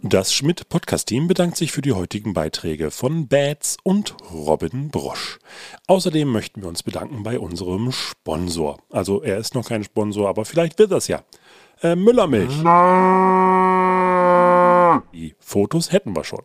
Das 0.09 0.33
Schmidt 0.33 0.69
Podcast 0.69 1.09
Team 1.09 1.27
bedankt 1.27 1.57
sich 1.57 1.73
für 1.73 1.83
die 1.83 1.93
heutigen 1.93 2.33
Beiträge 2.33 2.93
von 2.93 3.27
Bats 3.27 3.77
und 3.83 4.15
Robin 4.33 4.89
Brosch. 4.89 5.41
Außerdem 5.89 6.31
möchten 6.31 6.63
wir 6.63 6.69
uns 6.69 6.85
bedanken 6.85 7.25
bei 7.25 7.41
unserem 7.41 7.91
Sponsor. 7.91 8.79
Also 8.89 9.23
er 9.23 9.39
ist 9.39 9.57
noch 9.57 9.69
kein 9.69 9.83
Sponsor, 9.83 10.29
aber 10.29 10.45
vielleicht 10.45 10.79
wird 10.79 10.93
das 10.93 11.09
ja. 11.09 11.25
Äh, 11.83 11.97
Müllermilch. 11.97 12.55
Die 15.13 15.35
Fotos 15.41 15.91
hätten 15.91 16.15
wir 16.15 16.23
schon. 16.23 16.45